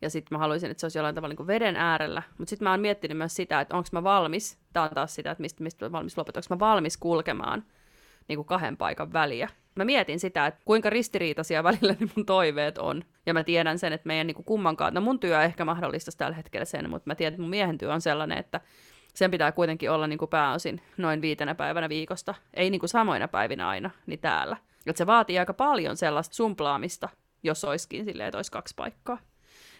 Ja 0.01 0.09
sitten 0.09 0.35
mä 0.35 0.39
haluaisin, 0.39 0.71
että 0.71 0.81
se 0.81 0.85
olisi 0.85 0.97
jollain 0.97 1.15
tavalla 1.15 1.31
niin 1.31 1.37
kuin 1.37 1.47
veden 1.47 1.75
äärellä. 1.75 2.23
Mutta 2.37 2.49
sitten 2.49 2.65
mä 2.65 2.71
oon 2.71 2.79
miettinyt 2.79 3.17
myös 3.17 3.35
sitä, 3.35 3.61
että 3.61 3.75
onko 3.75 3.89
mä 3.91 4.03
valmis, 4.03 4.59
tämä 4.73 4.83
on 4.83 4.89
taas 4.93 5.15
sitä, 5.15 5.31
että 5.31 5.41
mistä, 5.41 5.63
mistä 5.63 5.91
valmis 5.91 6.17
lopettaa, 6.17 6.41
onko 6.51 6.65
mä 6.65 6.69
valmis 6.69 6.97
kulkemaan 6.97 7.63
niin 8.27 8.37
kuin 8.37 8.45
kahden 8.45 8.77
paikan 8.77 9.13
väliä. 9.13 9.49
Mä 9.75 9.85
mietin 9.85 10.19
sitä, 10.19 10.47
että 10.47 10.61
kuinka 10.65 10.89
ristiriitaisia 10.89 11.63
välillä 11.63 11.95
ne 11.99 12.07
mun 12.15 12.25
toiveet 12.25 12.77
on. 12.77 13.03
Ja 13.25 13.33
mä 13.33 13.43
tiedän 13.43 13.79
sen, 13.79 13.93
että 13.93 14.07
meidän 14.07 14.27
niin 14.27 14.35
kuin 14.35 14.45
kummankaan, 14.45 14.93
no 14.93 15.01
mun 15.01 15.19
työ 15.19 15.43
ehkä 15.43 15.65
mahdollista 15.65 16.11
tällä 16.17 16.35
hetkellä 16.35 16.65
sen, 16.65 16.89
mutta 16.89 17.09
mä 17.09 17.15
tiedän, 17.15 17.33
että 17.33 17.41
mun 17.41 17.49
miehen 17.49 17.77
työ 17.77 17.93
on 17.93 18.01
sellainen, 18.01 18.37
että 18.37 18.61
sen 19.13 19.31
pitää 19.31 19.51
kuitenkin 19.51 19.91
olla 19.91 20.07
niin 20.07 20.19
kuin 20.19 20.29
pääosin 20.29 20.81
noin 20.97 21.21
viitenä 21.21 21.55
päivänä 21.55 21.89
viikosta, 21.89 22.35
ei 22.53 22.69
niin 22.69 22.79
kuin 22.79 22.89
samoina 22.89 23.27
päivinä 23.27 23.67
aina, 23.67 23.89
niin 24.05 24.19
täällä. 24.19 24.57
Että 24.85 24.97
se 24.97 25.07
vaatii 25.07 25.39
aika 25.39 25.53
paljon 25.53 25.97
sellaista 25.97 26.35
sumplaamista, 26.35 27.09
jos 27.43 27.63
olisikin 27.63 28.05
silleen, 28.05 28.27
että 28.27 28.37
olisi 28.37 28.51
kaksi 28.51 28.73
paikkaa. 28.75 29.17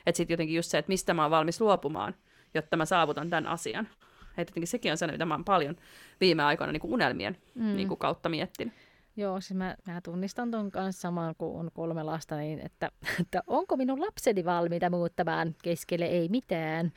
Että 0.06 0.18
sitten 0.18 0.34
jotenkin 0.34 0.56
just 0.56 0.72
se, 0.72 0.78
että 0.78 0.90
mistä 0.92 1.14
mä 1.14 1.22
oon 1.22 1.32
valmis 1.32 1.62
luopumaan, 1.62 2.16
jotta 2.54 2.78
mä 2.78 2.86
saavutan 2.86 3.30
tämän 3.30 3.48
asian. 3.48 3.88
Että 4.38 4.54
sekin 4.64 4.92
on 4.92 4.98
sellainen, 4.98 5.16
mitä 5.16 5.26
mä 5.26 5.34
oon 5.34 5.46
paljon 5.46 5.76
viime 6.22 6.44
aikoina 6.44 6.74
niin 6.74 6.82
kuin 6.82 6.94
unelmien 6.94 7.38
mm. 7.56 7.76
niin 7.76 7.88
kuin 7.88 7.98
kautta 7.98 8.30
miettinyt. 8.30 8.74
Joo, 9.18 9.42
siis 9.42 9.58
mä, 9.58 9.76
mä 9.88 10.02
tunnistan 10.02 10.52
ton 10.52 10.72
kanssa 10.72 11.02
samaan, 11.02 11.36
kun 11.38 11.60
on 11.60 11.70
kolme 11.74 12.04
lasta, 12.04 12.36
niin 12.38 12.60
että, 12.60 12.92
että 13.22 13.44
onko 13.48 13.78
minun 13.78 14.02
lapseni 14.02 14.46
valmiita 14.46 14.90
muuttamaan 14.90 15.56
keskelle 15.64 16.06
ei 16.06 16.30
mitään 16.30 16.92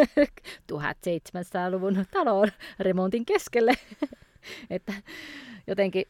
1700-luvun 0.72 2.04
talon 2.10 2.48
remontin 2.80 3.26
keskelle. 3.26 3.72
että 4.70 4.92
jotenkin 5.66 6.04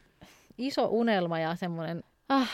iso 0.57 0.87
unelma 0.91 1.39
ja 1.39 1.55
semmoinen, 1.55 2.03
ah, 2.29 2.51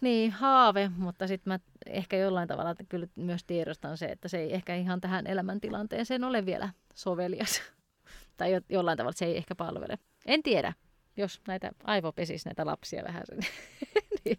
niin, 0.00 0.30
haave, 0.30 0.90
mutta 0.96 1.26
sitten 1.26 1.52
mä 1.52 1.58
ehkä 1.86 2.16
jollain 2.16 2.48
tavalla 2.48 2.74
kyllä 2.88 3.06
myös 3.16 3.44
tiedostan 3.44 3.96
se, 3.96 4.06
että 4.06 4.28
se 4.28 4.38
ei 4.38 4.54
ehkä 4.54 4.74
ihan 4.74 5.00
tähän 5.00 5.26
elämäntilanteeseen 5.26 6.24
ole 6.24 6.46
vielä 6.46 6.68
sovelias. 6.94 7.62
tai 8.36 8.52
jo, 8.52 8.60
jollain 8.68 8.98
tavalla 8.98 9.16
se 9.16 9.24
ei 9.24 9.36
ehkä 9.36 9.54
palvele. 9.54 9.98
En 10.26 10.42
tiedä, 10.42 10.72
jos 11.16 11.40
näitä 11.48 11.70
aivopesis 11.84 12.44
näitä 12.44 12.66
lapsia 12.66 13.04
vähän, 13.04 13.24
niin 14.24 14.38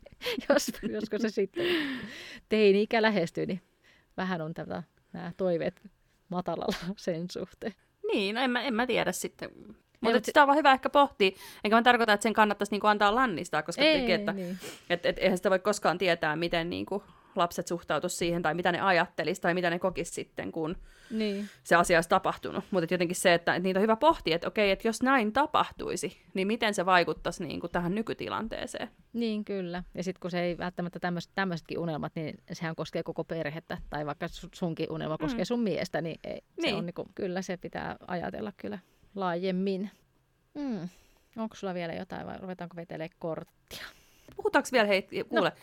jos, 0.50 0.72
josko 0.91 1.20
se 1.20 1.30
sitten 1.30 1.65
teini-ikä 2.50 3.02
lähestyy, 3.02 3.46
niin 3.46 3.62
vähän 4.17 4.41
on 4.41 4.54
tätä, 4.54 4.84
nämä 5.13 5.32
toiveet 5.38 5.82
matalalla 6.30 6.93
sen 6.98 7.30
suhteen. 7.32 7.74
Niin, 8.13 8.36
no 8.36 8.41
en 8.41 8.52
mä, 8.52 8.62
en 8.62 8.74
mä 8.74 8.88
tiedä 8.88 9.12
sitten. 9.12 9.50
Mutta 10.02 10.20
sitä 10.24 10.42
on 10.42 10.48
vaan 10.48 10.58
hyvä 10.58 10.74
ehkä 10.74 10.90
pohtia. 10.90 11.32
Enkä 11.64 11.76
mä 11.76 11.82
tarkoita, 11.82 12.14
että 12.14 12.24
sen 12.24 12.34
kannattaisi 12.34 12.74
niinku 12.74 12.88
antaa 12.88 13.16
lannistaa, 13.16 13.64
koska 13.64 13.82
ei, 13.82 14.00
teki, 14.00 14.12
että, 14.12 14.34
niin. 14.34 14.60
et, 14.90 15.06
et, 15.06 15.18
eihän 15.20 15.38
sitä 15.38 15.50
voi 15.50 15.60
koskaan 15.60 15.98
tietää, 15.98 16.36
miten 16.36 16.70
niinku 16.70 17.04
lapset 17.38 17.68
suhtautuisi 17.68 18.18
siihen, 18.18 18.42
tai 18.42 18.54
mitä 18.54 18.72
ne 18.72 18.82
ajattelisi, 18.82 19.42
tai 19.42 19.54
mitä 19.54 19.70
ne 19.70 19.80
kokisi 19.80 20.12
sitten, 20.12 20.52
kun 20.52 20.76
niin. 21.10 21.50
se 21.64 21.76
asia 21.76 21.98
olisi 21.98 22.10
tapahtunut. 22.10 22.64
Mutta 22.72 22.94
jotenkin 22.94 23.16
se, 23.16 23.34
että, 23.34 23.56
että 23.56 23.64
niitä 23.64 23.80
on 23.80 23.82
hyvä 23.82 23.96
pohtia, 23.96 24.36
että 24.36 24.48
okei, 24.48 24.72
että 24.72 24.88
jos 24.88 25.04
näin 25.04 25.34
tapahtuisi, 25.34 26.22
niin 26.34 26.48
miten 26.48 26.74
se 26.74 26.86
vaikuttaisi 26.86 27.44
niin 27.44 27.60
kuin 27.60 27.72
tähän 27.72 27.96
nykytilanteeseen. 27.96 28.90
Niin, 29.14 29.46
kyllä. 29.46 29.84
Ja 29.96 30.04
sitten 30.04 30.20
kun 30.20 30.32
se 30.32 30.42
ei 30.42 30.58
välttämättä 30.58 31.00
tämmöisetkin 31.36 31.80
unelmat, 31.80 32.12
niin 32.16 32.40
sehän 32.52 32.76
koskee 32.76 33.04
koko 33.04 33.24
perhettä, 33.24 33.78
tai 33.90 34.06
vaikka 34.06 34.28
sunkin 34.54 34.92
unelma 34.92 35.18
koskee 35.18 35.44
mm. 35.44 35.46
sun 35.46 35.60
miestä, 35.60 36.02
niin, 36.02 36.20
ei, 36.24 36.42
niin. 36.58 36.70
Se 36.70 36.76
on 36.76 36.86
niin 36.86 36.94
kuin, 36.94 37.08
kyllä 37.16 37.42
se 37.42 37.58
pitää 37.58 37.96
ajatella 38.08 38.54
kyllä 38.58 38.80
laajemmin. 39.15 39.91
Mm. 40.54 40.89
Onko 41.38 41.56
sulla 41.56 41.74
vielä 41.74 41.93
jotain 41.93 42.28
vai 42.28 42.38
ruvetaanko 42.38 42.76
vetelee 42.76 43.10
korttia? 43.20 43.86
Puhutaanko 44.36 44.70
vielä, 44.72 44.88
hei, 44.88 45.08
kuule, 45.30 45.50
no 45.50 45.56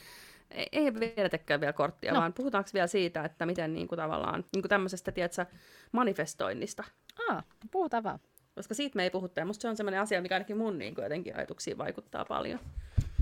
ei, 0.73 0.95
vedetäkään 0.95 1.61
vielä 1.61 1.73
korttia, 1.73 2.13
no. 2.13 2.21
vaan 2.21 2.33
puhutaanko 2.33 2.71
vielä 2.75 2.87
siitä, 2.87 3.25
että 3.25 3.47
miten 3.47 3.75
niin 3.75 3.89
kuin 3.89 3.97
tavallaan 3.97 4.45
niin 4.53 4.63
kuin 4.63 4.69
tämmöisestä, 4.69 5.13
tiedätkö, 5.13 5.47
manifestoinnista. 5.93 6.85
Aa, 7.29 7.43
puhutaan 7.71 8.03
vaan. 8.03 8.19
Koska 8.55 8.75
siitä 8.75 8.97
me 8.97 9.03
ei 9.03 9.11
puhuttu, 9.11 9.41
ja 9.41 9.47
musta 9.47 9.63
se 9.63 9.69
on 9.69 9.77
semmoinen 9.77 10.01
asia, 10.01 10.23
mikä 10.23 10.35
ainakin 10.35 10.59
mun 10.59 10.79
niin 10.79 10.95
kuin 10.95 11.03
jotenkin 11.03 11.37
ajatuksiin 11.37 11.79
vaikuttaa 11.79 12.25
paljon. 12.25 12.61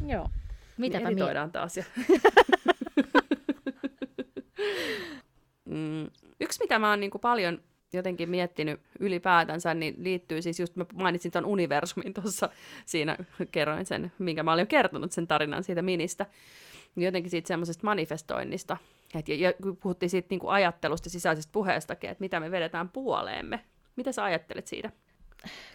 Joo. 0.07 0.29
Mitäpä 0.77 1.09
niin 1.09 1.19
editoidaan 1.19 1.49
mie- 1.49 1.53
taas. 1.53 1.77
mm, 5.65 6.11
yksi, 6.41 6.61
mitä 6.61 6.79
mä 6.79 6.91
oon 6.91 7.01
niin 7.01 7.11
kuin 7.11 7.21
paljon 7.21 7.63
jotenkin 7.93 8.31
miettinyt 8.31 8.81
ylipäätänsä, 9.01 9.75
niin 9.75 9.95
liittyy 9.99 10.43
siis 10.43 10.61
just, 10.61 10.77
mä 10.77 10.87
mainitsin 10.95 11.33
tuon 11.33 11.45
universumin 11.45 12.15
tuossa, 12.15 12.49
siinä 12.87 13.17
kerroin 13.53 13.87
sen, 13.87 14.13
minkä 14.19 14.43
mä 14.43 14.53
olin 14.53 14.63
jo 14.63 14.67
kertonut 14.67 15.13
sen 15.13 15.27
tarinan 15.27 15.65
siitä 15.65 15.83
ministä, 15.83 16.27
niin 16.95 17.05
jotenkin 17.05 17.31
siitä 17.31 17.49
semmoisesta 17.49 17.85
manifestoinnista, 17.85 18.77
et, 19.15 19.29
ja, 19.29 19.37
ja 19.37 19.53
puhuttiin 19.83 20.11
siitä 20.11 20.27
niin 20.31 20.41
kuin 20.41 20.53
ajattelusta, 20.53 21.11
sisäisestä 21.11 21.53
puheestakin, 21.53 22.11
että 22.11 22.23
mitä 22.23 22.41
me 22.41 22.51
vedetään 22.51 22.89
puoleemme. 22.89 23.61
Mitä 23.97 24.13
sä 24.13 24.25
ajattelet 24.25 24.67
siitä? 24.67 24.91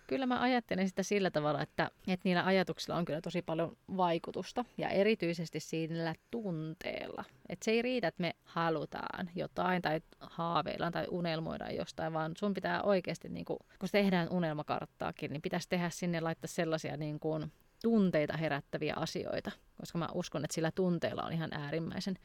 Kyllä 0.08 0.26
mä 0.26 0.42
ajattelen 0.42 0.90
sitä 0.90 1.04
sillä 1.04 1.32
tavalla, 1.32 1.62
että, 1.62 1.92
että 2.08 2.22
niillä 2.24 2.46
ajatuksilla 2.46 2.98
on 2.98 3.06
kyllä 3.06 3.22
tosi 3.22 3.42
paljon 3.42 3.78
vaikutusta 3.98 4.66
ja 4.78 4.90
erityisesti 4.90 5.60
siinä 5.60 6.16
tunteella. 6.32 7.24
Että 7.50 7.66
se 7.66 7.72
ei 7.72 7.82
riitä, 7.82 8.08
että 8.08 8.22
me 8.22 8.36
halutaan 8.44 9.30
jotain 9.36 9.82
tai 9.82 10.02
haaveillaan 10.20 10.92
tai 10.92 11.08
unelmoidaan 11.12 11.76
jostain, 11.76 12.14
vaan 12.14 12.32
sun 12.38 12.54
pitää 12.54 12.84
oikeasti, 12.84 13.30
niin 13.30 13.46
kun, 13.46 13.58
kun 13.80 13.90
tehdään 13.92 14.30
unelmakarttaakin, 14.30 15.32
niin 15.32 15.42
pitäisi 15.42 15.70
tehdä 15.70 15.90
sinne 15.90 16.20
laittaa 16.20 16.48
sellaisia 16.48 16.98
niin 16.98 17.20
kuin, 17.20 17.52
tunteita 17.84 18.38
herättäviä 18.38 18.94
asioita, 18.98 19.52
koska 19.80 19.98
mä 19.98 20.08
uskon, 20.14 20.46
että 20.46 20.56
sillä 20.56 20.72
tunteella 20.72 21.24
on 21.24 21.34
ihan 21.34 21.54
äärimmäisen 21.54 22.16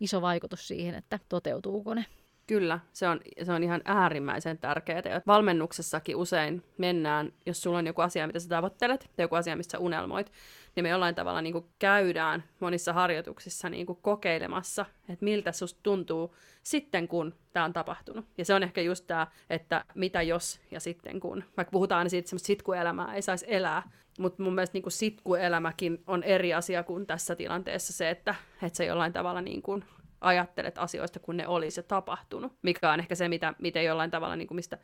iso 0.00 0.22
vaikutus 0.22 0.68
siihen, 0.68 0.94
että 0.94 1.18
toteutuuko 1.28 1.94
ne. 1.94 2.04
Kyllä, 2.46 2.80
se 2.92 3.08
on, 3.08 3.20
se 3.42 3.52
on 3.52 3.62
ihan 3.62 3.80
äärimmäisen 3.84 4.58
tärkeää. 4.58 5.02
Ja 5.04 5.20
valmennuksessakin 5.26 6.16
usein 6.16 6.62
mennään, 6.78 7.32
jos 7.46 7.62
sulla 7.62 7.78
on 7.78 7.86
joku 7.86 8.00
asia, 8.00 8.26
mitä 8.26 8.38
sä 8.40 8.48
tavoittelet, 8.48 9.10
tai 9.16 9.24
joku 9.24 9.34
asia, 9.34 9.56
mistä 9.56 9.72
sä 9.72 9.78
unelmoit, 9.78 10.32
niin 10.76 10.84
me 10.84 10.88
jollain 10.88 11.14
tavalla 11.14 11.42
niin 11.42 11.52
kuin 11.52 11.64
käydään 11.78 12.44
monissa 12.60 12.92
harjoituksissa 12.92 13.68
niin 13.68 13.86
kuin 13.86 13.98
kokeilemassa, 14.02 14.86
että 15.08 15.24
miltä 15.24 15.52
susta 15.52 15.80
tuntuu 15.82 16.34
sitten, 16.62 17.08
kun 17.08 17.34
tämä 17.52 17.64
on 17.64 17.72
tapahtunut. 17.72 18.24
Ja 18.38 18.44
se 18.44 18.54
on 18.54 18.62
ehkä 18.62 18.80
just 18.80 19.06
tämä, 19.06 19.26
että 19.50 19.84
mitä 19.94 20.22
jos 20.22 20.60
ja 20.70 20.80
sitten 20.80 21.20
kun. 21.20 21.44
Vaikka 21.56 21.72
puhutaan 21.72 22.10
siitä, 22.10 22.26
että 22.36 22.46
sitkuelämää 22.46 23.14
ei 23.14 23.22
saisi 23.22 23.46
elää, 23.48 23.82
mutta 24.18 24.42
mun 24.42 24.54
mielestä 24.54 24.74
niin 24.74 24.82
kuin 24.82 24.92
sitkuelämäkin 24.92 26.02
on 26.06 26.22
eri 26.22 26.54
asia 26.54 26.82
kuin 26.82 27.06
tässä 27.06 27.36
tilanteessa 27.36 27.92
se, 27.92 28.10
että, 28.10 28.34
että 28.62 28.76
se 28.76 28.84
jollain 28.84 29.12
tavalla 29.12 29.40
niin 29.40 29.62
kuin 29.62 29.84
ajattelet 30.22 30.78
asioista, 30.78 31.20
kun 31.20 31.36
ne 31.36 31.46
olisi 31.46 31.80
jo 31.80 31.82
tapahtunut. 31.82 32.52
Mikä 32.62 32.92
on 32.92 33.00
ehkä 33.00 33.14
se, 33.14 33.28
mitä, 33.28 33.54
miten 33.58 33.84
jollain 33.84 34.10
tavalla, 34.10 34.36
niin 34.36 34.48
kuin 34.48 34.56
mistä 34.56 34.78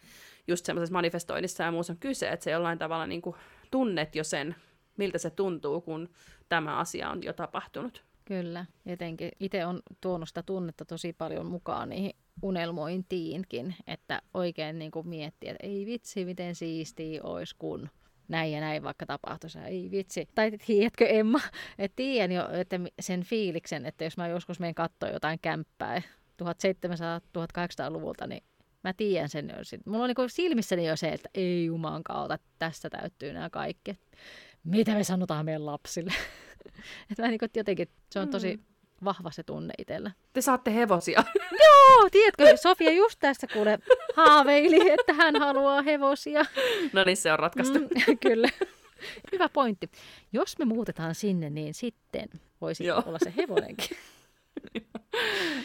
just 0.48 0.66
semmoisessa 0.66 0.92
manifestoinnissa 0.92 1.64
ja 1.64 1.72
muussa 1.72 1.92
on 1.92 1.98
kyse, 1.98 2.28
että 2.28 2.44
se 2.44 2.50
jollain 2.50 2.78
tavalla 2.78 3.06
niin 3.06 3.22
kuin 3.22 3.36
tunnet 3.70 4.14
jo 4.14 4.24
sen, 4.24 4.54
miltä 4.96 5.18
se 5.18 5.30
tuntuu, 5.30 5.80
kun 5.80 6.08
tämä 6.48 6.76
asia 6.76 7.10
on 7.10 7.22
jo 7.22 7.32
tapahtunut. 7.32 8.04
Kyllä, 8.24 8.66
jotenkin 8.86 9.30
itse 9.40 9.66
on 9.66 9.82
tuonut 10.00 10.28
sitä 10.28 10.42
tunnetta 10.42 10.84
tosi 10.84 11.12
paljon 11.12 11.46
mukaan 11.46 11.88
niihin 11.88 12.12
unelmointiinkin, 12.42 13.74
että 13.86 14.22
oikein 14.34 14.78
niin 14.78 14.90
kuin 14.90 15.08
miettii, 15.08 15.50
että 15.50 15.66
ei 15.66 15.86
vitsi, 15.86 16.24
miten 16.24 16.54
siistiä 16.54 17.20
olisi, 17.22 17.56
kun 17.58 17.88
näin 18.28 18.52
ja 18.52 18.60
näin 18.60 18.82
vaikka 18.82 19.06
tapahtuisi. 19.06 19.58
Ei 19.58 19.90
vitsi. 19.90 20.28
Tai 20.34 20.50
tiedätkö 20.66 21.06
Emma, 21.06 21.40
että 21.78 21.96
tiedän 21.96 22.32
jo 22.32 22.48
että 22.52 22.80
sen 23.00 23.22
fiiliksen, 23.22 23.86
että 23.86 24.04
jos 24.04 24.16
mä 24.16 24.28
joskus 24.28 24.60
menen 24.60 24.74
katsoa 24.74 25.08
jotain 25.08 25.38
kämppää 25.42 26.02
1700-1800-luvulta, 26.42 28.26
niin 28.26 28.42
mä 28.84 28.92
tiedän 28.92 29.28
sen 29.28 29.46
jo. 29.46 29.80
Mulla 29.86 30.04
on 30.04 30.10
niin 30.18 30.30
silmissäni 30.30 30.86
jo 30.86 30.96
se, 30.96 31.08
että 31.08 31.28
ei 31.34 31.64
juman 31.64 32.04
kautta, 32.04 32.38
tässä 32.58 32.90
täyttyy 32.90 33.32
nämä 33.32 33.50
kaikki. 33.50 33.98
Mitä 34.64 34.94
me 34.94 35.04
sanotaan 35.04 35.44
meidän 35.44 35.66
lapsille? 35.66 36.12
että 37.10 37.22
mä 37.22 37.28
niin 37.28 37.40
jotenkin, 37.56 37.88
se 38.10 38.20
on 38.20 38.28
tosi 38.28 38.56
mm 38.56 38.77
vahva 39.04 39.30
se 39.30 39.42
tunne 39.42 39.74
itsellä. 39.78 40.10
Te 40.32 40.40
saatte 40.40 40.74
hevosia. 40.74 41.24
Joo, 41.64 42.08
tiedätkö, 42.10 42.56
Sofia 42.56 42.90
just 42.90 43.18
tässä 43.20 43.46
kuule 43.46 43.78
haaveili, 44.16 44.90
että 44.90 45.12
hän 45.12 45.36
haluaa 45.36 45.82
hevosia. 45.82 46.44
No 46.92 47.04
niin, 47.04 47.16
se 47.16 47.32
on 47.32 47.38
ratkaistu. 47.38 47.78
Mm, 47.78 48.18
kyllä. 48.26 48.48
Hyvä 49.32 49.48
pointti. 49.48 49.90
Jos 50.32 50.58
me 50.58 50.64
muutetaan 50.64 51.14
sinne, 51.14 51.50
niin 51.50 51.74
sitten 51.74 52.28
voisi 52.60 52.84
Joo. 52.84 53.02
olla 53.06 53.18
se 53.18 53.32
hevonenkin. 53.36 53.96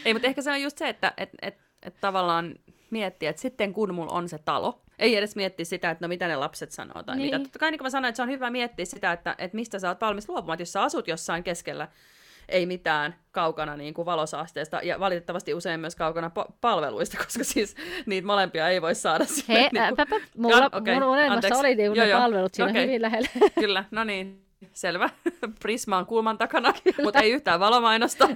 Ei, 0.04 0.12
mutta 0.12 0.28
ehkä 0.28 0.42
se 0.42 0.50
on 0.50 0.62
just 0.62 0.78
se, 0.78 0.88
että 0.88 1.12
et, 1.16 1.30
et, 1.42 1.58
et 1.82 1.94
tavallaan 2.00 2.54
miettiä, 2.90 3.30
että 3.30 3.42
sitten 3.42 3.72
kun 3.72 3.94
mulla 3.94 4.12
on 4.12 4.28
se 4.28 4.38
talo, 4.38 4.84
ei 4.98 5.16
edes 5.16 5.36
miettiä 5.36 5.64
sitä, 5.64 5.90
että 5.90 6.04
no 6.04 6.08
mitä 6.08 6.28
ne 6.28 6.36
lapset 6.36 6.72
sanoo 6.72 7.02
tai 7.02 7.16
niin. 7.16 7.26
mitä. 7.26 7.38
Totta 7.38 7.58
kai 7.58 7.70
niin 7.70 7.78
kuin 7.78 7.86
mä 7.86 7.90
sanoin, 7.90 8.08
että 8.08 8.16
se 8.16 8.22
on 8.22 8.28
hyvä 8.28 8.50
miettiä 8.50 8.84
sitä, 8.84 9.12
että, 9.12 9.34
että 9.38 9.54
mistä 9.54 9.78
sä 9.78 9.88
oot 9.88 10.00
valmis 10.00 10.28
luopumaan. 10.28 10.54
Että 10.54 10.62
jos 10.62 10.72
sä 10.72 10.82
asut 10.82 11.08
jossain 11.08 11.44
keskellä 11.44 11.88
ei 12.48 12.66
mitään 12.66 13.14
kaukana 13.30 13.76
niin 13.76 13.94
kuin 13.94 14.06
valosaasteesta 14.06 14.80
ja 14.82 15.00
valitettavasti 15.00 15.54
usein 15.54 15.80
myös 15.80 15.96
kaukana 15.96 16.30
po- 16.38 16.52
palveluista, 16.60 17.16
koska 17.24 17.44
siis 17.44 17.74
niitä 18.06 18.26
molempia 18.26 18.68
ei 18.68 18.82
voi 18.82 18.94
saada 18.94 19.24
sinne. 19.24 19.62
He, 19.62 19.70
niin 19.72 19.96
kuin... 19.96 20.22
mulla, 20.36 20.56
Jan, 20.56 20.70
okay, 20.74 20.94
mun 20.94 21.02
unelmassa 21.02 21.58
oli 21.58 21.74
niin 21.74 21.92
ne 21.92 22.12
palvelut 22.12 22.54
siinä 22.54 22.70
okay. 22.70 22.86
hyvin 22.86 23.02
lähellä. 23.02 23.28
Kyllä, 23.60 23.84
no 23.90 24.04
niin, 24.04 24.44
selvä. 24.72 25.10
Prisma 25.62 25.98
on 25.98 26.06
kulman 26.06 26.38
takana, 26.38 26.74
mutta 27.02 27.20
ei 27.20 27.30
yhtään 27.30 27.60
valomainosta. 27.60 28.28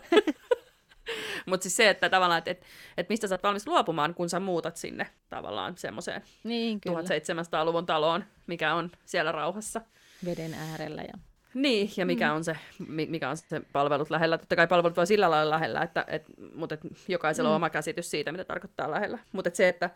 Mutta 1.46 1.62
siis 1.62 1.76
se, 1.76 1.90
että 1.90 2.08
tavallaan, 2.08 2.38
että 2.38 2.50
et, 2.50 2.62
et 2.96 3.08
mistä 3.08 3.28
sä 3.28 3.34
oot 3.34 3.42
valmis 3.42 3.66
luopumaan, 3.66 4.14
kun 4.14 4.28
sä 4.28 4.40
muutat 4.40 4.76
sinne 4.76 5.06
tavallaan 5.28 5.76
semmoiseen 5.76 6.22
niin, 6.44 6.80
1700-luvun 6.88 7.86
taloon, 7.86 8.24
mikä 8.46 8.74
on 8.74 8.90
siellä 9.04 9.32
rauhassa. 9.32 9.80
veden 10.24 10.54
äärellä. 10.54 11.02
Ja... 11.02 11.18
Niin, 11.54 11.90
ja 11.96 12.06
mikä, 12.06 12.28
mm. 12.28 12.36
on 12.36 12.44
se, 12.44 12.56
mikä 12.88 13.30
on 13.30 13.36
se 13.36 13.60
palvelut 13.72 14.10
lähellä. 14.10 14.38
Totta 14.38 14.56
kai 14.56 14.66
palvelut 14.66 14.96
voi 14.96 15.06
sillä 15.06 15.30
lailla 15.30 15.54
lähellä, 15.54 15.82
että, 15.82 16.04
et, 16.08 16.24
mutta 16.54 16.74
et 16.74 16.80
jokaisella 17.08 17.48
mm. 17.48 17.52
on 17.52 17.56
oma 17.56 17.70
käsitys 17.70 18.10
siitä, 18.10 18.32
mitä 18.32 18.44
tarkoittaa 18.44 18.90
lähellä. 18.90 19.18
Mutta 19.32 19.50
se, 19.52 19.68
että 19.68 19.90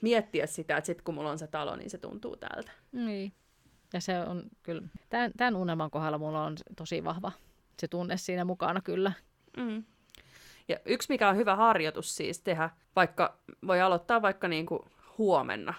miettiä 0.00 0.46
sitä, 0.46 0.76
että 0.76 0.86
sit 0.86 1.02
kun 1.02 1.14
mulla 1.14 1.30
on 1.30 1.38
se 1.38 1.46
talo, 1.46 1.76
niin 1.76 1.90
se 1.90 1.98
tuntuu 1.98 2.36
tältä. 2.36 2.72
Niin. 2.92 3.32
Ja 3.92 4.00
se 4.00 4.20
on 4.20 4.42
kyllä, 4.62 4.82
tämän, 5.08 5.32
tämän 5.36 5.56
unelman 5.56 5.90
kohdalla 5.90 6.18
mulla 6.18 6.44
on 6.44 6.56
tosi 6.76 7.04
vahva 7.04 7.32
se 7.80 7.88
tunne 7.88 8.16
siinä 8.16 8.44
mukana 8.44 8.80
kyllä. 8.80 9.12
Mm. 9.56 9.84
Ja 10.68 10.76
yksi, 10.84 11.08
mikä 11.08 11.28
on 11.28 11.36
hyvä 11.36 11.56
harjoitus 11.56 12.16
siis 12.16 12.40
tehdä, 12.40 12.70
vaikka 12.96 13.38
voi 13.66 13.80
aloittaa 13.80 14.22
vaikka 14.22 14.48
niin 14.48 14.66
kuin 14.66 14.80
huomenna, 15.18 15.74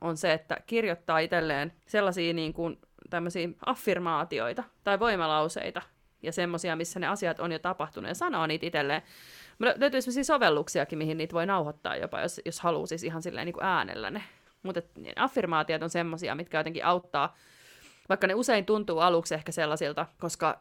on 0.00 0.16
se, 0.16 0.32
että 0.32 0.56
kirjoittaa 0.66 1.18
itselleen 1.18 1.72
sellaisia 1.86 2.32
niin 2.32 2.52
kuin 2.52 2.78
tämmöisiä 3.10 3.48
affirmaatioita 3.66 4.64
tai 4.84 5.00
voimalauseita 5.00 5.82
ja 6.22 6.32
semmoisia, 6.32 6.76
missä 6.76 7.00
ne 7.00 7.06
asiat 7.06 7.40
on 7.40 7.52
jo 7.52 7.58
tapahtunut 7.58 8.08
ja 8.08 8.14
sanoo 8.14 8.46
niitä 8.46 8.66
itselleen. 8.66 9.02
Löytyy 9.58 10.02
sellaisia 10.02 10.24
sovelluksiakin, 10.24 10.98
mihin 10.98 11.18
niitä 11.18 11.34
voi 11.34 11.46
nauhoittaa 11.46 11.96
jopa, 11.96 12.20
jos, 12.20 12.40
jos 12.44 12.60
haluaa 12.60 12.86
siis 12.86 13.04
ihan 13.04 13.22
silleen 13.22 13.46
niin 13.46 13.54
kuin 13.54 13.64
äänellä 13.64 14.10
ne. 14.10 14.22
Mutta 14.62 14.80
affirmaatiot 15.16 15.82
on 15.82 15.90
semmoisia, 15.90 16.34
mitkä 16.34 16.58
jotenkin 16.58 16.84
auttaa, 16.84 17.36
vaikka 18.08 18.26
ne 18.26 18.34
usein 18.34 18.66
tuntuu 18.66 18.98
aluksi 18.98 19.34
ehkä 19.34 19.52
sellaisilta, 19.52 20.06
koska 20.20 20.60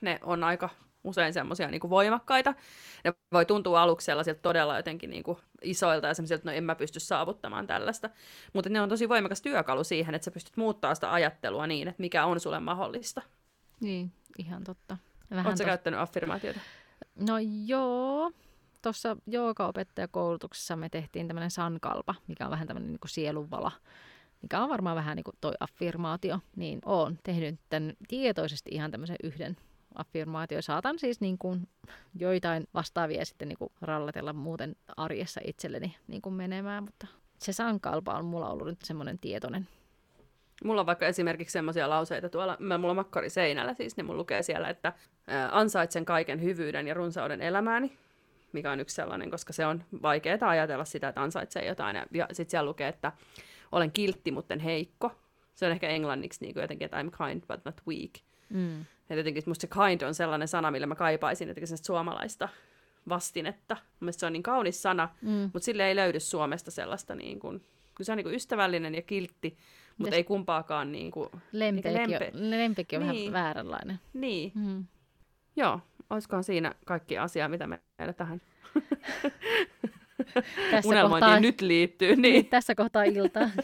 ne 0.00 0.18
on 0.22 0.44
aika 0.44 0.68
usein 1.04 1.32
semmoisia 1.32 1.68
niin 1.70 1.90
voimakkaita. 1.90 2.54
Ne 3.04 3.12
voi 3.32 3.46
tuntua 3.46 3.82
aluksi 3.82 4.04
sellaisilta 4.04 4.40
todella 4.40 4.76
jotenkin 4.76 5.10
niin 5.10 5.22
kuin 5.22 5.38
isoilta 5.62 6.06
ja 6.06 6.14
semmoisilta, 6.14 6.40
että 6.40 6.50
no 6.50 6.56
en 6.56 6.64
mä 6.64 6.74
pysty 6.74 7.00
saavuttamaan 7.00 7.66
tällaista. 7.66 8.10
Mutta 8.52 8.70
ne 8.70 8.80
on 8.80 8.88
tosi 8.88 9.08
voimakas 9.08 9.42
työkalu 9.42 9.84
siihen, 9.84 10.14
että 10.14 10.24
sä 10.24 10.30
pystyt 10.30 10.56
muuttaa 10.56 10.94
sitä 10.94 11.12
ajattelua 11.12 11.66
niin, 11.66 11.88
että 11.88 12.00
mikä 12.00 12.24
on 12.24 12.40
sulle 12.40 12.60
mahdollista. 12.60 13.22
Niin, 13.80 14.12
ihan 14.38 14.64
totta. 14.64 14.96
Vähän 15.30 15.46
Oletko 15.46 15.58
tos... 15.58 15.66
käyttänyt 15.66 16.00
affirmaatiota? 16.00 16.60
No 17.28 17.34
joo. 17.66 18.32
Tuossa 18.82 19.16
joogaopettajakoulutuksessa 19.26 20.76
me 20.76 20.88
tehtiin 20.88 21.26
tämmöinen 21.26 21.50
sankalpa, 21.50 22.14
mikä 22.26 22.44
on 22.44 22.50
vähän 22.50 22.66
tämmöinen 22.66 22.90
niin 22.90 23.00
sielunvala 23.06 23.72
mikä 24.42 24.60
on 24.60 24.68
varmaan 24.68 24.96
vähän 24.96 25.16
niin 25.16 25.24
kuin 25.24 25.36
toi 25.40 25.52
affirmaatio, 25.60 26.40
niin 26.56 26.78
oon 26.84 27.18
tehnyt 27.22 27.60
tämän 27.68 27.92
tietoisesti 28.08 28.70
ihan 28.72 28.90
tämmöisen 28.90 29.16
yhden 29.22 29.56
affirmaatio. 29.98 30.62
Saatan 30.62 30.98
siis 30.98 31.20
niin 31.20 31.38
kuin 31.38 31.68
joitain 32.14 32.68
vastaavia 32.74 33.24
sitten 33.24 33.48
niin 33.48 33.58
kuin 33.58 33.72
rallatella 33.80 34.32
muuten 34.32 34.76
arjessa 34.96 35.40
itselleni 35.44 35.96
niin 36.06 36.22
kuin 36.22 36.34
menemään, 36.34 36.84
mutta 36.84 37.06
se 37.38 37.52
sankalpa 37.52 38.18
on 38.18 38.24
mulla 38.24 38.50
ollut 38.50 38.66
nyt 38.66 38.82
semmoinen 38.84 39.18
tietoinen. 39.18 39.68
Mulla 40.64 40.80
on 40.80 40.86
vaikka 40.86 41.06
esimerkiksi 41.06 41.52
semmoisia 41.52 41.90
lauseita 41.90 42.28
tuolla, 42.28 42.56
mulla 42.60 42.90
on 42.90 42.96
makkari 42.96 43.30
seinällä 43.30 43.74
siis, 43.74 43.96
niin 43.96 44.06
mulla 44.06 44.18
lukee 44.18 44.42
siellä, 44.42 44.68
että 44.68 44.92
ansaitsen 45.50 46.04
kaiken 46.04 46.42
hyvyyden 46.42 46.86
ja 46.86 46.94
runsauden 46.94 47.40
elämääni, 47.40 47.98
mikä 48.52 48.72
on 48.72 48.80
yksi 48.80 48.94
sellainen, 48.94 49.30
koska 49.30 49.52
se 49.52 49.66
on 49.66 49.84
vaikeaa 50.02 50.48
ajatella 50.48 50.84
sitä, 50.84 51.08
että 51.08 51.22
ansaitsee 51.22 51.66
jotain. 51.66 51.96
Ja, 51.96 52.06
ja 52.12 52.26
sitten 52.32 52.50
siellä 52.50 52.68
lukee, 52.68 52.88
että 52.88 53.12
olen 53.72 53.92
kiltti, 53.92 54.30
mutta 54.30 54.54
en 54.54 54.60
heikko. 54.60 55.12
Se 55.54 55.66
on 55.66 55.72
ehkä 55.72 55.88
englanniksi 55.88 56.40
niin 56.40 56.54
kuin 56.54 56.62
jotenkin, 56.62 56.84
että 56.84 57.02
I'm 57.02 57.26
kind 57.26 57.42
but 57.46 57.64
not 57.64 57.80
weak. 57.86 58.10
Mm. 58.48 58.84
Ja 59.08 59.16
jotenkin 59.16 59.42
musta 59.46 59.62
se 59.62 59.68
kind 59.82 60.02
on 60.02 60.14
sellainen 60.14 60.48
sana, 60.48 60.70
millä 60.70 60.86
mä 60.86 60.94
kaipaisin 60.94 61.48
jotenkin 61.48 61.78
suomalaista 61.78 62.48
vastinetta. 63.08 63.76
Mielestäni 64.00 64.20
se 64.20 64.26
on 64.26 64.32
niin 64.32 64.42
kaunis 64.42 64.82
sana, 64.82 65.08
mm. 65.22 65.50
mutta 65.52 65.64
sille 65.64 65.88
ei 65.88 65.96
löydy 65.96 66.20
Suomesta 66.20 66.70
sellaista 66.70 67.14
niin 67.14 67.40
kuin, 67.40 67.60
kun 67.96 68.06
se 68.06 68.12
on 68.12 68.16
niin 68.16 68.24
kuin 68.24 68.34
ystävällinen 68.34 68.94
ja 68.94 69.02
kiltti, 69.02 69.58
mutta 69.98 70.16
ei 70.16 70.24
kumpaakaan 70.24 70.92
niin 70.92 71.10
kuin, 71.10 71.28
lempeäkin, 71.52 72.10
lempe... 72.10 72.32
on, 72.34 72.50
lempeäkin 72.50 73.02
on 73.02 73.08
niin. 73.08 73.32
vähän 73.32 73.44
vääränlainen. 73.44 74.00
Niin. 74.12 74.52
Mm. 74.54 74.84
Joo, 75.56 75.80
olisikohan 76.10 76.44
siinä 76.44 76.74
kaikki 76.84 77.18
asia, 77.18 77.48
mitä 77.48 77.66
meillä 77.66 78.12
tähän 78.12 78.40
tässä 80.70 80.88
Unelmointiin 80.88 81.30
kohtaa, 81.30 81.40
nyt 81.40 81.60
liittyy. 81.60 82.08
Niin. 82.08 82.22
niin. 82.22 82.46
Tässä 82.46 82.74
kohtaa 82.74 83.02
iltaa. 83.02 83.50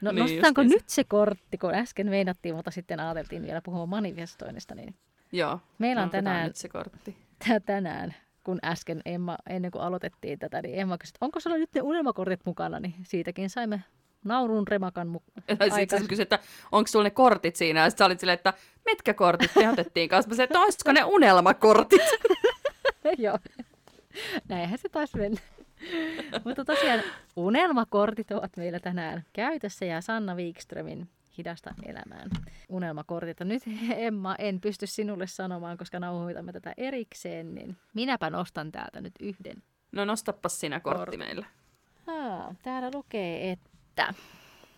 No 0.00 0.12
niin, 0.12 0.20
nostetaanko 0.20 0.62
nyt 0.62 0.84
se 0.88 1.04
kortti, 1.04 1.58
kun 1.58 1.74
äsken 1.74 2.08
meinattiin, 2.10 2.54
mutta 2.54 2.70
sitten 2.70 3.00
ajateltiin 3.00 3.42
vielä 3.42 3.62
puhua 3.62 3.86
manifestoinnista. 3.86 4.74
Niin 4.74 4.94
Joo, 5.32 5.60
Meillä 5.78 6.02
on 6.02 6.10
tänään, 6.10 6.46
nyt 6.46 6.56
se 6.56 6.68
kortti. 6.68 7.16
tänään, 7.66 8.14
kun 8.44 8.58
äsken 8.64 9.00
Emma, 9.04 9.36
ennen 9.50 9.70
kuin 9.70 9.82
aloitettiin 9.82 10.38
tätä, 10.38 10.62
niin 10.62 10.80
Emma 10.80 10.98
kysyi, 10.98 11.12
onko 11.20 11.40
sulla 11.40 11.56
nyt 11.56 11.70
ne 11.74 11.82
unelmakortit 11.82 12.40
mukana, 12.44 12.80
niin 12.80 12.94
siitäkin 13.02 13.50
saimme 13.50 13.82
naurun 14.24 14.68
remakan 14.68 15.08
mukaan. 15.08 15.42
Sitten 15.74 16.08
kysyi, 16.08 16.22
että 16.22 16.38
onko 16.72 16.88
sulla 16.88 17.02
ne 17.02 17.10
kortit 17.10 17.56
siinä, 17.56 17.80
ja 17.80 17.90
sitten 17.90 18.04
sä 18.04 18.06
olit 18.06 18.20
silleen, 18.20 18.34
että 18.34 18.54
mitkä 18.84 19.14
kortit 19.14 19.54
te 19.54 19.68
otettiin 19.68 20.08
kanssa. 20.08 20.28
Mä 20.28 20.34
sanoin, 20.34 20.44
että 20.44 20.60
olisiko 20.60 20.92
ne 20.92 21.04
unelmakortit? 21.04 22.02
Joo. 23.18 23.38
Näinhän 24.48 24.78
se 24.78 24.88
taas 24.88 25.14
mennä. 25.14 25.40
Mutta 26.44 26.64
tosiaan 26.64 27.02
unelmakortit 27.36 28.30
ovat 28.30 28.56
meillä 28.56 28.80
tänään 28.80 29.24
käytössä 29.32 29.84
ja 29.84 30.00
Sanna 30.00 30.34
Wikströmin 30.34 31.08
hidasta 31.38 31.74
elämään 31.86 32.30
unelmakortit. 32.68 33.40
Nyt 33.40 33.62
Emma, 33.96 34.36
en 34.38 34.60
pysty 34.60 34.86
sinulle 34.86 35.26
sanomaan, 35.26 35.78
koska 35.78 36.00
nauhoitamme 36.00 36.52
tätä 36.52 36.74
erikseen, 36.76 37.54
niin 37.54 37.76
minäpä 37.94 38.30
nostan 38.30 38.72
täältä 38.72 39.00
nyt 39.00 39.14
yhden. 39.20 39.62
No 39.92 40.04
nostapas 40.04 40.60
sinä 40.60 40.80
kortti, 40.80 40.98
kortti. 40.98 41.16
meillä. 41.16 41.46
Haa, 42.06 42.54
täällä 42.62 42.90
lukee, 42.94 43.50
että 43.50 44.14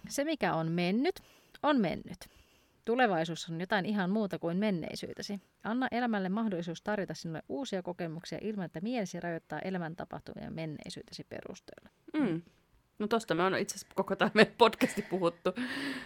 se 0.08 0.24
mikä 0.24 0.54
on 0.54 0.72
mennyt, 0.72 1.20
on 1.62 1.80
mennyt. 1.80 2.28
Tulevaisuus 2.84 3.50
on 3.50 3.60
jotain 3.60 3.86
ihan 3.86 4.10
muuta 4.10 4.38
kuin 4.38 4.56
menneisyytesi. 4.56 5.40
Anna 5.62 5.88
elämälle 5.90 6.28
mahdollisuus 6.28 6.82
tarjota 6.82 7.14
sinulle 7.14 7.42
uusia 7.48 7.82
kokemuksia 7.82 8.38
ilman, 8.42 8.64
että 8.64 8.80
mielesi 8.80 9.20
rajoittaa 9.20 9.58
elämän 9.58 9.96
tapahtumia 9.96 10.50
menneisyytesi 10.50 11.24
perusteella. 11.24 11.90
Mm. 12.12 12.42
No 12.98 13.06
tosta 13.08 13.34
me 13.34 13.42
on 13.42 13.58
itse 13.58 13.74
asiassa 13.74 13.94
koko 13.94 14.16
tämä 14.16 14.30
meidän 14.34 14.54
podcasti 14.58 15.02
puhuttu 15.02 15.50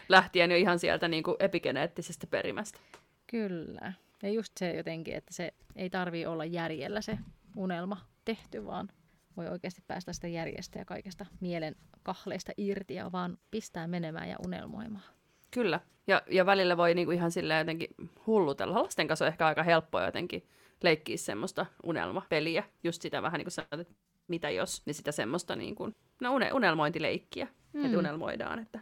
lähtien 0.09 0.51
jo 0.51 0.57
ihan 0.57 0.79
sieltä 0.79 1.09
niin 1.09 1.23
kuin 1.23 1.37
epigeneettisestä 1.39 2.27
perimästä. 2.27 2.79
Kyllä. 3.27 3.93
Ja 4.23 4.29
just 4.29 4.53
se 4.59 4.77
jotenkin, 4.77 5.15
että 5.15 5.35
se 5.35 5.55
ei 5.77 5.91
tarvii 5.91 6.27
olla 6.27 6.45
järjellä 6.45 7.01
se 7.01 7.19
unelma 7.57 8.07
tehty, 8.25 8.67
vaan 8.67 8.89
voi 9.37 9.49
oikeasti 9.49 9.83
päästä 9.87 10.13
sitä 10.13 10.29
järjestä 10.29 10.79
ja 10.79 10.85
kaikesta 10.85 11.27
mielen 11.41 11.77
kahleista 12.03 12.53
irti 12.57 12.95
ja 12.95 13.13
vaan 13.13 13.39
pistää 13.51 13.87
menemään 13.87 14.29
ja 14.29 14.37
unelmoimaan. 14.47 15.18
Kyllä. 15.51 15.81
Ja, 16.07 16.23
ja 16.31 16.47
välillä 16.47 16.77
voi 16.77 16.95
niinku 16.95 17.11
ihan 17.11 17.31
silleen 17.31 17.59
jotenkin 17.59 17.89
hullutella. 18.27 18.83
Lasten 18.83 19.09
kanssa 19.09 19.25
on 19.25 19.29
ehkä 19.29 19.47
aika 19.47 19.63
helppoa 19.63 20.05
jotenkin 20.05 20.49
leikkiä 20.83 21.17
semmoista 21.17 21.67
unelmapeliä. 21.83 22.65
Just 22.85 23.03
sitä 23.03 23.23
vähän 23.23 23.39
niin 23.39 23.45
kuin 23.45 23.53
sanoit, 23.53 23.81
että 23.81 23.95
mitä 24.29 24.51
jos, 24.51 24.83
niin 24.87 24.95
sitä 24.95 25.13
semmoista 25.13 25.57
niin 25.57 25.75
kuin, 25.75 25.97
no 26.21 26.31
unelmointileikkiä. 26.55 27.49
Mm. 27.73 27.85
Että 27.85 27.99
unelmoidaan, 27.99 28.59
että 28.59 28.81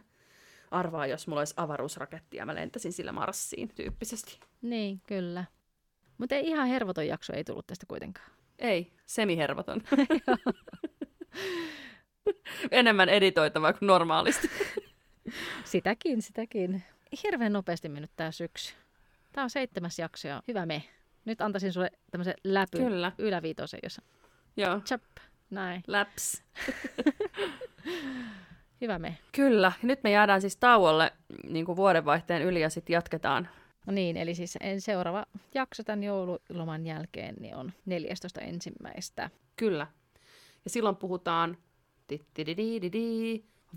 arvaa, 0.71 1.07
jos 1.07 1.27
mulla 1.27 1.41
olisi 1.41 1.53
avaruusraketti 1.57 2.37
ja 2.37 2.45
mä 2.45 2.55
lentäisin 2.55 2.93
sillä 2.93 3.11
Marsiin 3.11 3.69
tyyppisesti. 3.75 4.39
Niin, 4.61 5.01
kyllä. 5.07 5.45
Mutta 6.17 6.35
ei 6.35 6.47
ihan 6.47 6.67
hervoton 6.67 7.07
jakso 7.07 7.33
ei 7.33 7.43
tullut 7.43 7.67
tästä 7.67 7.85
kuitenkaan. 7.85 8.31
Ei, 8.59 8.91
semihervoton. 9.05 9.81
Enemmän 12.71 13.09
editoitavaa 13.09 13.73
kuin 13.73 13.87
normaalisti. 13.87 14.49
sitäkin, 15.63 16.21
sitäkin. 16.21 16.83
Hirveän 17.23 17.53
nopeasti 17.53 17.89
mennyt 17.89 18.11
tämä 18.15 18.31
syksy. 18.31 18.73
Tämä 19.33 19.43
on 19.43 19.49
seitsemäs 19.49 19.99
jakso 19.99 20.27
ja 20.27 20.43
hyvä 20.47 20.65
me. 20.65 20.83
Nyt 21.25 21.41
antaisin 21.41 21.73
sulle 21.73 21.91
tämmöisen 22.11 22.33
läpyn 22.43 22.83
Kyllä. 22.83 23.11
yläviitosen, 23.17 23.79
jossa 23.83 24.01
Joo. 24.57 24.79
Chap, 24.79 25.01
näin. 25.49 25.83
Läps. 25.87 26.43
hyvä 28.81 28.99
me. 28.99 29.17
Kyllä. 29.31 29.71
Nyt 29.81 30.03
me 30.03 30.11
jäädään 30.11 30.41
siis 30.41 30.57
tauolle 30.57 31.13
niin 31.43 31.65
kuin 31.65 31.75
vuodenvaihteen 31.75 32.41
yli 32.41 32.61
ja 32.61 32.69
sitten 32.69 32.93
jatketaan. 32.93 33.49
No 33.85 33.93
niin, 33.93 34.17
eli 34.17 34.35
siis 34.35 34.57
seuraava 34.79 35.25
jakso 35.53 35.83
tämän 35.83 36.03
joululoman 36.03 36.85
jälkeen 36.85 37.35
niin 37.39 37.55
on 37.55 37.73
14. 37.85 38.41
ensimmäistä. 38.41 39.29
Kyllä. 39.55 39.87
Ja 40.65 40.69
silloin 40.69 40.95
puhutaan 40.95 41.57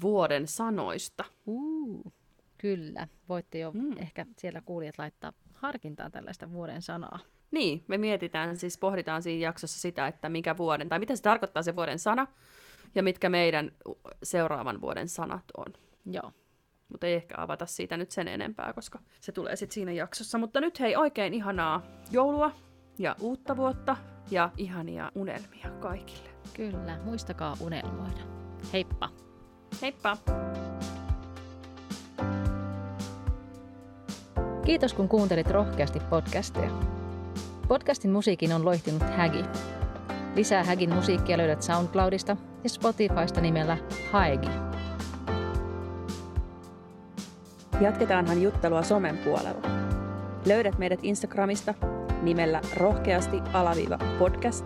vuoden 0.03 0.47
sanoista. 0.47 1.25
Uh, 1.47 2.13
kyllä, 2.59 3.09
voitte 3.29 3.59
jo 3.59 3.71
mm. 3.73 3.97
ehkä 3.97 4.27
siellä 4.37 4.61
kuulijat 4.61 4.99
laittaa 4.99 5.33
harkintaan 5.55 6.13
tällaista 6.13 6.53
vuoden 6.53 6.83
sanaa. 6.83 7.19
Niin, 7.51 7.85
me 7.89 7.99
mietitään, 7.99 8.57
siis 8.57 8.79
pohditaan 8.79 9.23
siinä 9.23 9.43
jaksossa 9.43 9.81
sitä, 9.81 10.07
että 10.07 10.29
mikä 10.29 10.57
vuoden, 10.57 10.89
tai 10.89 10.99
mitä 10.99 11.17
se 11.17 11.23
tarkoittaa 11.23 11.63
se 11.63 11.77
vuoden 11.77 11.99
sana, 11.99 12.27
ja 12.95 13.03
mitkä 13.03 13.29
meidän 13.29 13.73
seuraavan 14.23 14.81
vuoden 14.81 15.09
sanat 15.09 15.45
on. 15.57 15.73
Joo. 16.07 16.33
Mutta 16.89 17.07
ei 17.07 17.15
ehkä 17.15 17.35
avata 17.39 17.67
siitä 17.67 17.97
nyt 17.97 18.11
sen 18.11 18.29
enempää, 18.29 18.73
koska 18.73 18.99
se 19.21 19.33
tulee 19.33 19.57
sitten 19.57 19.75
siinä 19.75 19.93
jaksossa. 19.93 20.39
Mutta 20.39 20.61
nyt 20.61 20.81
hei, 20.81 20.97
oikein 20.97 21.35
ihanaa 21.35 21.83
joulua 22.11 22.53
ja 22.99 23.17
uutta 23.21 23.57
vuotta 23.57 23.97
ja 24.31 24.51
ihania 24.57 25.13
unelmia 25.15 25.71
kaikille. 25.81 26.31
Kyllä, 26.55 26.99
muistakaa 27.05 27.57
unelmoida. 27.61 28.21
Heippa! 28.73 29.20
Heippa! 29.83 30.17
Kiitos 34.65 34.95
kun 34.95 35.09
kuuntelit 35.09 35.51
rohkeasti 35.51 36.01
podcastia. 36.01 36.71
Podcastin 37.69 38.11
musiikin 38.11 38.53
on 38.53 38.65
loihtinut 38.65 39.03
Hägi. 39.03 39.45
Lisää 40.35 40.65
Hägin 40.65 40.95
musiikkia 40.95 41.39
löydät 41.39 41.63
SoundCloudista 41.63 42.37
ja 42.65 42.71
Spotifysta 42.71 43.41
nimellä 43.41 43.79
Haegi. 44.13 44.49
Jatketaanhan 47.81 48.43
juttelua 48.43 48.83
somen 48.83 49.19
puolella. 49.19 49.63
Löydät 50.47 50.79
meidät 50.79 51.01
Instagramista 51.03 51.75
nimellä 52.23 52.61
rohkeasti 52.77 53.41
alaviiva 53.53 53.99
podcast 54.19 54.65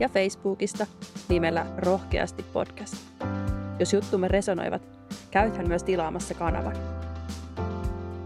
ja 0.00 0.08
Facebookista 0.08 0.86
nimellä 1.28 1.66
rohkeasti 1.76 2.42
podcast. 2.42 3.13
Jos 3.78 3.92
juttumme 3.92 4.28
resonoivat, 4.28 4.82
käythän 5.30 5.68
myös 5.68 5.82
tilaamassa 5.82 6.34
kanavan. 6.34 6.76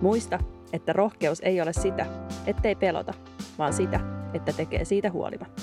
Muista, 0.01 0.39
että 0.73 0.93
rohkeus 0.93 1.41
ei 1.41 1.61
ole 1.61 1.73
sitä, 1.73 2.07
ettei 2.47 2.75
pelota, 2.75 3.15
vaan 3.59 3.73
sitä, 3.73 4.01
että 4.35 4.53
tekee 4.53 4.85
siitä 4.85 5.11
huolimatta. 5.11 5.63